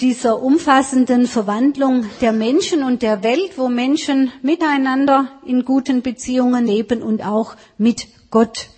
dieser 0.00 0.42
umfassenden 0.42 1.26
Verwandlung 1.26 2.06
der 2.20 2.32
Menschen 2.32 2.82
und 2.82 3.02
der 3.02 3.22
Welt, 3.22 3.58
wo 3.58 3.68
Menschen 3.68 4.32
miteinander 4.42 5.30
in 5.44 5.64
guten 5.64 6.02
Beziehungen 6.02 6.66
leben 6.66 7.02
und 7.02 7.24
auch 7.24 7.56
mit 7.76 8.08
Gott. 8.30 8.70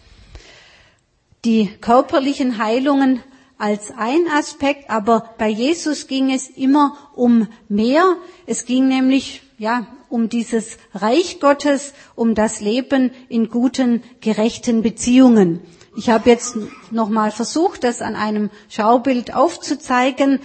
die 1.44 1.68
körperlichen 1.80 2.58
Heilungen 2.58 3.20
als 3.58 3.92
ein 3.96 4.28
Aspekt, 4.28 4.90
aber 4.90 5.34
bei 5.38 5.48
Jesus 5.48 6.06
ging 6.06 6.32
es 6.32 6.48
immer 6.48 6.96
um 7.14 7.48
mehr. 7.68 8.16
Es 8.46 8.64
ging 8.64 8.88
nämlich, 8.88 9.42
ja, 9.58 9.86
um 10.12 10.28
dieses 10.28 10.76
Reich 10.94 11.40
Gottes, 11.40 11.94
um 12.14 12.34
das 12.34 12.60
Leben 12.60 13.10
in 13.30 13.48
guten, 13.48 14.02
gerechten 14.20 14.82
Beziehungen. 14.82 15.60
Ich 15.96 16.10
habe 16.10 16.28
jetzt 16.28 16.56
nochmal 16.90 17.30
versucht, 17.30 17.82
das 17.82 18.02
an 18.02 18.14
einem 18.14 18.50
Schaubild 18.68 19.34
aufzuzeigen. 19.34 20.40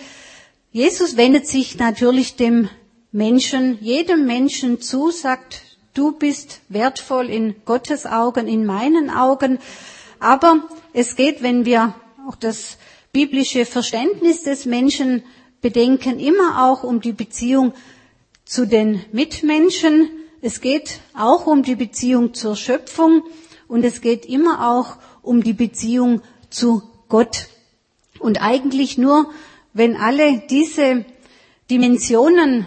Jesus 0.72 1.18
wendet 1.18 1.48
sich 1.48 1.78
natürlich 1.78 2.38
dem 2.38 2.70
Menschen, 3.12 3.78
jedem 3.82 4.26
Menschen 4.26 4.80
zu, 4.80 5.12
sagt, 5.12 5.62
du 5.94 6.14
bist 6.14 6.62
wertvoll 6.70 7.30
in 7.30 7.56
Gottes 7.66 8.06
Augen, 8.06 8.48
in 8.48 8.66
meinen 8.66 9.10
Augen. 9.10 9.60
Aber 10.20 10.64
es 10.94 11.18
geht, 11.18 11.44
wenn 11.44 11.66
wir 11.66 11.94
auch 12.28 12.36
das 12.36 12.78
biblische 13.12 13.66
Verständnis 13.66 14.44
des 14.44 14.66
Menschen 14.66 15.24
bedenken, 15.62 16.20
immer 16.20 16.66
auch 16.66 16.84
um 16.84 17.02
die 17.02 17.14
Beziehung 17.14 17.74
zu 18.48 18.66
den 18.66 19.04
Mitmenschen. 19.12 20.10
Es 20.42 20.62
geht 20.62 21.02
auch 21.14 21.46
um 21.46 21.64
die 21.64 21.76
Beziehung 21.76 22.34
zur 22.34 22.56
Schöpfung 22.56 23.24
und 23.68 23.84
es 23.84 24.02
geht 24.02 24.26
immer 24.26 24.72
auch 24.72 24.98
um 25.22 25.44
die 25.44 25.54
Beziehung 25.54 26.22
zu 26.50 26.82
Gott. 27.10 27.48
Und 28.20 28.42
eigentlich 28.42 28.98
nur, 28.98 29.30
wenn 29.74 29.96
alle 29.96 30.42
diese 30.50 31.06
Dimensionen 31.70 32.66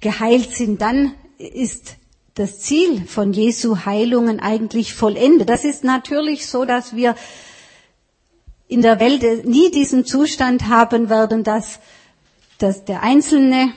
geheilt 0.00 0.52
sind, 0.52 0.82
dann 0.82 1.14
ist 1.38 1.96
das 2.34 2.60
Ziel 2.60 3.06
von 3.06 3.32
Jesu 3.32 3.86
Heilungen 3.86 4.40
eigentlich 4.40 4.92
vollendet. 4.92 5.48
Das 5.48 5.64
ist 5.64 5.84
natürlich 5.84 6.46
so, 6.46 6.64
dass 6.64 6.94
wir 6.94 7.14
in 8.68 8.82
der 8.82 9.00
Welt 9.00 9.46
nie 9.46 9.70
diesen 9.70 10.04
Zustand 10.04 10.68
haben 10.68 11.08
werden, 11.08 11.44
dass, 11.44 11.78
dass 12.58 12.84
der 12.84 13.02
Einzelne 13.02 13.72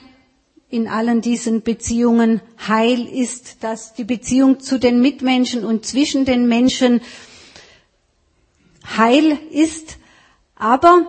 in 0.70 0.86
allen 0.86 1.20
diesen 1.20 1.62
Beziehungen 1.62 2.40
heil 2.66 3.06
ist, 3.06 3.64
dass 3.64 3.94
die 3.94 4.04
Beziehung 4.04 4.60
zu 4.60 4.78
den 4.78 5.00
Mitmenschen 5.00 5.64
und 5.64 5.84
zwischen 5.84 6.24
den 6.24 6.46
Menschen 6.46 7.00
heil 8.96 9.38
ist. 9.50 9.96
Aber 10.54 11.06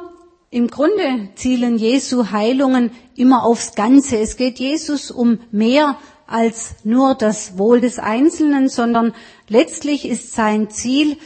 im 0.49 0.67
Grunde 0.67 1.29
zielen 1.35 1.77
Jesu 1.77 2.31
Heilungen 2.31 2.91
immer 3.15 3.43
aufs 3.45 3.75
Ganze. 3.75 4.17
Es 4.17 4.35
geht 4.35 4.59
Jesus 4.59 5.11
um 5.11 5.39
mehr 5.51 5.97
als 6.25 6.75
nur 6.83 7.13
das 7.13 7.57
Wohl 7.57 7.81
des 7.81 7.99
Einzelnen, 7.99 8.67
sondern 8.67 9.13
letztlich 9.47 10.07
ist 10.07 10.33
sein 10.33 10.69
Ziel 10.69 11.17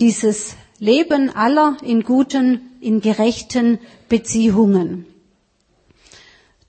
dieses 0.00 0.54
Leben 0.78 1.34
aller 1.34 1.76
in 1.82 2.02
guten, 2.04 2.70
in 2.80 3.00
gerechten 3.00 3.78
Beziehungen. 4.08 5.06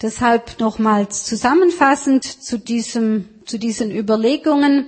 Deshalb 0.02 0.60
nochmals 0.60 1.26
zusammenfassend 1.26 2.24
zu 2.24 2.58
diesem, 2.58 3.30
zu 3.46 3.60
diesen 3.60 3.92
Überlegungen. 3.92 4.88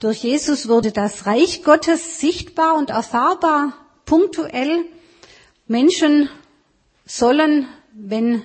Durch 0.00 0.24
Jesus 0.24 0.68
wurde 0.68 0.90
das 0.90 1.26
Reich 1.26 1.62
Gottes 1.62 2.18
sichtbar 2.18 2.76
und 2.76 2.90
erfahrbar, 2.90 3.74
punktuell. 4.06 4.84
Menschen 5.68 6.28
sollen, 7.06 7.68
wenn 7.92 8.42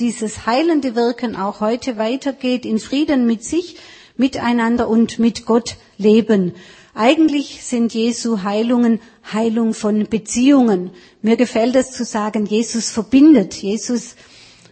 dieses 0.00 0.46
heilende 0.46 0.94
Wirken 0.94 1.36
auch 1.36 1.60
heute 1.60 1.98
weitergeht, 1.98 2.64
in 2.64 2.78
Frieden 2.78 3.26
mit 3.26 3.44
sich, 3.44 3.76
miteinander 4.16 4.88
und 4.88 5.18
mit 5.18 5.44
Gott 5.44 5.76
leben. 5.98 6.54
Eigentlich 6.94 7.62
sind 7.64 7.92
Jesu 7.92 8.42
Heilungen 8.42 9.00
Heilung 9.30 9.74
von 9.74 10.06
Beziehungen. 10.08 10.90
Mir 11.20 11.36
gefällt 11.36 11.76
es 11.76 11.92
zu 11.92 12.04
sagen, 12.04 12.46
Jesus 12.46 12.90
verbindet. 12.90 13.54
Jesus 13.54 14.16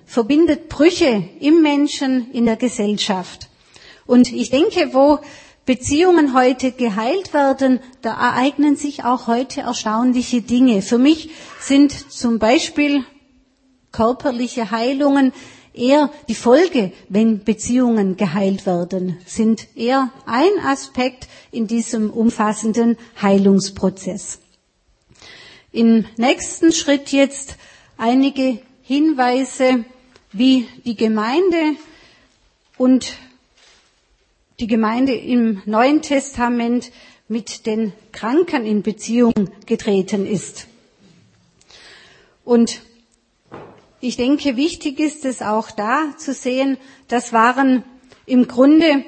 verbindet 0.07 0.69
Brüche 0.69 1.25
im 1.40 1.62
Menschen, 1.62 2.31
in 2.33 2.45
der 2.45 2.57
Gesellschaft. 2.57 3.49
Und 4.07 4.33
ich 4.33 4.51
denke, 4.51 4.90
wo 4.93 5.19
Beziehungen 5.67 6.35
heute 6.35 6.73
geheilt 6.73 7.33
werden, 7.33 7.81
da 8.03 8.12
ereignen 8.12 8.77
sich 8.77 9.05
auch 9.05 9.27
heute 9.27 9.62
erstaunliche 9.62 10.43
Dinge. 10.43 10.83
Für 10.83 10.99
mich 10.99 11.31
sind 11.59 12.12
zum 12.12 12.38
Beispiel 12.38 13.05
körperliche 13.90 14.71
Heilungen 14.71 15.33
eher 15.73 16.11
die 16.29 16.35
Folge, 16.35 16.93
wenn 17.09 17.45
Beziehungen 17.45 18.17
geheilt 18.17 18.67
werden, 18.67 19.19
sind 19.27 19.67
eher 19.75 20.11
ein 20.27 20.64
Aspekt 20.64 21.29
in 21.51 21.67
diesem 21.67 22.11
umfassenden 22.11 22.97
Heilungsprozess. 23.21 24.40
Im 25.73 26.05
nächsten 26.17 26.73
Schritt 26.73 27.11
jetzt 27.11 27.57
einige 27.97 28.61
Hinweise, 28.83 29.85
wie 30.35 30.66
die 30.85 30.97
Gemeinde 30.97 31.77
und 32.77 33.14
die 34.61 34.66
Gemeinde 34.66 35.14
im 35.14 35.62
Neuen 35.64 36.03
Testament 36.03 36.90
mit 37.29 37.66
den 37.66 37.92
Kranken 38.12 38.66
in 38.66 38.83
Beziehung 38.83 39.33
getreten 39.66 40.27
ist. 40.27 40.66
Und 42.44 42.83
ich 44.01 44.16
denke, 44.16 44.57
wichtig 44.57 45.01
ist 45.01 45.25
es 45.25 45.40
auch 45.40 45.70
da 45.70 46.14
zu 46.18 46.35
sehen, 46.35 46.77
das 47.09 47.33
waren 47.33 47.85
im 48.27 48.47
Grunde 48.49 49.05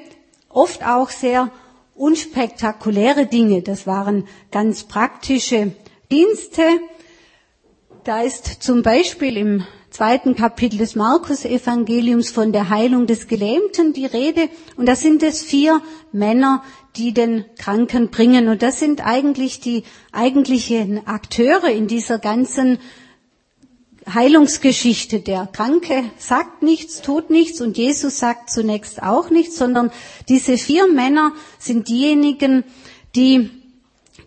oft 0.49 0.83
auch 0.83 1.09
sehr 1.09 1.51
unspektakuläre 1.93 3.25
Dinge. 3.25 3.61
Das 3.61 3.85
waren 3.85 4.27
ganz 4.51 4.85
praktische 4.85 5.73
Dienste. 6.11 6.63
Da 8.03 8.21
ist 8.21 8.63
zum 8.63 8.81
Beispiel 8.81 9.37
im 9.37 9.65
zweiten 9.97 10.35
Kapitel 10.35 10.77
des 10.77 10.93
Markus-Evangeliums 10.93 12.29
von 12.29 12.51
der 12.51 12.69
Heilung 12.69 13.07
des 13.07 13.27
Gelähmten 13.27 13.93
die 13.93 14.05
Rede. 14.05 14.47
Und 14.75 14.85
da 14.85 14.95
sind 14.95 15.23
es 15.23 15.41
vier 15.41 15.81
Männer, 16.11 16.63
die 16.97 17.15
den 17.15 17.45
Kranken 17.57 18.09
bringen. 18.09 18.47
Und 18.47 18.61
das 18.61 18.79
sind 18.79 19.03
eigentlich 19.03 19.59
die 19.59 19.81
eigentlichen 20.11 21.07
Akteure 21.07 21.71
in 21.71 21.87
dieser 21.87 22.19
ganzen 22.19 22.77
Heilungsgeschichte. 24.07 25.19
Der 25.19 25.49
Kranke 25.51 26.03
sagt 26.19 26.61
nichts, 26.61 27.01
tut 27.01 27.31
nichts 27.31 27.59
und 27.59 27.75
Jesus 27.75 28.19
sagt 28.19 28.51
zunächst 28.51 29.01
auch 29.01 29.31
nichts, 29.31 29.57
sondern 29.57 29.89
diese 30.29 30.59
vier 30.59 30.87
Männer 30.87 31.33
sind 31.57 31.89
diejenigen, 31.89 32.65
die 33.15 33.49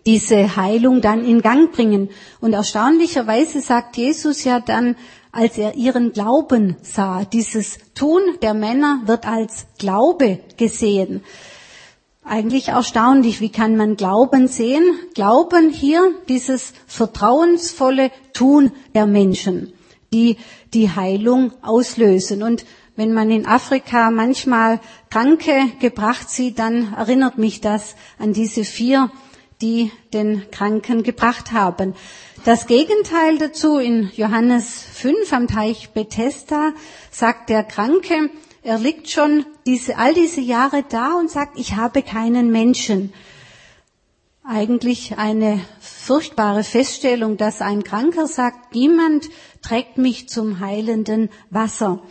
diese 0.05 0.57
Heilung 0.57 0.99
dann 0.99 1.23
in 1.23 1.41
Gang 1.41 1.71
bringen. 1.71 2.09
Und 2.41 2.51
erstaunlicherweise 2.51 3.61
sagt 3.61 3.95
Jesus 3.95 4.43
ja 4.43 4.59
dann, 4.59 4.97
als 5.31 5.57
er 5.57 5.75
ihren 5.75 6.11
Glauben 6.13 6.75
sah, 6.81 7.23
dieses 7.25 7.77
Tun 7.95 8.21
der 8.41 8.53
Männer 8.53 9.01
wird 9.05 9.25
als 9.27 9.65
Glaube 9.77 10.39
gesehen. 10.57 11.23
Eigentlich 12.23 12.69
erstaunlich, 12.69 13.41
wie 13.41 13.49
kann 13.49 13.77
man 13.77 13.95
Glauben 13.95 14.47
sehen? 14.47 14.83
Glauben 15.15 15.69
hier, 15.69 16.13
dieses 16.29 16.73
vertrauensvolle 16.85 18.11
Tun 18.33 18.71
der 18.93 19.07
Menschen, 19.07 19.73
die 20.13 20.37
die 20.73 20.89
Heilung 20.91 21.51
auslösen. 21.63 22.43
Und 22.43 22.65
wenn 22.95 23.13
man 23.13 23.31
in 23.31 23.47
Afrika 23.47 24.11
manchmal 24.11 24.79
Kranke 25.09 25.71
gebracht 25.79 26.29
sieht, 26.29 26.59
dann 26.59 26.93
erinnert 26.93 27.37
mich 27.37 27.59
das 27.61 27.95
an 28.19 28.33
diese 28.33 28.65
vier, 28.65 29.09
die 29.61 29.91
den 30.13 30.43
Kranken 30.51 31.03
gebracht 31.03 31.51
haben. 31.51 31.95
Das 32.43 32.65
Gegenteil 32.65 33.37
dazu 33.37 33.77
in 33.77 34.09
Johannes 34.15 34.83
5 34.95 35.31
am 35.31 35.47
Teich 35.47 35.91
Bethesda 35.91 36.73
sagt 37.11 37.51
der 37.51 37.63
Kranke, 37.63 38.31
er 38.63 38.79
liegt 38.79 39.11
schon 39.11 39.45
diese, 39.67 39.99
all 39.99 40.15
diese 40.15 40.41
Jahre 40.41 40.83
da 40.89 41.13
und 41.19 41.29
sagt, 41.29 41.59
ich 41.59 41.75
habe 41.75 42.01
keinen 42.01 42.51
Menschen. 42.51 43.13
Eigentlich 44.43 45.19
eine 45.19 45.61
furchtbare 45.81 46.63
Feststellung, 46.63 47.37
dass 47.37 47.61
ein 47.61 47.83
Kranker 47.83 48.25
sagt, 48.25 48.73
niemand 48.73 49.29
trägt 49.61 49.99
mich 49.99 50.27
zum 50.27 50.59
heilenden 50.59 51.29
Wasser. 51.51 52.01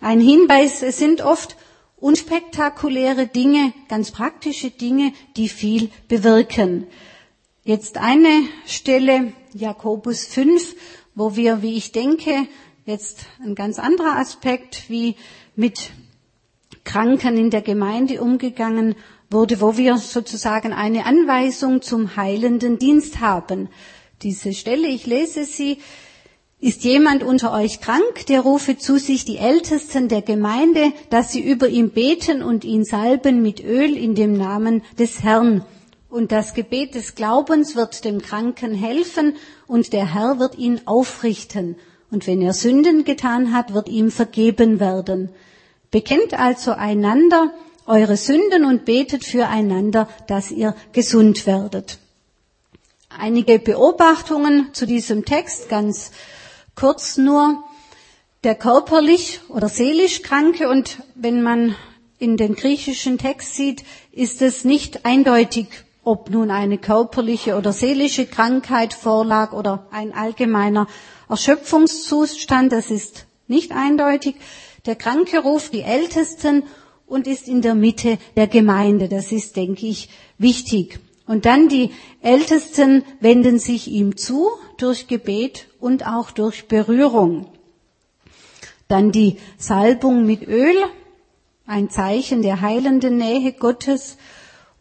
Ein 0.00 0.20
Hinweis, 0.20 0.84
es 0.84 0.98
sind 0.98 1.20
oft 1.20 1.56
unspektakuläre 1.96 3.26
Dinge, 3.26 3.72
ganz 3.88 4.12
praktische 4.12 4.70
Dinge, 4.70 5.12
die 5.36 5.48
viel 5.48 5.90
bewirken. 6.06 6.86
Jetzt 7.64 7.98
eine 7.98 8.42
Stelle, 8.66 9.32
Jakobus 9.54 10.24
5, 10.26 10.74
wo 11.14 11.36
wir, 11.36 11.62
wie 11.62 11.76
ich 11.76 11.92
denke, 11.92 12.48
jetzt 12.86 13.26
ein 13.42 13.54
ganz 13.54 13.78
anderer 13.78 14.16
Aspekt, 14.16 14.84
wie 14.90 15.14
mit 15.54 15.90
Kranken 16.82 17.36
in 17.38 17.50
der 17.50 17.62
Gemeinde 17.62 18.20
umgegangen 18.20 18.96
wurde, 19.30 19.60
wo 19.60 19.76
wir 19.76 19.96
sozusagen 19.98 20.72
eine 20.72 21.06
Anweisung 21.06 21.82
zum 21.82 22.16
heilenden 22.16 22.78
Dienst 22.78 23.20
haben. 23.20 23.68
Diese 24.22 24.52
Stelle, 24.52 24.88
ich 24.88 25.06
lese 25.06 25.44
sie, 25.44 25.78
ist 26.60 26.82
jemand 26.82 27.22
unter 27.22 27.52
euch 27.52 27.80
krank, 27.80 28.26
der 28.28 28.40
rufe 28.40 28.76
zu 28.76 28.98
sich 28.98 29.24
die 29.24 29.36
Ältesten 29.36 30.08
der 30.08 30.22
Gemeinde, 30.22 30.92
dass 31.10 31.30
sie 31.30 31.40
über 31.40 31.68
ihn 31.68 31.90
beten 31.90 32.42
und 32.42 32.64
ihn 32.64 32.84
salben 32.84 33.42
mit 33.42 33.62
Öl 33.62 33.96
in 33.96 34.14
dem 34.14 34.36
Namen 34.36 34.82
des 34.98 35.22
Herrn. 35.22 35.64
Und 36.14 36.30
das 36.30 36.54
Gebet 36.54 36.94
des 36.94 37.16
Glaubens 37.16 37.74
wird 37.74 38.04
dem 38.04 38.22
Kranken 38.22 38.72
helfen 38.72 39.34
und 39.66 39.92
der 39.92 40.14
Herr 40.14 40.38
wird 40.38 40.56
ihn 40.56 40.80
aufrichten. 40.84 41.74
Und 42.08 42.28
wenn 42.28 42.40
er 42.40 42.52
Sünden 42.52 43.02
getan 43.02 43.52
hat, 43.52 43.74
wird 43.74 43.88
ihm 43.88 44.12
vergeben 44.12 44.78
werden. 44.78 45.30
Bekennt 45.90 46.32
also 46.32 46.70
einander 46.70 47.52
eure 47.86 48.16
Sünden 48.16 48.64
und 48.64 48.84
betet 48.84 49.24
füreinander, 49.24 50.08
dass 50.28 50.52
ihr 50.52 50.76
gesund 50.92 51.48
werdet. 51.48 51.98
Einige 53.08 53.58
Beobachtungen 53.58 54.72
zu 54.72 54.86
diesem 54.86 55.24
Text, 55.24 55.68
ganz 55.68 56.12
kurz 56.76 57.16
nur. 57.16 57.64
Der 58.44 58.54
körperlich 58.54 59.40
oder 59.48 59.68
seelisch 59.68 60.22
Kranke 60.22 60.68
und 60.68 60.98
wenn 61.16 61.42
man 61.42 61.74
in 62.20 62.36
den 62.36 62.54
griechischen 62.54 63.18
Text 63.18 63.56
sieht, 63.56 63.82
ist 64.12 64.42
es 64.42 64.64
nicht 64.64 65.04
eindeutig 65.04 65.83
ob 66.04 66.30
nun 66.30 66.50
eine 66.50 66.78
körperliche 66.78 67.56
oder 67.56 67.72
seelische 67.72 68.26
Krankheit 68.26 68.94
vorlag 68.94 69.52
oder 69.52 69.86
ein 69.90 70.12
allgemeiner 70.12 70.86
Erschöpfungszustand, 71.28 72.72
das 72.72 72.90
ist 72.90 73.26
nicht 73.48 73.72
eindeutig. 73.72 74.36
Der 74.86 74.96
Kranke 74.96 75.38
ruft 75.40 75.72
die 75.72 75.82
Ältesten 75.82 76.64
und 77.06 77.26
ist 77.26 77.48
in 77.48 77.62
der 77.62 77.74
Mitte 77.74 78.18
der 78.36 78.46
Gemeinde. 78.46 79.08
Das 79.08 79.32
ist, 79.32 79.56
denke 79.56 79.86
ich, 79.86 80.08
wichtig. 80.38 81.00
Und 81.26 81.46
dann 81.46 81.68
die 81.68 81.90
Ältesten 82.20 83.02
wenden 83.20 83.58
sich 83.58 83.88
ihm 83.88 84.16
zu 84.16 84.50
durch 84.76 85.06
Gebet 85.08 85.68
und 85.80 86.06
auch 86.06 86.30
durch 86.30 86.68
Berührung. 86.68 87.46
Dann 88.88 89.10
die 89.10 89.38
Salbung 89.56 90.26
mit 90.26 90.46
Öl, 90.46 90.76
ein 91.66 91.88
Zeichen 91.88 92.42
der 92.42 92.60
heilenden 92.60 93.16
Nähe 93.16 93.52
Gottes 93.52 94.18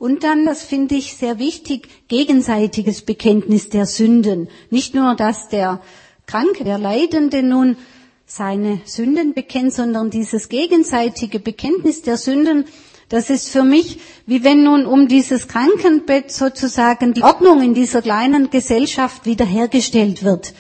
und 0.04 0.26
dann, 0.26 0.46
das 0.46 0.64
finde 0.64 0.96
ich 0.96 1.16
sehr 1.16 1.40
wichtig, 1.40 1.88
gegenseitiges 2.10 3.04
Bekenntnis 3.04 3.70
der 3.70 3.86
Sünden. 3.86 4.50
Nicht 4.70 4.94
nur, 4.94 5.16
dass 5.16 5.48
der 5.48 5.80
Kranke, 6.26 6.66
der 6.66 6.78
Leidende 6.78 7.42
nun 7.42 7.78
seine 8.26 8.82
Sünden 8.84 9.34
bekennt, 9.34 9.72
sondern 9.74 10.10
dieses 10.10 10.50
gegenseitige 10.50 11.40
Bekenntnis 11.40 12.02
der 12.02 12.18
Sünden, 12.18 12.66
das 13.08 13.30
ist 13.30 13.48
für 13.48 13.64
mich, 13.64 14.00
wie 14.26 14.44
wenn 14.44 14.66
nun 14.66 14.86
um 14.86 15.08
dieses 15.08 15.48
Krankenbett 15.48 16.34
sozusagen 16.34 17.14
die 17.14 17.24
Ordnung 17.24 17.62
in 17.62 17.74
dieser 17.74 18.02
kleinen 18.02 18.50
Gesellschaft 18.50 19.26
wiederhergestellt 19.26 20.22
wird. 20.26 20.54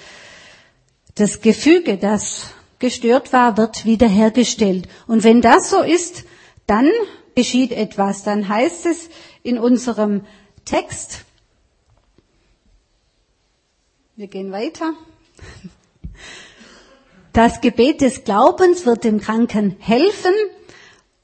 Das 1.15 1.41
Gefüge, 1.41 1.97
das 1.97 2.51
gestört 2.79 3.33
war, 3.33 3.57
wird 3.57 3.83
wiederhergestellt. 3.83 4.87
Und 5.05 5.25
wenn 5.25 5.41
das 5.41 5.69
so 5.69 5.81
ist, 5.81 6.23
dann 6.65 6.89
geschieht 7.35 7.71
etwas. 7.71 8.23
Dann 8.23 8.47
heißt 8.47 8.85
es 8.85 9.09
in 9.43 9.57
unserem 9.57 10.21
Text. 10.65 11.25
Wir 14.15 14.27
gehen 14.27 14.51
weiter. 14.51 14.93
Das 17.33 17.61
Gebet 17.61 18.01
des 18.01 18.23
Glaubens 18.25 18.85
wird 18.85 19.03
dem 19.03 19.19
Kranken 19.19 19.75
helfen 19.79 20.33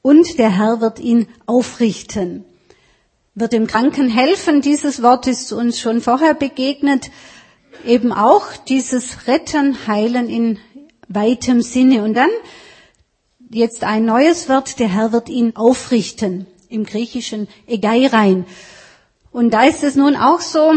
und 0.02 0.38
der 0.38 0.50
Herr 0.50 0.80
wird 0.80 0.98
ihn 0.98 1.28
aufrichten. 1.46 2.44
Wird 3.36 3.52
dem 3.52 3.68
Kranken 3.68 4.08
helfen, 4.08 4.60
dieses 4.60 5.02
Wort 5.02 5.28
ist 5.28 5.52
uns 5.52 5.78
schon 5.78 6.00
vorher 6.00 6.34
begegnet, 6.34 7.10
eben 7.86 8.12
auch 8.12 8.56
dieses 8.68 9.28
Retten, 9.28 9.86
Heilen 9.86 10.28
in 10.28 10.58
weitem 11.08 11.62
Sinne. 11.62 12.02
Und 12.02 12.14
dann 12.14 12.30
jetzt 13.50 13.84
ein 13.84 14.04
neues 14.04 14.48
Wort, 14.48 14.78
der 14.78 14.88
Herr 14.88 15.12
wird 15.12 15.28
ihn 15.28 15.56
aufrichten 15.56 16.46
im 16.68 16.84
Griechischen 16.84 17.48
Egeirein. 17.66 18.46
Und 19.32 19.50
da 19.50 19.64
ist 19.64 19.82
es 19.82 19.96
nun 19.96 20.16
auch 20.16 20.40
so, 20.40 20.74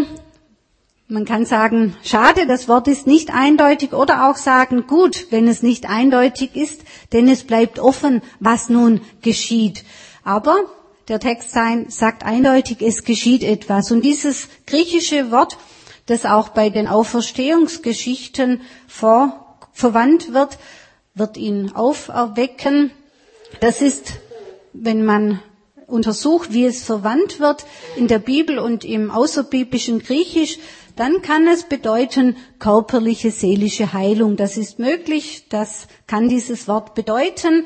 man 1.08 1.26
kann 1.26 1.46
sagen, 1.46 1.96
schade, 2.04 2.48
das 2.48 2.68
Wort 2.68 2.88
ist 2.88 3.06
nicht 3.06 3.34
eindeutig 3.34 3.94
oder 3.94 4.30
auch 4.30 4.38
sagen, 4.38 4.88
gut, 4.88 5.28
wenn 5.30 5.48
es 5.48 5.62
nicht 5.62 5.88
eindeutig 5.88 6.56
ist, 6.56 6.82
denn 7.14 7.28
es 7.28 7.44
bleibt 7.44 7.78
offen, 7.80 8.22
was 8.40 8.70
nun 8.70 9.02
geschieht. 9.22 9.84
Aber 10.24 10.64
der 11.10 11.20
Text 11.20 11.52
sagt 11.90 12.24
eindeutig, 12.26 12.82
es 12.82 13.04
geschieht 13.04 13.44
etwas. 13.44 13.92
Und 13.92 14.04
dieses 14.04 14.48
griechische 14.66 15.32
Wort, 15.32 15.58
das 16.08 16.26
auch 16.26 16.50
bei 16.50 16.70
den 16.70 16.88
Auferstehungsgeschichten 16.88 18.62
vor, 18.88 19.58
verwandt 19.74 20.34
wird, 20.34 20.58
wird 21.16 21.38
ihn 21.38 21.72
auferwecken. 21.74 22.92
Das 23.60 23.82
ist, 23.82 24.14
wenn 24.74 25.06
man 25.06 25.40
untersucht, 25.88 26.54
wie 26.54 26.66
es 26.66 26.84
verwandt 26.84 27.40
wird 27.40 27.66
in 27.96 28.08
der 28.08 28.20
Bibel 28.20 28.58
und 28.58 28.84
im 28.84 29.12
außerbiblischen 29.12 30.00
Griechisch, 30.00 30.58
dann 30.96 31.22
kann 31.22 31.48
es 31.48 31.64
bedeuten 31.64 32.36
körperliche, 32.60 33.32
seelische 33.32 33.94
Heilung. 33.94 34.36
Das 34.36 34.58
ist 34.58 34.80
möglich, 34.80 35.46
das 35.50 35.88
kann 36.08 36.30
dieses 36.30 36.68
Wort 36.68 36.94
bedeuten. 36.96 37.66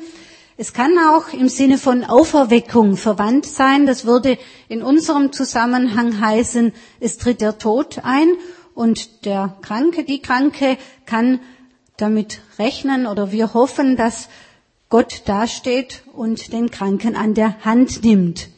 Es 0.56 0.72
kann 0.72 0.98
auch 0.98 1.32
im 1.32 1.48
Sinne 1.48 1.78
von 1.78 2.04
Auferweckung 2.04 2.96
verwandt 2.96 3.46
sein. 3.46 3.86
Das 3.86 4.06
würde 4.06 4.38
in 4.68 4.82
unserem 4.82 5.32
Zusammenhang 5.32 6.20
heißen, 6.20 6.72
es 7.00 7.16
tritt 7.18 7.40
der 7.40 7.58
Tod 7.58 8.00
ein 8.02 8.28
und 8.74 9.24
der 9.24 9.56
Kranke, 9.62 10.04
die 10.04 10.20
Kranke 10.20 10.78
kann 11.06 11.40
damit 11.98 12.40
rechnen 12.58 13.06
oder 13.06 13.30
wir 13.32 13.52
hoffen, 13.52 13.96
dass 13.96 14.28
Gott 14.88 15.22
dasteht 15.26 16.02
und 16.14 16.52
den 16.52 16.70
Kranken 16.70 17.14
an 17.14 17.34
der 17.34 17.62
Hand 17.64 18.02
nimmt. 18.04 18.48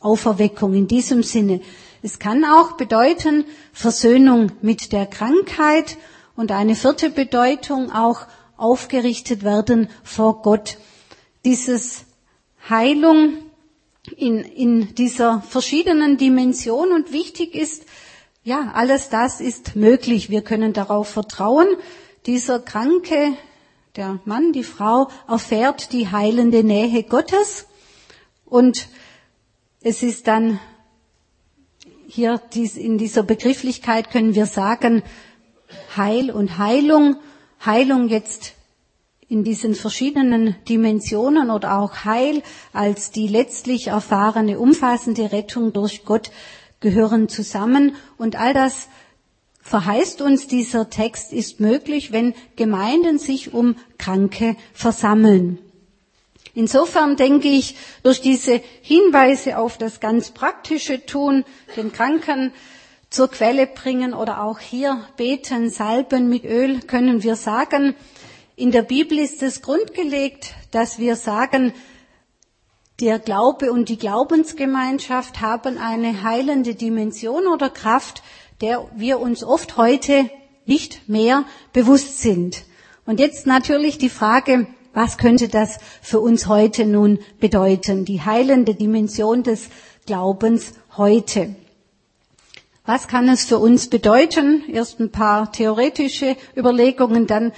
Auferweckung 0.00 0.74
in 0.74 0.86
diesem 0.86 1.22
Sinne. 1.22 1.60
Es 2.02 2.18
kann 2.18 2.44
auch 2.44 2.72
bedeuten 2.72 3.44
Versöhnung 3.72 4.52
mit 4.60 4.92
der 4.92 5.06
Krankheit 5.06 5.96
und 6.36 6.52
eine 6.52 6.76
vierte 6.76 7.10
Bedeutung 7.10 7.90
auch 7.90 8.26
aufgerichtet 8.56 9.42
werden 9.42 9.88
vor 10.02 10.42
Gott. 10.42 10.76
Dieses 11.44 12.04
Heilung 12.68 13.38
in, 14.16 14.38
in 14.40 14.94
dieser 14.94 15.40
verschiedenen 15.42 16.18
Dimension 16.18 16.92
und 16.92 17.12
wichtig 17.12 17.54
ist, 17.54 17.84
ja, 18.42 18.72
alles 18.74 19.08
das 19.08 19.40
ist 19.40 19.74
möglich. 19.74 20.28
Wir 20.28 20.42
können 20.42 20.74
darauf 20.74 21.08
vertrauen. 21.08 21.66
Dieser 22.26 22.58
Kranke, 22.58 23.36
der 23.96 24.18
Mann, 24.24 24.54
die 24.54 24.64
Frau 24.64 25.08
erfährt 25.28 25.92
die 25.92 26.10
heilende 26.10 26.64
Nähe 26.64 27.02
Gottes 27.02 27.66
und 28.46 28.88
es 29.82 30.02
ist 30.02 30.26
dann 30.26 30.58
hier 32.08 32.40
in 32.54 32.96
dieser 32.96 33.24
Begrifflichkeit 33.24 34.10
können 34.10 34.34
wir 34.34 34.46
sagen 34.46 35.02
Heil 35.96 36.30
und 36.30 36.56
Heilung. 36.56 37.16
Heilung 37.62 38.08
jetzt 38.08 38.54
in 39.28 39.44
diesen 39.44 39.74
verschiedenen 39.74 40.56
Dimensionen 40.66 41.50
oder 41.50 41.78
auch 41.78 42.06
Heil 42.06 42.42
als 42.72 43.10
die 43.10 43.28
letztlich 43.28 43.88
erfahrene 43.88 44.58
umfassende 44.58 45.30
Rettung 45.30 45.74
durch 45.74 46.06
Gott 46.06 46.30
gehören 46.80 47.28
zusammen 47.28 47.96
und 48.16 48.36
all 48.36 48.54
das 48.54 48.88
verheißt 49.64 50.20
uns 50.20 50.46
dieser 50.46 50.90
Text, 50.90 51.32
ist 51.32 51.58
möglich, 51.58 52.12
wenn 52.12 52.34
Gemeinden 52.54 53.18
sich 53.18 53.54
um 53.54 53.76
Kranke 53.98 54.56
versammeln. 54.74 55.58
Insofern 56.54 57.16
denke 57.16 57.48
ich, 57.48 57.74
durch 58.02 58.20
diese 58.20 58.60
Hinweise 58.82 59.58
auf 59.58 59.78
das 59.78 59.98
ganz 59.98 60.30
praktische 60.30 61.04
Tun, 61.04 61.44
den 61.76 61.92
Kranken 61.92 62.52
zur 63.10 63.28
Quelle 63.28 63.66
bringen 63.66 64.12
oder 64.12 64.44
auch 64.44 64.60
hier 64.60 65.02
beten, 65.16 65.70
salben 65.70 66.28
mit 66.28 66.44
Öl, 66.44 66.80
können 66.80 67.22
wir 67.22 67.34
sagen, 67.34 67.96
in 68.56 68.70
der 68.70 68.82
Bibel 68.82 69.18
ist 69.18 69.42
es 69.42 69.62
grundgelegt, 69.62 70.54
dass 70.70 70.98
wir 70.98 71.16
sagen, 71.16 71.72
der 73.00 73.18
Glaube 73.18 73.72
und 73.72 73.88
die 73.88 73.98
Glaubensgemeinschaft 73.98 75.40
haben 75.40 75.78
eine 75.78 76.22
heilende 76.22 76.76
Dimension 76.76 77.48
oder 77.48 77.68
Kraft, 77.68 78.22
der 78.64 78.88
wir 78.96 79.20
uns 79.20 79.44
oft 79.44 79.76
heute 79.76 80.30
nicht 80.64 81.06
mehr 81.06 81.44
bewusst 81.74 82.22
sind. 82.22 82.64
Und 83.04 83.20
jetzt 83.20 83.46
natürlich 83.46 83.98
die 83.98 84.08
Frage, 84.08 84.66
was 84.94 85.18
könnte 85.18 85.48
das 85.48 85.78
für 86.00 86.18
uns 86.18 86.46
heute 86.46 86.86
nun 86.86 87.18
bedeuten? 87.40 88.06
Die 88.06 88.22
heilende 88.22 88.74
Dimension 88.74 89.42
des 89.42 89.68
Glaubens 90.06 90.72
heute. 90.96 91.54
Was 92.86 93.06
kann 93.06 93.28
es 93.28 93.44
für 93.44 93.58
uns 93.58 93.90
bedeuten? 93.90 94.64
Erst 94.72 94.98
ein 94.98 95.10
paar 95.10 95.52
theoretische 95.52 96.34
Überlegungen, 96.56 97.26
dann 97.26 97.52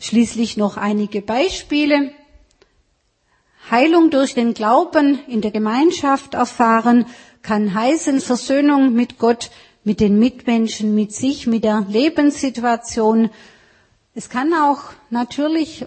schließlich 0.00 0.56
noch 0.56 0.76
einige 0.76 1.22
Beispiele. 1.22 2.10
Heilung 3.70 4.10
durch 4.10 4.34
den 4.34 4.52
Glauben 4.52 5.20
in 5.28 5.42
der 5.42 5.52
Gemeinschaft 5.52 6.34
erfahren 6.34 7.06
kann 7.42 7.72
heißen 7.72 8.20
Versöhnung 8.20 8.94
mit 8.94 9.18
Gott, 9.18 9.50
mit 9.84 10.00
den 10.00 10.18
Mitmenschen, 10.18 10.94
mit 10.94 11.12
sich, 11.12 11.46
mit 11.46 11.62
der 11.64 11.86
Lebenssituation. 11.88 13.30
Es 14.14 14.28
kann 14.28 14.52
auch 14.54 14.80
natürlich 15.10 15.86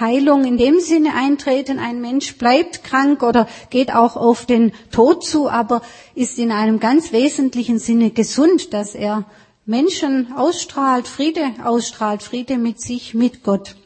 Heilung 0.00 0.44
in 0.44 0.56
dem 0.56 0.80
Sinne 0.80 1.14
eintreten, 1.14 1.78
ein 1.78 2.00
Mensch 2.00 2.38
bleibt 2.38 2.84
krank 2.84 3.22
oder 3.22 3.46
geht 3.70 3.94
auch 3.94 4.16
auf 4.16 4.46
den 4.46 4.72
Tod 4.90 5.24
zu, 5.24 5.50
aber 5.50 5.82
ist 6.14 6.38
in 6.38 6.52
einem 6.52 6.80
ganz 6.80 7.12
wesentlichen 7.12 7.78
Sinne 7.78 8.10
gesund, 8.10 8.72
dass 8.72 8.94
er 8.94 9.24
Menschen 9.66 10.32
ausstrahlt, 10.34 11.08
Friede 11.08 11.52
ausstrahlt, 11.62 12.22
Friede 12.22 12.56
mit 12.56 12.80
sich, 12.80 13.14
mit 13.14 13.42
Gott. 13.42 13.76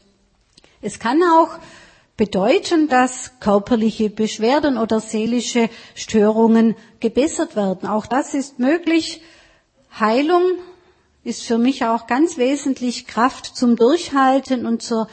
Es 0.81 0.99
kann 0.99 1.21
auch 1.23 1.57
bedeuten, 2.15 2.89
dass 2.89 3.39
körperliche 3.39 4.09
Beschwerden 4.09 4.77
oder 4.77 4.99
seelische 4.99 5.69
Störungen 5.95 6.75
gebessert 6.99 7.55
werden. 7.55 7.87
Auch 7.87 8.05
das 8.05 8.33
ist 8.33 8.59
möglich. 8.59 9.21
Heilung 9.99 10.43
ist 11.23 11.43
für 11.43 11.57
mich 11.57 11.85
auch 11.85 12.07
ganz 12.07 12.37
wesentlich 12.37 13.05
Kraft 13.05 13.45
zum 13.45 13.75
Durchhalten 13.75 14.65
und 14.65 14.81
zur 14.81 15.09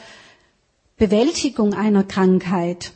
Bewältigung 0.97 1.73
einer 1.73 2.03
Krankheit. 2.03 2.91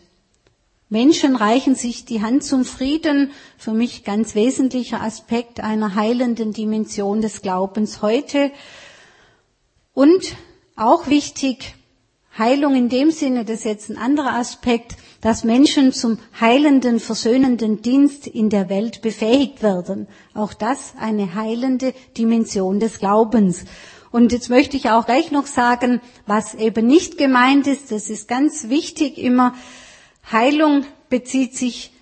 Menschen 0.90 1.36
reichen 1.36 1.76
sich 1.76 2.04
die 2.04 2.22
Hand 2.22 2.44
zum 2.44 2.66
Frieden, 2.66 3.32
für 3.58 3.72
mich 3.72 4.04
ganz 4.04 4.36
wesentlicher 4.36 5.02
Aspekt 5.02 5.62
einer 5.62 5.96
heilenden 5.96 6.52
Dimension 6.52 7.22
des 7.22 7.42
Glaubens 7.42 8.02
heute. 8.02 8.52
Und 9.94 10.36
auch 10.76 11.08
wichtig, 11.08 11.76
Heilung 12.38 12.76
in 12.76 12.90
dem 12.90 13.12
Sinne, 13.12 13.46
das 13.46 13.60
ist 13.60 13.66
jetzt 13.66 13.90
ein 13.90 13.98
anderer 13.98 14.34
Aspekt, 14.34 14.96
dass 15.22 15.44
Menschen 15.44 15.94
zum 15.94 16.18
heilenden, 16.40 17.00
versöhnenden 17.00 17.82
Dienst 17.82 18.28
in 18.28 18.50
der 18.50 18.70
Welt 18.70 19.02
befähigt 19.02 19.62
werden. 19.62 20.08
Auch 20.34 20.54
das 20.54 20.94
eine 21.00 21.36
heilende 21.36 21.94
Dimension 22.18 22.80
des 22.80 23.00
Glaubens. 23.00 23.66
Und 24.12 24.32
jetzt 24.32 24.50
möchte 24.50 24.76
ich 24.76 24.90
auch 24.90 25.06
gleich 25.06 25.32
noch 25.32 25.46
sagen, 25.46 26.02
was 26.26 26.56
eben 26.56 26.86
nicht 26.88 27.18
gemeint 27.18 27.68
ist. 27.68 27.92
Das 27.92 28.10
ist 28.10 28.28
ganz 28.28 28.68
wichtig 28.68 29.18
immer. 29.18 29.54
Heilung 30.32 30.86
bezieht 31.10 31.56
sich, 31.56 31.94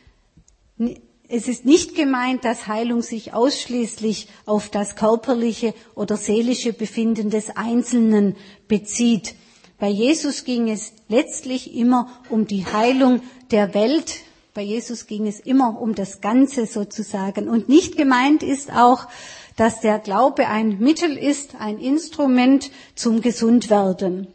es 1.27 1.47
ist 1.47 1.65
nicht 1.65 1.95
gemeint, 1.95 2.45
dass 2.45 2.67
Heilung 2.67 3.01
sich 3.03 3.33
ausschließlich 3.33 4.27
auf 4.45 4.69
das 4.69 4.95
körperliche 4.95 5.75
oder 5.93 6.17
seelische 6.17 6.73
Befinden 6.73 7.29
des 7.29 7.55
Einzelnen 7.55 8.35
bezieht. 8.67 9.35
Bei 9.79 9.87
Jesus 9.87 10.43
ging 10.43 10.69
es 10.69 10.91
letztlich 11.07 11.73
immer 11.73 12.09
um 12.29 12.45
die 12.45 12.65
Heilung 12.65 13.21
der 13.49 13.73
Welt. 13.73 14.21
Bei 14.53 14.61
Jesus 14.61 15.07
ging 15.07 15.25
es 15.25 15.39
immer 15.39 15.79
um 15.79 15.95
das 15.95 16.19
Ganze 16.19 16.65
sozusagen. 16.65 17.47
Und 17.47 17.69
nicht 17.69 17.95
gemeint 17.95 18.43
ist 18.43 18.73
auch, 18.73 19.07
dass 19.55 19.79
der 19.79 19.99
Glaube 19.99 20.47
ein 20.47 20.79
Mittel 20.79 21.17
ist, 21.17 21.55
ein 21.59 21.79
Instrument 21.79 22.71
zum 22.95 23.21
Gesundwerden. 23.21 24.27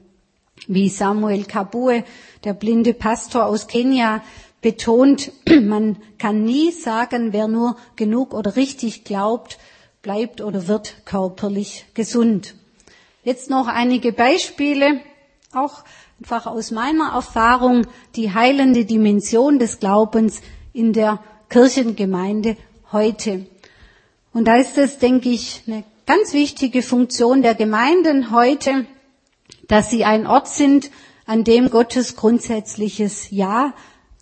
Wie 0.66 0.88
Samuel 0.88 1.44
Kabue, 1.44 2.04
der 2.44 2.54
blinde 2.54 2.94
Pastor 2.94 3.44
aus 3.44 3.66
Kenia, 3.66 4.22
betont, 4.62 5.30
man 5.60 5.98
kann 6.18 6.42
nie 6.44 6.70
sagen, 6.70 7.34
wer 7.34 7.48
nur 7.48 7.76
genug 7.96 8.32
oder 8.32 8.56
richtig 8.56 9.04
glaubt, 9.04 9.58
bleibt 10.00 10.40
oder 10.40 10.68
wird 10.68 11.04
körperlich 11.04 11.84
gesund. 11.92 12.54
Jetzt 13.24 13.50
noch 13.50 13.66
einige 13.66 14.12
Beispiele, 14.12 15.00
auch 15.56 15.84
einfach 16.20 16.46
aus 16.46 16.70
meiner 16.70 17.12
Erfahrung, 17.12 17.86
die 18.16 18.32
heilende 18.32 18.84
Dimension 18.84 19.58
des 19.58 19.80
Glaubens 19.80 20.40
in 20.72 20.92
der 20.92 21.20
Kirchengemeinde 21.48 22.56
heute. 22.92 23.46
Und 24.32 24.46
da 24.46 24.56
ist 24.56 24.76
es, 24.78 24.98
denke 24.98 25.28
ich, 25.28 25.62
eine 25.66 25.84
ganz 26.06 26.32
wichtige 26.32 26.82
Funktion 26.82 27.42
der 27.42 27.54
Gemeinden 27.54 28.30
heute, 28.30 28.86
dass 29.68 29.90
sie 29.90 30.04
ein 30.04 30.26
Ort 30.26 30.48
sind, 30.48 30.90
an 31.26 31.44
dem 31.44 31.70
Gottes 31.70 32.16
grundsätzliches 32.16 33.30
Ja 33.30 33.72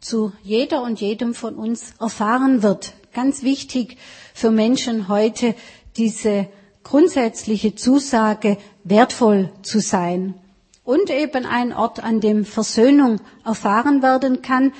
zu 0.00 0.32
jeder 0.42 0.82
und 0.82 1.00
jedem 1.00 1.34
von 1.34 1.54
uns 1.54 1.94
erfahren 2.00 2.62
wird. 2.62 2.92
Ganz 3.12 3.42
wichtig 3.42 3.96
für 4.34 4.50
Menschen 4.50 5.08
heute, 5.08 5.54
diese 5.96 6.48
grundsätzliche 6.82 7.74
Zusage, 7.74 8.58
wertvoll 8.84 9.50
zu 9.62 9.80
sein. 9.80 10.34
Und 10.84 11.10
eben 11.10 11.46
ein 11.46 11.72
Ort, 11.72 12.02
an 12.02 12.20
dem 12.20 12.44
Versöhnung 12.44 13.20
erfahren 13.44 14.02
werden 14.02 14.42
kann, 14.42 14.72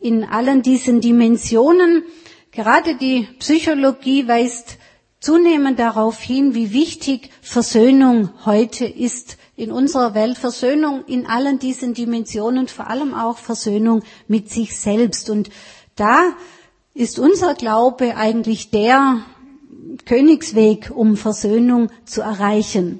in 0.00 0.24
allen 0.24 0.62
diesen 0.62 1.00
Dimensionen, 1.00 2.04
Gerade 2.52 2.96
die 2.96 3.28
Psychologie 3.38 4.26
weist 4.26 4.78
zunehmend 5.20 5.78
darauf 5.78 6.20
hin, 6.20 6.54
wie 6.54 6.72
wichtig 6.72 7.30
Versöhnung 7.42 8.30
heute 8.44 8.86
ist 8.86 9.36
in 9.54 9.70
unserer 9.70 10.14
Welt. 10.14 10.36
Versöhnung 10.36 11.04
in 11.06 11.26
allen 11.26 11.60
diesen 11.60 11.94
Dimensionen, 11.94 12.66
vor 12.66 12.88
allem 12.88 13.14
auch 13.14 13.38
Versöhnung 13.38 14.02
mit 14.26 14.50
sich 14.50 14.76
selbst. 14.76 15.30
Und 15.30 15.50
da 15.94 16.34
ist 16.92 17.20
unser 17.20 17.54
Glaube 17.54 18.16
eigentlich 18.16 18.70
der 18.70 19.20
Königsweg, 20.06 20.90
um 20.92 21.16
Versöhnung 21.16 21.90
zu 22.04 22.20
erreichen. 22.20 22.98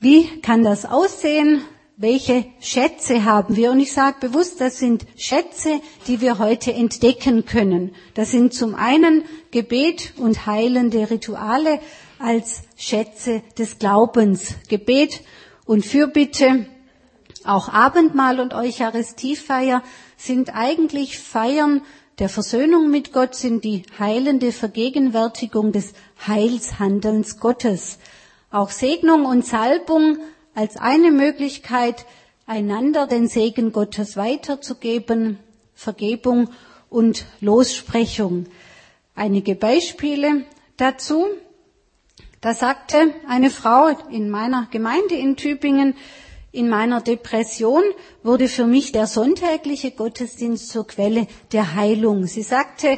Wie 0.00 0.40
kann 0.40 0.62
das 0.62 0.84
aussehen? 0.84 1.62
welche 1.96 2.44
Schätze 2.60 3.24
haben 3.24 3.56
wir? 3.56 3.70
Und 3.70 3.80
ich 3.80 3.92
sage 3.92 4.16
bewusst, 4.20 4.60
das 4.60 4.78
sind 4.78 5.06
Schätze, 5.16 5.80
die 6.06 6.20
wir 6.20 6.38
heute 6.38 6.72
entdecken 6.72 7.46
können. 7.46 7.94
Das 8.14 8.30
sind 8.30 8.52
zum 8.52 8.74
einen 8.74 9.24
Gebet 9.50 10.12
und 10.18 10.46
heilende 10.46 11.10
Rituale 11.10 11.80
als 12.18 12.62
Schätze 12.76 13.42
des 13.58 13.78
Glaubens. 13.78 14.54
Gebet 14.68 15.22
und 15.64 15.84
Fürbitte, 15.86 16.66
auch 17.44 17.68
Abendmahl 17.70 18.40
und 18.40 18.54
Eucharistiefeier 18.54 19.82
sind 20.16 20.54
eigentlich 20.54 21.18
Feiern 21.18 21.82
der 22.18 22.28
Versöhnung 22.28 22.90
mit 22.90 23.12
Gott, 23.12 23.34
sind 23.34 23.64
die 23.64 23.82
heilende 23.98 24.52
Vergegenwärtigung 24.52 25.72
des 25.72 25.92
Heilshandelns 26.26 27.38
Gottes. 27.38 27.98
Auch 28.56 28.70
Segnung 28.70 29.26
und 29.26 29.44
Salbung 29.44 30.16
als 30.54 30.78
eine 30.78 31.10
Möglichkeit, 31.10 32.06
einander 32.46 33.06
den 33.06 33.28
Segen 33.28 33.70
Gottes 33.70 34.16
weiterzugeben, 34.16 35.38
Vergebung 35.74 36.48
und 36.88 37.26
Lossprechung. 37.42 38.46
Einige 39.14 39.56
Beispiele 39.56 40.46
dazu. 40.78 41.26
Da 42.40 42.54
sagte 42.54 43.12
eine 43.28 43.50
Frau 43.50 43.88
in 44.10 44.30
meiner 44.30 44.68
Gemeinde 44.70 45.16
in 45.16 45.36
Tübingen, 45.36 45.92
in 46.50 46.70
meiner 46.70 47.02
Depression 47.02 47.82
wurde 48.22 48.48
für 48.48 48.64
mich 48.64 48.90
der 48.90 49.06
sonntägliche 49.06 49.90
Gottesdienst 49.90 50.70
zur 50.70 50.86
Quelle 50.86 51.26
der 51.52 51.74
Heilung. 51.74 52.26
Sie 52.26 52.40
sagte, 52.40 52.96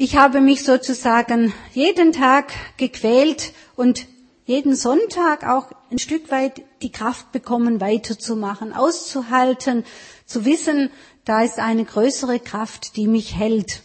ich 0.00 0.14
habe 0.14 0.40
mich 0.40 0.62
sozusagen 0.62 1.52
jeden 1.74 2.12
Tag 2.12 2.52
gequält 2.76 3.52
und 3.74 4.06
jeden 4.46 4.76
Sonntag 4.76 5.44
auch 5.44 5.72
ein 5.90 5.98
Stück 5.98 6.30
weit 6.30 6.62
die 6.82 6.92
Kraft 6.92 7.32
bekommen, 7.32 7.80
weiterzumachen, 7.80 8.72
auszuhalten, 8.72 9.84
zu 10.24 10.44
wissen, 10.44 10.90
da 11.24 11.42
ist 11.42 11.58
eine 11.58 11.84
größere 11.84 12.38
Kraft, 12.38 12.94
die 12.94 13.08
mich 13.08 13.34
hält. 13.34 13.82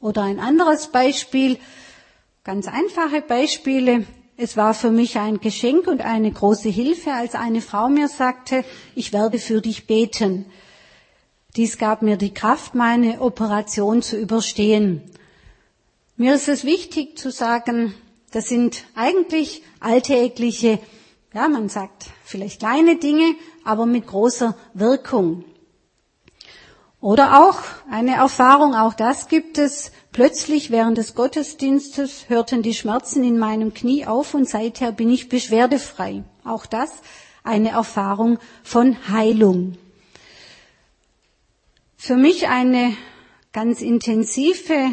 Oder 0.00 0.22
ein 0.22 0.40
anderes 0.40 0.86
Beispiel, 0.86 1.58
ganz 2.42 2.66
einfache 2.66 3.20
Beispiele. 3.20 4.06
Es 4.38 4.56
war 4.56 4.72
für 4.72 4.90
mich 4.90 5.18
ein 5.18 5.40
Geschenk 5.40 5.86
und 5.86 6.00
eine 6.00 6.32
große 6.32 6.70
Hilfe, 6.70 7.12
als 7.12 7.34
eine 7.34 7.60
Frau 7.60 7.90
mir 7.90 8.08
sagte, 8.08 8.64
ich 8.94 9.12
werde 9.12 9.38
für 9.38 9.60
dich 9.60 9.86
beten. 9.86 10.46
Dies 11.54 11.76
gab 11.76 12.00
mir 12.00 12.16
die 12.16 12.32
Kraft, 12.32 12.74
meine 12.74 13.20
Operation 13.20 14.00
zu 14.00 14.16
überstehen. 14.16 15.02
Mir 16.16 16.34
ist 16.34 16.48
es 16.48 16.64
wichtig 16.64 17.18
zu 17.18 17.30
sagen, 17.30 17.94
das 18.30 18.48
sind 18.48 18.84
eigentlich 18.94 19.62
alltägliche 19.80 20.78
ja, 21.34 21.48
man 21.48 21.68
sagt 21.68 22.06
vielleicht 22.24 22.60
kleine 22.60 22.96
Dinge, 22.96 23.34
aber 23.64 23.86
mit 23.86 24.06
großer 24.06 24.56
Wirkung. 24.72 25.44
Oder 27.00 27.44
auch 27.44 27.58
eine 27.90 28.14
Erfahrung, 28.14 28.74
auch 28.74 28.94
das 28.94 29.28
gibt 29.28 29.58
es. 29.58 29.90
Plötzlich 30.12 30.70
während 30.70 30.96
des 30.96 31.16
Gottesdienstes 31.16 32.28
hörten 32.28 32.62
die 32.62 32.72
Schmerzen 32.72 33.24
in 33.24 33.36
meinem 33.36 33.74
Knie 33.74 34.06
auf 34.06 34.32
und 34.32 34.48
seither 34.48 34.92
bin 34.92 35.10
ich 35.10 35.28
beschwerdefrei. 35.28 36.22
Auch 36.44 36.66
das 36.66 36.92
eine 37.42 37.70
Erfahrung 37.70 38.38
von 38.62 38.96
Heilung. 39.08 39.76
Für 41.96 42.16
mich 42.16 42.46
eine 42.46 42.96
ganz 43.52 43.82
intensive 43.82 44.92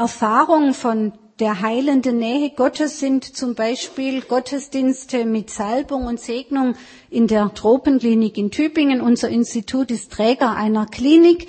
Erfahrung 0.00 0.72
von 0.72 1.12
der 1.40 1.60
heilenden 1.60 2.16
Nähe 2.16 2.48
Gottes 2.56 3.00
sind 3.00 3.22
zum 3.22 3.54
Beispiel 3.54 4.22
Gottesdienste 4.22 5.26
mit 5.26 5.50
Salbung 5.50 6.06
und 6.06 6.18
Segnung 6.18 6.74
in 7.10 7.26
der 7.26 7.52
Tropenklinik 7.52 8.38
in 8.38 8.50
Tübingen. 8.50 9.02
Unser 9.02 9.28
Institut 9.28 9.90
ist 9.90 10.10
Träger 10.10 10.56
einer 10.56 10.86
Klinik 10.86 11.48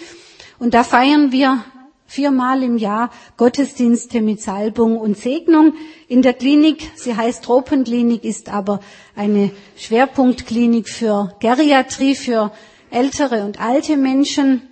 und 0.60 0.74
da 0.74 0.84
feiern 0.84 1.32
wir 1.32 1.64
viermal 2.06 2.62
im 2.62 2.78
Jahr 2.78 3.12
Gottesdienste 3.38 4.22
mit 4.22 4.42
Salbung 4.42 4.98
und 4.98 5.18
Segnung 5.18 5.76
in 6.10 6.22
der 6.22 6.34
Klinik. 6.34 6.92
Sie 6.96 7.16
heißt 7.16 7.46
Tropenklinik, 7.46 8.26
ist 8.26 8.50
aber 8.50 8.82
eine 9.16 9.52
Schwerpunktklinik 9.78 10.90
für 10.90 11.38
Geriatrie, 11.40 12.16
für 12.16 12.52
ältere 12.90 13.46
und 13.46 13.62
alte 13.62 13.96
Menschen. 13.96 14.64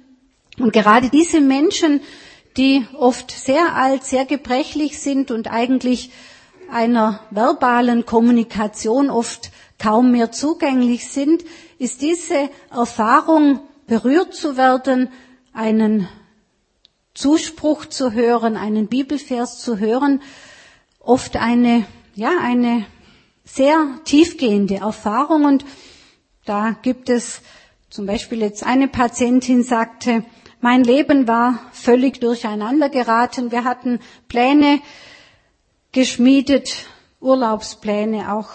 Und 0.57 0.73
gerade 0.73 1.07
diese 1.07 1.39
Menschen, 1.39 2.01
die 2.60 2.86
oft 2.93 3.32
sehr 3.32 3.76
alt, 3.76 4.03
sehr 4.03 4.26
gebrechlich 4.26 4.99
sind 4.99 5.32
und 5.32 5.49
eigentlich 5.49 6.12
einer 6.70 7.22
verbalen 7.32 8.05
Kommunikation 8.05 9.10
oft 9.10 9.51
kaum 9.78 10.12
mehr 10.12 10.34
zugänglich 10.34 11.07
sind, 11.07 11.45
ist 11.78 12.01
diese 12.01 12.49
Erfahrung, 12.70 13.62
berührt 13.88 14.36
zu 14.36 14.57
werden, 14.57 15.10
einen 15.53 16.10
Zuspruch 17.14 17.86
zu 17.86 18.12
hören, 18.12 18.57
einen 18.57 18.88
Bibelvers 18.88 19.60
zu 19.60 19.80
hören, 19.80 20.22
oft 20.99 21.38
eine, 21.38 21.86
ja, 22.14 22.32
eine 22.43 22.86
sehr 23.45 23.88
tiefgehende 24.03 24.76
Erfahrung. 24.76 25.45
Und 25.45 25.66
da 26.45 26.76
gibt 26.82 27.10
es 27.10 27.41
zum 27.89 28.05
Beispiel 28.05 28.41
jetzt 28.41 28.64
eine 28.66 28.89
Patientin 28.89 29.64
sagte, 29.64 30.26
mein 30.62 30.84
Leben 30.84 31.28
war 31.28 31.60
völlig 31.72 32.20
durcheinander 32.20 32.89
geraten. 32.89 33.51
Wir 33.51 33.64
hatten 33.64 33.99
Pläne 34.28 34.82
geschmiedet, 35.91 36.86
Urlaubspläne, 37.22 38.34
auch 38.34 38.49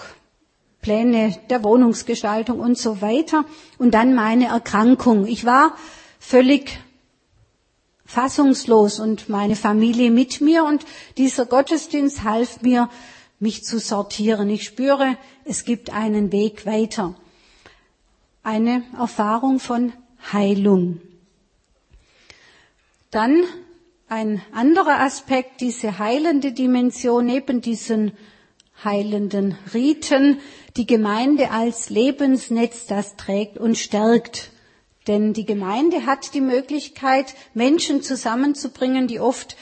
Pläne 0.82 1.34
der 1.48 1.64
Wohnungsgestaltung 1.64 2.61
und 2.61 2.76
so 2.76 3.00
weiter. 3.00 3.44
Und 3.78 3.92
dann 3.94 4.14
meine 4.14 4.48
Erkrankung. 4.48 5.26
Ich 5.26 5.46
war 5.46 5.74
völlig 6.18 6.78
fassungslos 8.05 9.00
und 9.00 9.28
meine 9.28 9.57
Familie 9.57 10.11
mit 10.11 10.40
mir 10.40 10.64
und 10.64 10.84
dieser 11.16 11.46
Gottesdienst 11.46 12.22
half 12.22 12.61
mir, 12.61 12.90
mich 13.40 13.64
zu 13.64 13.78
sortieren. 13.78 14.48
Ich 14.50 14.64
spüre, 14.64 15.16
es 15.44 15.64
gibt 15.64 15.90
einen 15.90 16.32
Weg 16.32 16.66
weiter. 16.66 17.14
Eine 18.42 18.84
Erfahrung 18.98 19.59
von 19.59 19.92
Heilung. 20.32 21.00
Dann 23.14 23.44
ein 24.08 24.42
anderer 24.50 24.98
Aspekt, 24.98 25.60
diese 25.60 26.00
heilende 26.00 26.50
Dimension 26.50 27.24
neben 27.24 27.60
diesen 27.60 28.10
heilenden 28.82 29.56
Riten, 29.72 30.40
die 30.76 30.84
Gemeinde 30.84 31.52
als 31.52 31.90
Lebensnetz, 31.90 32.86
das 32.86 33.14
trägt 33.14 33.56
und 33.56 33.78
stärkt. 33.78 34.50
Denn 35.06 35.32
die 35.32 35.44
Gemeinde 35.44 36.06
hat 36.06 36.34
die 36.34 36.40
Möglichkeit, 36.40 37.36
Menschen 37.54 38.02
zusammenzubringen, 38.02 39.06
die 39.06 39.20
oft 39.20 39.56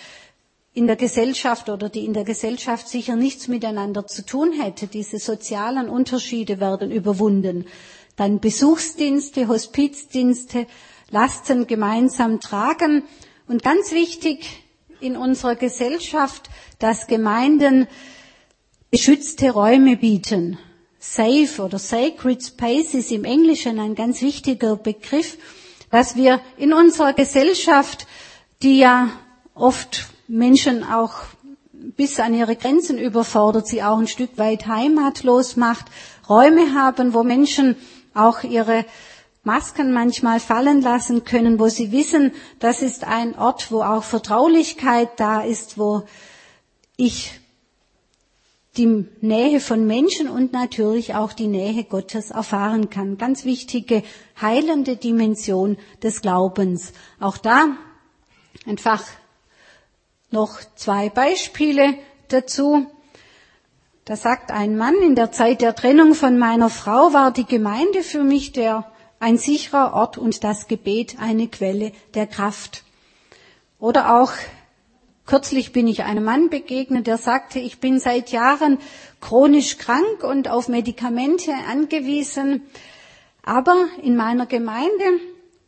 in 0.73 0.87
der 0.87 0.97
Gesellschaft 0.97 1.69
oder 1.69 1.91
die 1.91 2.07
in 2.07 2.15
der 2.15 2.25
Gesellschaft 2.25 2.89
sicher 2.89 3.17
nichts 3.17 3.49
miteinander 3.49 4.07
zu 4.07 4.25
tun 4.25 4.53
hätte. 4.59 4.87
Diese 4.87 5.19
sozialen 5.19 5.91
Unterschiede 5.91 6.59
werden 6.59 6.91
überwunden. 6.91 7.67
Dann 8.17 8.41
Besuchsdienste, 8.41 9.47
Hospizdienste, 9.47 10.67
Lasten 11.11 11.67
gemeinsam 11.67 12.41
tragen. 12.41 13.05
Und 13.53 13.63
ganz 13.63 13.93
wichtig 13.93 14.47
in 14.99 15.15
unserer 15.15 15.57
Gesellschaft, 15.57 16.49
dass 16.79 17.07
Gemeinden 17.07 17.87
geschützte 18.91 19.51
Räume 19.51 19.99
bieten. 19.99 20.59
Safe 20.99 21.61
oder 21.63 21.79
Sacred 21.79 22.43
Spaces 22.43 23.11
im 23.11 23.25
Englischen 23.27 23.79
ein 23.79 23.95
ganz 23.95 24.23
wichtiger 24.23 24.77
Begriff, 24.77 25.37
dass 25.91 26.17
wir 26.17 26.41
in 26.57 26.73
unserer 26.73 27.13
Gesellschaft, 27.13 28.07
die 28.63 28.79
ja 28.79 29.11
oft 29.55 30.07
Menschen 30.29 30.83
auch 30.83 31.13
bis 31.73 32.21
an 32.21 32.33
ihre 32.33 32.57
Grenzen 32.57 32.97
überfordert, 32.97 33.67
sie 33.67 33.83
auch 33.83 33.99
ein 33.99 34.09
Stück 34.09 34.39
weit 34.39 34.67
heimatlos 34.67 35.57
macht, 35.57 35.85
Räume 36.27 36.73
haben, 36.73 37.13
wo 37.13 37.23
Menschen 37.23 37.77
auch 38.15 38.45
ihre 38.45 38.87
Masken 39.45 39.93
manchmal 39.93 40.39
fallen 40.39 40.83
lassen 40.83 41.25
können, 41.25 41.59
wo 41.59 41.69
sie 41.69 41.91
wissen, 41.91 42.33
das 42.61 42.81
ist 42.81 43.05
ein 43.05 43.37
Ort, 43.37 43.73
wo 43.73 43.83
auch 43.83 44.05
Vertraulichkeit 44.05 45.19
da 45.19 45.43
ist, 45.43 45.79
wo 45.79 46.05
ich 46.97 47.41
die 48.77 49.07
Nähe 49.21 49.61
von 49.61 49.87
Menschen 49.87 50.29
und 50.29 50.53
natürlich 50.53 51.15
auch 51.15 51.33
die 51.33 51.49
Nähe 51.49 51.85
Gottes 51.85 52.31
erfahren 52.31 52.89
kann. 52.89 53.19
Ganz 53.19 53.45
wichtige 53.45 54.03
heilende 54.41 54.97
Dimension 54.97 55.77
des 56.03 56.23
Glaubens. 56.23 56.93
Auch 57.21 57.37
da 57.37 57.77
einfach 58.67 59.05
noch 60.31 60.59
zwei 60.77 61.11
Beispiele 61.11 61.95
dazu. 62.29 62.87
Da 64.05 64.17
sagt 64.17 64.51
ein 64.51 64.77
Mann, 64.77 64.95
in 65.03 65.15
der 65.15 65.33
Zeit 65.33 65.61
der 65.61 65.75
Trennung 65.75 66.15
von 66.15 66.39
meiner 66.39 66.71
Frau 66.71 67.13
war 67.13 67.31
die 67.31 67.45
Gemeinde 67.45 68.03
für 68.03 68.25
mich 68.25 68.53
der, 68.53 68.91
ein 69.23 69.39
sicherer 69.39 69.95
Ort 69.95 70.19
und 70.19 70.43
das 70.43 70.67
Gebet 70.67 71.17
eine 71.21 71.47
Quelle 71.47 71.93
der 72.15 72.27
Kraft. 72.27 72.85
Oder 73.79 74.21
auch 74.21 74.33
Kürzlich 75.25 75.73
bin 75.73 75.87
ich 75.87 76.03
einem 76.03 76.25
Mann 76.25 76.51
begegnet, 76.51 77.07
der 77.07 77.17
sagte, 77.17 77.61
ich 77.61 77.79
bin 77.79 78.01
seit 78.01 78.33
Jahren 78.33 78.79
chronisch 79.21 79.79
krank 79.79 80.25
und 80.25 80.49
auf 80.49 80.69
Medikamente 80.69 81.53
angewiesen, 81.71 82.63
aber 83.45 83.77
in 84.03 84.17
meiner 84.17 84.47
Gemeinde 84.47 85.21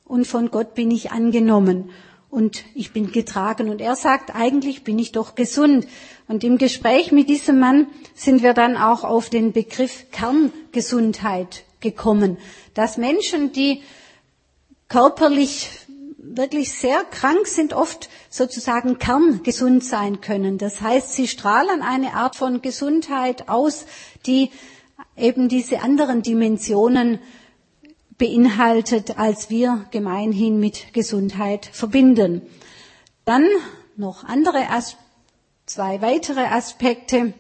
und 0.05 0.27
von 0.27 0.51
Gott 0.51 0.75
bin 0.75 0.91
ich 0.91 1.13
angenommen 1.13 1.91
und 2.31 2.65
ich 2.75 2.93
bin 2.93 3.13
getragen. 3.13 3.71
Und 3.71 3.81
er 3.81 3.95
sagt, 3.95 4.35
eigentlich 4.35 4.83
bin 4.83 4.99
ich 4.99 5.13
doch 5.13 5.37
gesund. 5.37 5.87
Und 6.27 6.43
im 6.43 6.59
Gespräch 6.59 7.13
mit 7.13 7.29
diesem 7.29 7.61
Mann 7.61 7.87
sind 8.15 8.43
wir 8.43 8.55
dann 8.55 8.77
auch 8.77 9.05
auf 9.05 9.31
den 9.31 9.53
Begriff 9.53 10.11
Kerngesundheit 10.11 11.65
gekommen, 11.81 12.39
dass 12.75 12.97
Menschen, 12.97 13.53
die 13.53 13.83
körperlich 14.89 15.70
wirklich 16.18 16.72
sehr 16.72 17.05
krank 17.05 17.47
sind, 17.47 17.72
oft 17.72 18.09
sozusagen 18.31 18.99
kerngesund 18.99 19.85
sein 19.85 20.20
können. 20.20 20.59
Das 20.59 20.81
heißt, 20.81 21.12
sie 21.14 21.29
strahlen 21.29 21.83
eine 21.83 22.14
Art 22.14 22.37
von 22.37 22.62
Gesundheit 22.62 23.49
aus, 23.49 23.87
die 24.27 24.51
eben 25.16 25.49
diese 25.49 25.81
anderen 25.83 26.22
Dimensionen 26.22 27.20
beinhaltet, 28.18 29.18
als 29.18 29.51
wir 29.51 29.87
gemeinhin 29.91 30.59
mit 30.59 30.93
Gesundheit 30.93 31.66
verbinden. 31.72 32.43
Dann 33.25 33.47
noch 33.97 34.25
andere, 34.25 34.64
zwei 35.66 36.01
weitere 36.03 36.45
Aspekte. 36.47 37.33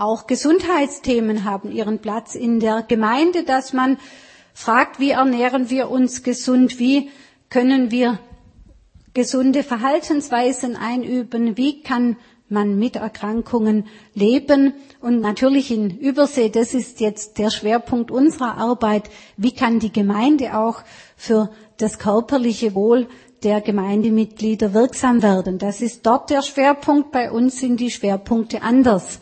Auch 0.00 0.26
Gesundheitsthemen 0.26 1.44
haben 1.44 1.70
ihren 1.70 1.98
Platz 1.98 2.34
in 2.34 2.58
der 2.58 2.80
Gemeinde, 2.80 3.44
dass 3.44 3.74
man 3.74 3.98
fragt, 4.54 4.98
wie 4.98 5.10
ernähren 5.10 5.68
wir 5.68 5.90
uns 5.90 6.22
gesund, 6.22 6.78
wie 6.78 7.10
können 7.50 7.90
wir 7.90 8.18
gesunde 9.12 9.62
Verhaltensweisen 9.62 10.74
einüben? 10.74 11.58
Wie 11.58 11.82
kann 11.82 12.16
man 12.48 12.78
mit 12.78 12.96
Erkrankungen 12.96 13.88
leben? 14.14 14.72
Und 15.02 15.20
natürlich 15.20 15.70
in 15.70 15.98
Übersee, 15.98 16.48
das 16.48 16.72
ist 16.72 17.00
jetzt 17.00 17.36
der 17.36 17.50
Schwerpunkt 17.50 18.10
unserer 18.10 18.56
Arbeit. 18.56 19.10
Wie 19.36 19.52
kann 19.52 19.80
die 19.80 19.92
Gemeinde 19.92 20.56
auch 20.56 20.80
für 21.14 21.50
das 21.76 21.98
körperliche 21.98 22.74
Wohl 22.74 23.06
der 23.42 23.60
Gemeindemitglieder 23.60 24.72
wirksam 24.72 25.22
werden? 25.22 25.58
Das 25.58 25.82
ist 25.82 26.06
dort 26.06 26.30
der 26.30 26.40
Schwerpunkt. 26.40 27.12
Bei 27.12 27.30
uns 27.30 27.60
sind 27.60 27.80
die 27.80 27.90
Schwerpunkte 27.90 28.62
anders. 28.62 29.20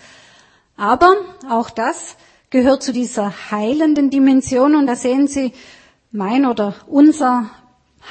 Aber 0.79 1.17
auch 1.51 1.71
das 1.71 2.17
gehört 2.51 2.85
zu 2.85 2.93
dieser 2.93 3.51
heilenden 3.51 4.11
Dimension. 4.11 4.77
Und 4.77 4.87
da 4.87 4.95
sehen 4.95 5.27
Sie, 5.27 5.53
mein 6.13 6.47
oder 6.47 6.75
unser 6.87 7.51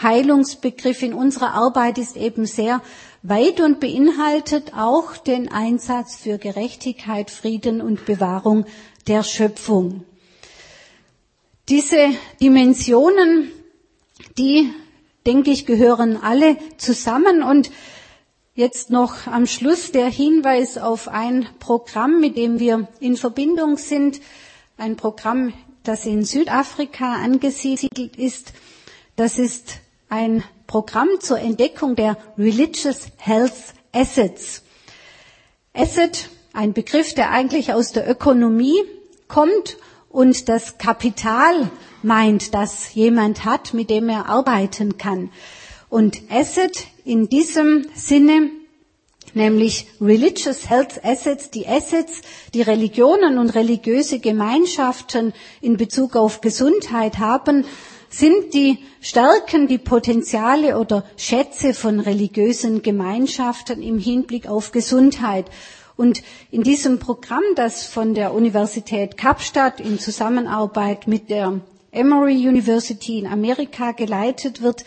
Heilungsbegriff 0.04 1.02
in 1.02 1.14
unserer 1.14 1.54
Arbeit 1.54 1.98
ist 1.98 2.18
eben 2.18 2.46
sehr 2.46 2.82
weit 3.24 3.62
und 3.62 3.80
beinhaltet 3.80 4.74
auch 4.76 5.16
den 5.16 5.50
Einsatz 5.52 6.18
für 6.18 6.38
Gerechtigkeit, 6.38 7.32
Frieden 7.32 7.82
und 7.82 8.06
Bewahrung 8.06 8.66
der 9.08 9.24
Schöpfung. 9.24 10.04
Diese 11.70 12.10
Dimensionen, 12.42 13.50
die, 14.38 14.72
denke 15.26 15.52
ich, 15.52 15.66
gehören 15.66 16.22
alle 16.22 16.58
zusammen 16.78 17.44
und 17.44 17.72
Jetzt 18.58 18.90
noch 18.90 19.28
am 19.28 19.46
Schluss 19.46 19.92
der 19.92 20.08
Hinweis 20.10 20.80
auf 20.80 21.10
ein 21.10 21.48
Programm, 21.60 22.20
mit 22.20 22.38
dem 22.38 22.58
wir 22.60 22.88
in 23.00 23.16
Verbindung 23.16 23.78
sind. 23.78 24.20
Ein 24.80 24.96
Programm, 24.96 25.54
das 25.84 26.08
in 26.08 26.26
Südafrika 26.26 27.18
angesiedelt 27.18 28.18
ist. 28.18 28.54
Das 29.16 29.38
ist 29.38 29.74
ein 30.10 30.44
Programm 30.66 31.08
zur 31.20 31.38
Entdeckung 31.38 31.96
der 31.96 32.18
Religious 32.36 33.10
Health 33.18 33.54
Assets. 33.92 34.64
Asset, 35.76 36.28
ein 36.52 36.74
Begriff, 36.74 37.14
der 37.14 37.30
eigentlich 37.30 37.74
aus 37.74 37.92
der 37.92 38.10
Ökonomie 38.10 38.82
kommt 39.28 39.78
und 40.10 40.50
das 40.50 40.80
Kapital 40.80 41.70
meint, 42.02 42.56
das 42.56 42.96
jemand 42.96 43.46
hat, 43.46 43.76
mit 43.76 43.92
dem 43.92 44.10
er 44.10 44.28
arbeiten 44.30 44.98
kann. 44.98 45.30
Und 45.90 46.22
Asset 46.30 46.88
in 47.06 47.30
diesem 47.30 47.88
Sinne, 47.96 48.50
nämlich 49.34 49.88
Religious 50.02 50.70
Health 50.70 51.04
Assets, 51.04 51.50
die 51.50 51.66
Assets, 51.68 52.22
die 52.54 52.62
Religionen 52.62 53.38
und 53.38 53.52
religiöse 53.56 54.20
Gemeinschaften 54.20 55.34
in 55.62 55.78
Bezug 55.78 56.16
auf 56.18 56.42
Gesundheit 56.42 57.20
haben, 57.20 57.64
sind 58.10 58.54
die 58.54 58.80
Stärken, 59.02 59.68
die 59.68 59.78
Potenziale 59.78 60.78
oder 60.80 61.04
Schätze 61.18 61.74
von 61.74 62.00
religiösen 62.00 62.82
Gemeinschaften 62.82 63.82
im 63.82 64.00
Hinblick 64.00 64.48
auf 64.48 64.72
Gesundheit. 64.72 65.46
Und 65.96 66.22
in 66.52 66.64
diesem 66.64 67.00
Programm, 67.00 67.44
das 67.56 67.86
von 67.86 68.14
der 68.14 68.34
Universität 68.34 69.18
Kapstadt 69.18 69.80
in 69.80 70.00
Zusammenarbeit 70.00 71.08
mit 71.08 71.30
der 71.30 71.60
Emory 71.92 72.48
University 72.48 73.20
in 73.20 73.28
Amerika 73.28 73.92
geleitet 73.94 74.62
wird, 74.62 74.86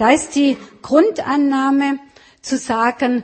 da 0.00 0.10
ist 0.12 0.34
die 0.34 0.56
Grundannahme 0.80 1.98
zu 2.40 2.56
sagen, 2.56 3.22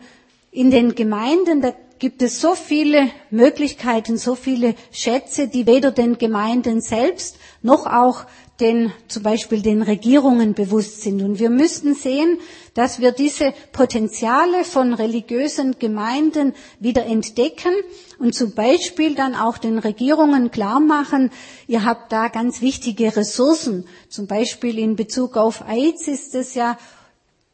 in 0.51 0.71
den 0.71 0.95
Gemeinden, 0.95 1.63
da 1.63 1.73
gibt 1.99 2.21
es 2.21 2.39
so 2.41 2.55
viele 2.55 3.09
Möglichkeiten, 3.31 4.19
so 4.19 4.35
viele 4.35 4.75
Schätze, 4.93 5.49
die 5.49 5.67
weder 5.67 5.91
den 5.91 6.19
Gemeinden 6.19 6.83
selbst 6.83 7.39
noch 7.63 7.87
auch 7.87 8.27
den, 8.61 8.93
zum 9.09 9.23
Beispiel 9.23 9.61
den 9.61 9.83
Regierungen 9.83 10.55
bewusst 10.55 11.03
sind. 11.03 11.23
Und 11.23 11.39
wir 11.39 11.51
müssten 11.51 11.95
sehen, 11.95 12.39
dass 12.75 13.01
wir 13.01 13.13
diese 13.13 13.53
Potenziale 13.73 14.65
von 14.65 14.95
religiösen 14.95 15.79
Gemeinden 15.79 16.55
wieder 16.81 17.05
entdecken 17.07 17.75
und 18.19 18.35
zum 18.35 18.55
Beispiel 18.55 19.15
dann 19.15 19.35
auch 19.35 19.59
den 19.59 19.79
Regierungen 19.79 20.51
klar 20.51 20.81
machen, 20.81 21.31
ihr 21.67 21.85
habt 21.85 22.13
da 22.13 22.29
ganz 22.29 22.63
wichtige 22.63 23.15
Ressourcen. 23.17 23.87
Zum 24.09 24.27
Beispiel 24.27 24.79
in 24.79 24.97
Bezug 24.97 25.37
auf 25.37 25.63
AIDS 25.69 26.09
ist 26.09 26.35
es 26.35 26.55
ja 26.55 26.79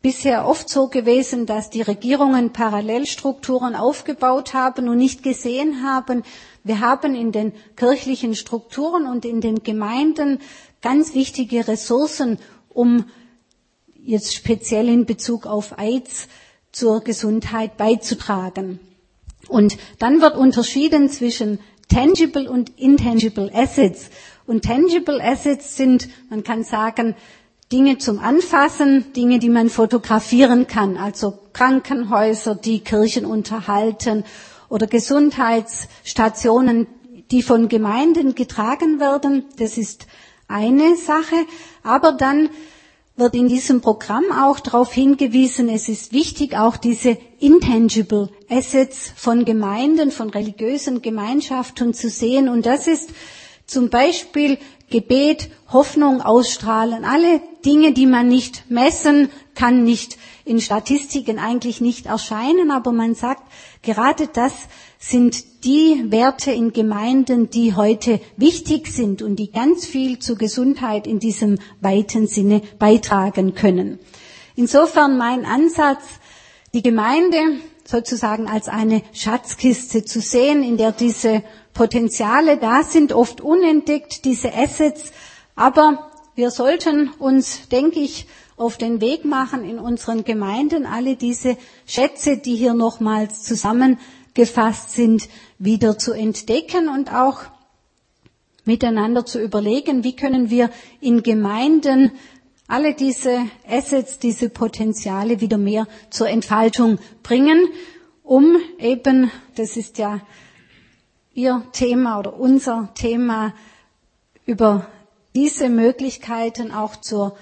bisher 0.03 0.47
oft 0.47 0.69
so 0.69 0.89
gewesen, 0.89 1.47
dass 1.47 1.71
die 1.71 1.83
Regierungen 1.83 2.53
Parallelstrukturen 2.53 3.77
aufgebaut 3.77 4.53
haben 4.55 4.89
und 4.89 4.99
nicht 4.99 5.23
gesehen 5.23 5.85
haben, 5.85 6.23
wir 6.65 6.79
haben 6.79 7.17
in 7.17 7.33
den 7.33 7.53
kirchlichen 7.75 8.37
Strukturen 8.37 9.07
und 9.07 9.25
in 9.25 9.41
den 9.41 9.65
Gemeinden 9.65 10.39
ganz 10.83 11.15
wichtige 11.15 11.67
Ressourcen, 11.67 12.39
um 12.69 13.07
jetzt 14.05 14.35
speziell 14.35 14.89
in 14.89 15.07
Bezug 15.07 15.47
auf 15.47 15.79
AIDS 15.79 16.29
zur 16.73 17.01
Gesundheit 17.03 17.77
beizutragen. 17.77 18.81
Und 19.49 19.77
dann 19.99 20.21
wird 20.21 20.37
unterschieden 20.37 21.09
zwischen 21.09 21.59
tangible 21.89 22.51
und 22.51 22.71
intangible 22.79 23.51
Assets. 23.55 24.11
Und 24.47 24.65
tangible 24.65 25.21
Assets 25.23 25.77
sind, 25.77 26.09
man 26.31 26.43
kann 26.43 26.65
sagen, 26.65 27.15
Dinge 27.71 27.99
zum 27.99 28.19
Anfassen, 28.19 29.13
Dinge, 29.15 29.39
die 29.39 29.49
man 29.49 29.71
fotografieren 29.71 30.67
kann, 30.67 30.97
also 30.99 31.39
Krankenhäuser, 31.55 32.55
die 32.55 32.81
Kirchen 32.81 33.25
unterhalten 33.25 34.25
oder 34.69 34.87
Gesundheitsstationen, 34.87 36.87
die 37.31 37.43
von 37.43 37.69
Gemeinden 37.69 38.35
getragen 38.35 39.01
werden. 39.01 39.45
Das 39.57 39.79
ist 39.79 40.07
eine 40.53 40.97
Sache, 40.97 41.37
aber 41.83 42.13
dann 42.13 42.51
wird 43.17 43.35
in 43.35 43.49
diesem 43.49 43.81
Programm 43.81 44.25
auch 44.33 44.59
darauf 44.61 44.93
hingewiesen, 44.93 45.69
es 45.69 45.89
ist 45.89 46.13
wichtig, 46.13 46.57
auch 46.57 46.77
diese 46.77 47.19
intangible 47.41 48.31
Assets 48.49 49.13
von 49.17 49.45
Gemeinden, 49.45 50.11
von 50.11 50.31
religiösen 50.31 51.03
Gemeinschaften 51.03 51.93
zu 51.93 52.09
sehen. 52.09 52.49
Und 52.49 52.65
das 52.65 52.87
ist 52.87 53.11
zum 53.67 53.91
Beispiel 53.91 54.59
Gebet, 54.91 55.51
Hoffnung 55.73 56.21
ausstrahlen, 56.21 57.05
alle 57.05 57.41
Dinge, 57.65 57.93
die 57.93 58.07
man 58.07 58.29
nicht 58.29 58.71
messen 58.71 59.31
kann, 59.55 59.85
nicht 59.85 60.19
in 60.45 60.61
Statistiken 60.61 61.39
eigentlich 61.39 61.81
nicht 61.81 62.07
erscheinen, 62.07 62.71
aber 62.71 62.93
man 62.93 63.15
sagt, 63.15 63.43
gerade 63.83 64.27
das 64.27 64.53
sind 65.03 65.65
die 65.65 66.11
Werte 66.11 66.53
in 66.53 66.73
Gemeinden, 66.73 67.51
die 67.51 67.75
heute 67.75 68.21
wichtig 68.37 68.87
sind 68.87 69.21
und 69.21 69.37
die 69.37 69.51
ganz 69.51 69.85
viel 69.85 70.21
zur 70.21 70.37
Gesundheit 70.37 71.09
in 71.09 71.19
diesem 71.19 71.59
weiten 71.81 72.29
Sinne 72.29 72.63
beitragen 72.79 73.55
können. 73.55 73.99
Insofern 74.55 75.19
mein 75.19 75.45
Ansatz, 75.45 76.05
die 76.73 76.83
Gemeinde 76.83 77.37
sozusagen 77.85 78.47
als 78.47 78.69
eine 78.69 79.03
Schatzkiste 79.13 80.05
zu 80.05 80.21
sehen, 80.21 80.63
in 80.63 80.77
der 80.77 80.93
diese 80.93 81.43
Potenziale 81.75 82.57
da 82.59 82.85
sind, 82.85 83.13
oft 83.13 83.41
unentdeckt, 83.41 84.25
diese 84.25 84.55
Assets, 84.55 85.13
aber 85.57 86.11
wir 86.37 86.53
sollten 86.53 87.11
uns, 87.19 87.69
denke 87.69 87.99
ich, 87.99 88.27
auf 88.57 88.77
den 88.77 89.01
Weg 89.01 89.25
machen, 89.25 89.69
in 89.69 89.81
unseren 89.81 90.23
Gemeinden 90.23 90.87
alle 90.87 91.17
diese 91.17 91.57
Schätze, 91.87 92.37
die 92.37 92.55
hier 92.55 92.75
nochmals 92.75 93.43
zusammen 93.43 93.99
gefasst 94.35 94.93
sind, 94.93 95.29
wieder 95.59 95.99
zu 95.99 96.13
entdecken 96.13 96.89
und 96.89 97.13
auch 97.13 97.43
miteinander 98.65 99.27
zu 99.27 99.41
überlegen, 99.41 100.05
wie 100.05 100.15
können 100.15 100.51
wir 100.51 100.71
in 101.01 101.23
Gemeinden 101.23 102.13
alle 102.69 102.95
diese 102.95 103.47
Assets, 103.69 104.19
diese 104.19 104.49
Potenziale 104.49 105.41
wieder 105.41 105.59
mehr 105.59 105.87
zur 106.11 106.29
Entfaltung 106.29 106.99
bringen, 107.23 107.69
um 108.23 108.57
eben, 108.79 109.31
das 109.57 109.77
ist 109.77 109.99
ja 109.99 110.21
Ihr 111.35 111.63
Thema 111.73 112.19
oder 112.19 112.39
unser 112.39 112.91
Thema, 112.95 113.55
über 114.45 114.87
diese 115.35 115.71
Möglichkeiten 115.71 116.73
auch 116.73 116.97
zur 116.97 117.37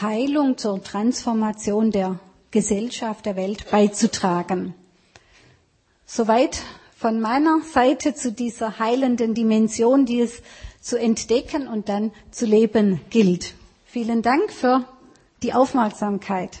Heilung, 0.00 0.56
zur 0.56 0.82
Transformation 0.82 1.90
der 1.90 2.18
Gesellschaft, 2.50 3.26
der 3.26 3.36
Welt 3.36 3.70
beizutragen. 3.70 4.74
Soweit 6.16 6.62
von 6.96 7.20
meiner 7.20 7.60
Seite 7.62 8.14
zu 8.14 8.30
dieser 8.30 8.78
heilenden 8.78 9.34
Dimension, 9.34 10.06
die 10.06 10.20
es 10.20 10.42
zu 10.80 10.96
entdecken 10.96 11.66
und 11.66 11.88
dann 11.88 12.12
zu 12.30 12.46
leben 12.46 13.00
gilt. 13.10 13.54
Vielen 13.84 14.22
Dank 14.22 14.52
für 14.52 14.84
die 15.42 15.54
Aufmerksamkeit. 15.54 16.60